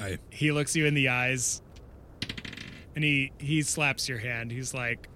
[0.00, 0.18] Aye.
[0.30, 1.60] He looks you in the eyes,
[2.94, 4.50] and he he slaps your hand.
[4.50, 5.08] He's like,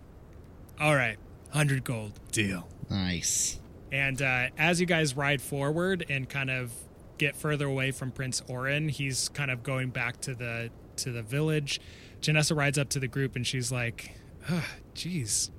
[0.78, 1.16] "All right,
[1.50, 2.68] hundred gold." Deal.
[2.90, 3.58] Nice.
[3.92, 6.72] And uh, as you guys ride forward and kind of
[7.18, 11.22] get further away from Prince Orin, he's kind of going back to the to the
[11.22, 11.80] village.
[12.20, 14.14] Janessa rides up to the group and she's like,
[14.48, 14.66] "Ah,
[15.00, 15.50] "Jeez,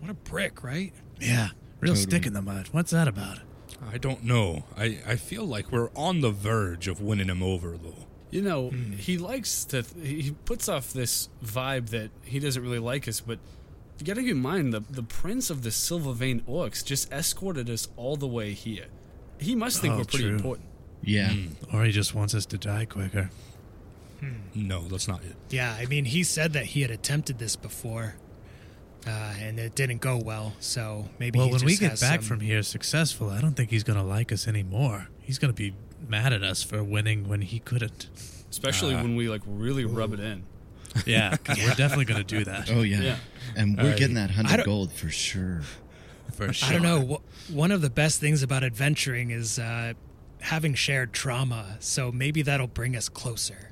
[0.00, 1.50] what a brick, right?" Yeah.
[1.80, 1.96] Real Totally.
[1.96, 2.68] stick in the mud.
[2.72, 3.38] What's that about?
[3.92, 4.64] I don't know.
[4.76, 8.06] I, I feel like we're on the verge of winning him over, though.
[8.30, 8.92] You know, hmm.
[8.94, 9.84] he likes to.
[10.02, 13.38] He puts off this vibe that he doesn't really like us, but
[14.00, 17.12] you got to keep in mind the the prince of the Silver Vein Orcs just
[17.12, 18.86] escorted us all the way here.
[19.38, 20.34] He must think Oh, we're pretty true.
[20.34, 20.66] important.
[21.02, 21.30] Yeah.
[21.30, 21.76] Hmm.
[21.76, 23.30] Or he just wants us to die quicker.
[24.20, 24.32] Hmm.
[24.54, 25.36] No, that's not it.
[25.50, 28.16] Yeah, I mean, he said that he had attempted this before,
[29.06, 30.54] uh, and it didn't go well.
[30.60, 31.38] So maybe.
[31.38, 34.04] well, he when we get back some- from here successful, I don't think he's gonna
[34.04, 35.08] like us anymore.
[35.20, 35.74] He's gonna be
[36.08, 38.08] mad at us for winning when he couldn't.
[38.50, 39.02] Especially Ah.
[39.02, 40.42] when we like really rub it in.
[41.06, 42.70] Yeah, we're definitely gonna do that.
[42.70, 43.00] Oh yeah.
[43.00, 43.16] Yeah.
[43.56, 43.96] And we're Aye.
[43.96, 45.62] getting that hundred gold for sure.
[46.32, 46.68] For sure.
[46.68, 47.20] I don't know.
[47.52, 49.94] One of the best things about adventuring is uh,
[50.40, 53.70] having shared trauma, so maybe that'll bring us closer.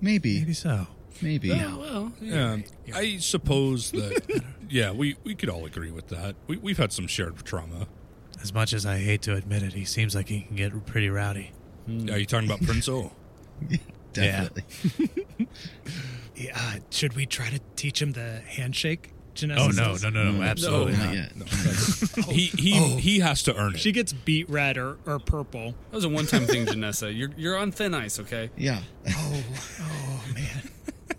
[0.00, 0.38] Maybe.
[0.40, 0.86] Maybe so.
[1.22, 1.52] Maybe.
[1.52, 2.58] Oh, well, Yeah,
[2.94, 4.42] I suppose that.
[4.68, 6.36] yeah, we we could all agree with that.
[6.46, 7.86] We we've had some shared trauma.
[8.42, 11.08] As much as I hate to admit it, he seems like he can get pretty
[11.08, 11.52] rowdy.
[11.88, 13.12] Are you talking about Prince O?
[14.12, 14.64] Definitely.
[16.38, 19.12] Yeah, uh, should we try to teach him the handshake?
[19.34, 20.02] Janessa Oh, no, says?
[20.02, 21.14] no, no, no, absolutely not not.
[21.14, 21.34] yet.
[21.36, 22.96] No, that's- he he Oh.
[22.98, 23.78] he has to earn it.
[23.80, 25.74] She gets beet red or, or purple.
[25.90, 27.14] That was a one-time thing, Janessa.
[27.16, 28.50] You're you're on thin ice, okay?
[28.56, 28.80] Yeah.
[29.08, 29.42] Oh,
[29.80, 30.70] oh man.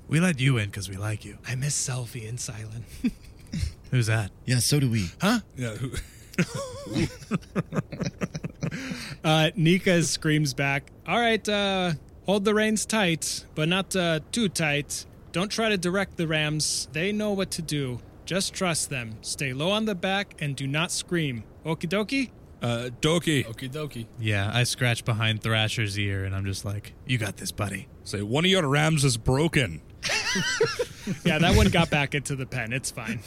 [0.08, 1.38] We let you in because we like you.
[1.48, 2.86] I miss Selfie and Silent.
[3.92, 4.32] Who's that?
[4.46, 5.10] Yeah, so do we.
[5.22, 5.40] Huh?
[5.56, 5.92] yeah, who,
[9.24, 11.94] Uh, Nika screams back, All right, uh,
[12.26, 15.06] hold the reins tight, but not uh, too tight.
[15.32, 16.88] Don't try to direct the rams.
[16.94, 18.00] They know what to do.
[18.26, 19.16] Just trust them.
[19.22, 21.44] Stay low on the back and do not scream.
[21.66, 22.30] Okie dokie?
[22.62, 23.46] uh, Doki.
[23.46, 24.08] Okie dokie.
[24.20, 27.88] Yeah, I scratch behind Thrasher's ear and I'm just like, you got this, buddy.
[28.04, 29.82] Say one of your rams is broken.
[31.24, 32.74] Yeah, that one got back into the pen.
[32.74, 33.22] It's fine.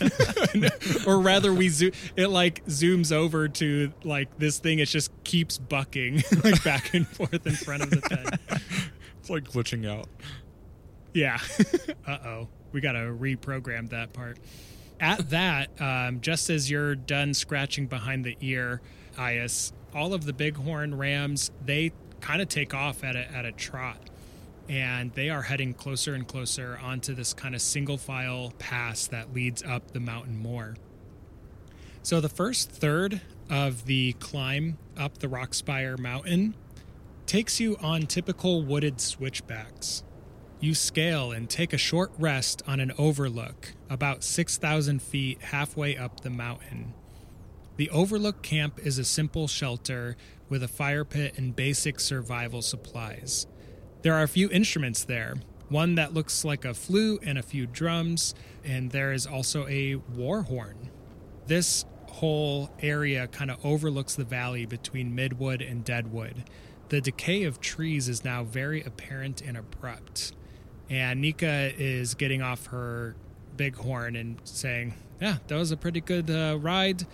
[1.07, 4.81] or rather, we zo- it like zooms over to like this thing.
[4.81, 8.61] It just keeps bucking like back and forth in front of the pen.
[9.19, 10.09] It's like glitching out.
[11.15, 11.39] Yeah.
[12.07, 12.49] uh oh.
[12.73, 14.39] We got to reprogram that part.
[15.01, 18.83] At that, um, just as you're done scratching behind the ear,
[19.17, 23.53] Ias, all of the bighorn rams, they kind of take off at a, at a
[23.53, 24.10] trot.
[24.71, 29.35] And they are heading closer and closer onto this kind of single file pass that
[29.35, 30.77] leads up the mountain more.
[32.05, 33.21] So the first third
[33.51, 36.55] of the climb up the Rockspire Mountain
[37.27, 40.05] takes you on typical wooded switchbacks.
[40.61, 46.21] You scale and take a short rest on an overlook about 6,000 feet halfway up
[46.21, 46.95] the mountain.
[47.77, 50.17] The Overlook Camp is a simple shelter
[50.49, 53.49] with a fire pit and basic survival supplies.
[54.03, 55.35] There are a few instruments there,
[55.69, 59.97] one that looks like a flute and a few drums, and there is also a
[59.97, 60.91] war horn.
[61.47, 66.45] This whole area kind of overlooks the valley between Midwood and Deadwood.
[66.89, 70.33] The decay of trees is now very apparent and abrupt.
[70.89, 73.15] And Nika is getting off her
[73.57, 77.07] bighorn and saying, Yeah, that was a pretty good uh, ride.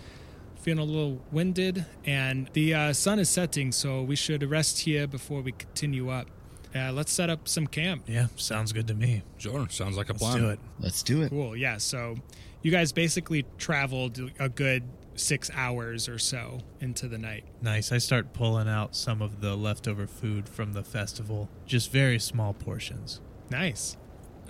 [0.55, 1.85] Feeling a little winded.
[2.05, 6.27] And the uh, sun is setting, so we should rest here before we continue up.
[6.75, 8.03] Uh, let's set up some camp.
[8.07, 9.23] Yeah, sounds good to me.
[9.37, 10.37] Sure, sounds like a Let's plan.
[10.39, 10.59] do it.
[10.79, 11.29] Let's do it.
[11.29, 11.55] Cool.
[11.55, 11.77] Yeah.
[11.77, 12.15] So
[12.61, 14.83] you guys basically traveled a good
[15.15, 17.43] six hours or so into the night.
[17.61, 17.91] Nice.
[17.91, 22.53] I start pulling out some of the leftover food from the festival, just very small
[22.53, 23.21] portions.
[23.49, 23.97] Nice.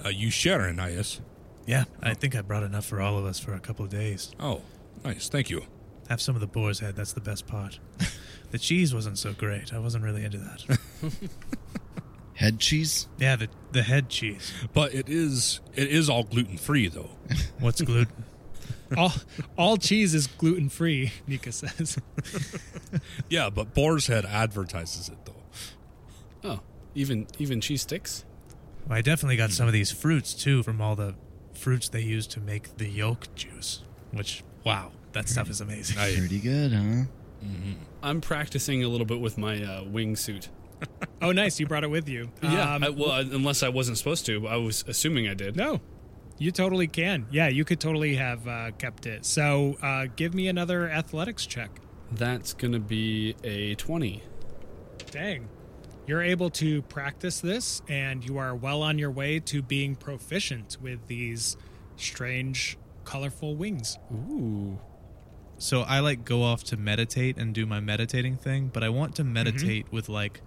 [0.03, 1.21] Uh, you sharing, Ias?
[1.65, 4.31] Yeah, I think I brought enough for all of us for a couple of days.
[4.39, 4.61] Oh,
[5.03, 5.27] nice.
[5.29, 5.63] Thank you.
[6.09, 6.95] Have some of the boar's head.
[6.95, 7.79] That's the best part.
[8.51, 9.73] the cheese wasn't so great.
[9.73, 10.79] I wasn't really into that.
[12.37, 13.07] Head cheese?
[13.17, 14.53] yeah, the the head cheese.
[14.71, 17.09] But it is it is all gluten free though.
[17.59, 18.23] What's gluten?
[18.95, 19.11] all
[19.57, 21.11] all cheese is gluten free.
[21.25, 21.97] Nika says.
[23.29, 25.33] Yeah, but Boar's Head advertises it though.
[26.43, 26.59] Oh,
[26.95, 28.23] even even cheese sticks.
[28.87, 31.15] Well, I definitely got some of these fruits too from all the
[31.53, 33.83] fruits they use to make the yolk juice.
[34.11, 35.97] Which wow, that stuff is amazing.
[35.97, 37.05] Pretty good, huh?
[38.03, 40.49] I'm practicing a little bit with my uh, wingsuit.
[41.21, 41.59] Oh, nice.
[41.59, 42.29] You brought it with you.
[42.43, 42.75] Yeah.
[42.75, 45.55] Um, I, well, I- unless I wasn't supposed to, I was assuming I did.
[45.55, 45.81] no,
[46.37, 47.25] you totally can.
[47.31, 49.25] Yeah, you could totally have uh, kept it.
[49.25, 51.71] So uh, give me another athletics check.
[52.11, 54.21] That's gonna be a twenty.
[55.11, 55.49] Dang.
[56.05, 60.77] You're able to practice this, and you are well on your way to being proficient
[60.79, 61.57] with these
[61.97, 63.97] strange, colorful wings.
[64.13, 64.79] Ooh.
[65.57, 69.15] So I like go off to meditate and do my meditating thing, but I want
[69.15, 70.41] to meditate with like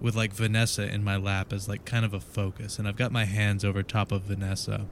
[0.00, 3.12] with like Vanessa in my lap as like kind of a focus, and I've got
[3.12, 4.86] my hands over top of Vanessa,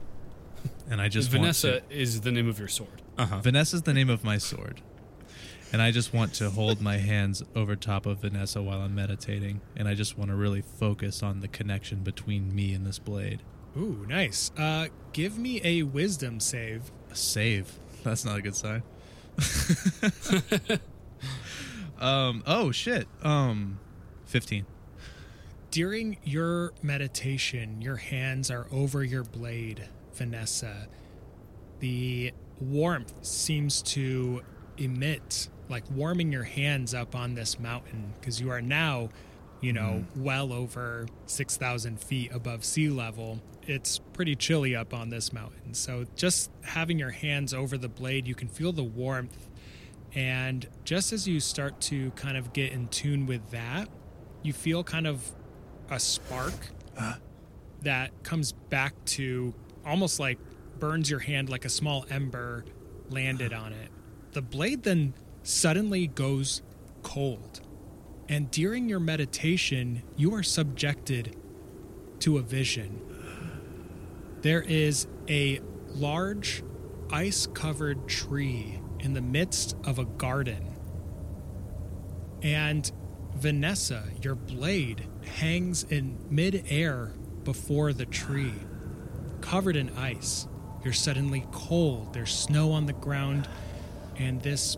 [0.89, 3.01] and I just want Vanessa to- is the name of your sword.
[3.17, 3.39] Uh-huh.
[3.39, 4.81] Vanessa's the name of my sword.
[5.71, 9.61] And I just want to hold my hands over top of Vanessa while I'm meditating,
[9.75, 13.43] and I just want to really focus on the connection between me and this blade.
[13.77, 14.49] Ooh, nice.
[14.57, 16.91] Uh, give me a wisdom save.
[17.11, 17.77] A save.
[18.03, 18.81] That's not a good sign.
[21.99, 22.43] um.
[22.47, 23.07] Oh shit.
[23.21, 23.79] Um.
[24.25, 24.65] Fifteen.
[25.71, 30.87] During your meditation, your hands are over your blade, Vanessa.
[31.79, 34.41] The warmth seems to
[34.77, 39.09] emit, like warming your hands up on this mountain, because you are now
[39.61, 40.23] you know, mm-hmm.
[40.23, 43.39] well over 6,000 feet above sea level.
[43.63, 45.73] It's pretty chilly up on this mountain.
[45.73, 49.49] So just having your hands over the blade, you can feel the warmth.
[50.15, 53.89] And just as you start to kind of get in tune with that,
[54.41, 55.31] you feel kind of
[55.89, 56.53] a spark
[56.97, 57.15] uh-huh.
[57.81, 59.53] that comes back to
[59.85, 60.37] almost like
[60.79, 62.65] burns your hand like a small ember
[63.09, 63.65] landed uh-huh.
[63.65, 63.89] on it.
[64.31, 65.13] The blade then
[65.43, 66.61] suddenly goes
[67.01, 67.61] cold.
[68.27, 71.35] And during your meditation, you are subjected
[72.19, 73.01] to a vision.
[74.41, 76.63] There is a large
[77.11, 80.75] ice covered tree in the midst of a garden.
[82.43, 82.89] And
[83.35, 88.53] Vanessa, your blade hangs in midair before the tree,
[89.41, 90.47] covered in ice.
[90.83, 92.13] You're suddenly cold.
[92.13, 93.47] There's snow on the ground,
[94.17, 94.77] and this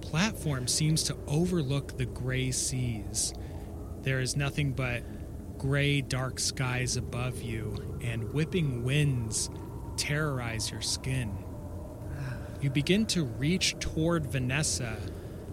[0.00, 3.34] platform seems to overlook the gray seas.
[4.02, 5.02] There is nothing but
[5.58, 9.50] gray, dark skies above you, and whipping winds
[9.96, 11.36] terrorize your skin.
[12.60, 14.96] You begin to reach toward Vanessa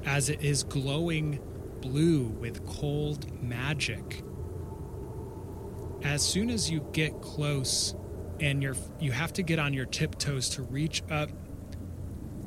[0.06, 1.40] as it is glowing
[1.84, 4.23] blue with cold magic.
[6.01, 7.93] As soon as you get close
[8.39, 11.30] and you're you have to get on your tiptoes to reach up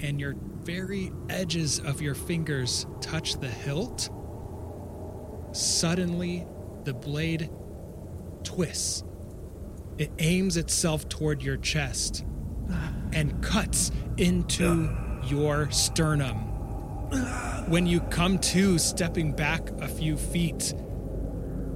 [0.01, 4.09] and your very edges of your fingers touch the hilt,
[5.53, 6.47] suddenly
[6.85, 7.51] the blade
[8.43, 9.05] twists.
[9.99, 12.25] It aims itself toward your chest
[13.13, 14.95] and cuts into
[15.25, 16.56] your sternum.
[17.69, 20.75] When you come to, stepping back a few feet,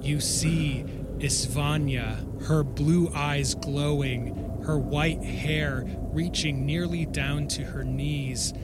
[0.01, 0.85] you see
[1.19, 8.55] Isvanya, her blue eyes glowing, her white hair reaching nearly down to her knees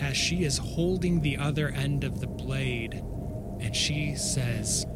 [0.00, 3.02] as she is holding the other end of the blade.
[3.60, 4.86] And she says,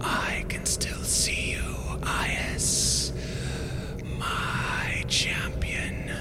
[0.00, 1.62] I can still see you,
[2.02, 3.12] Ias.
[4.18, 6.12] My champion,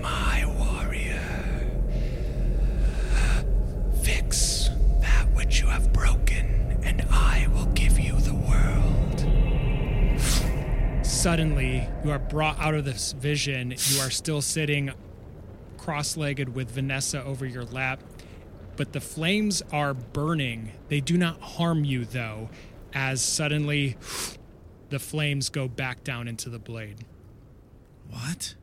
[0.00, 1.11] my warrior.
[4.12, 4.68] Fix
[5.00, 9.20] that which you have broken, and I will give you the world.
[11.02, 13.70] Suddenly, you are brought out of this vision.
[13.70, 14.90] You are still sitting
[15.78, 18.02] cross legged with Vanessa over your lap,
[18.76, 20.72] but the flames are burning.
[20.88, 22.50] They do not harm you, though,
[22.92, 23.96] as suddenly
[24.90, 27.06] the flames go back down into the blade.
[28.10, 28.56] What?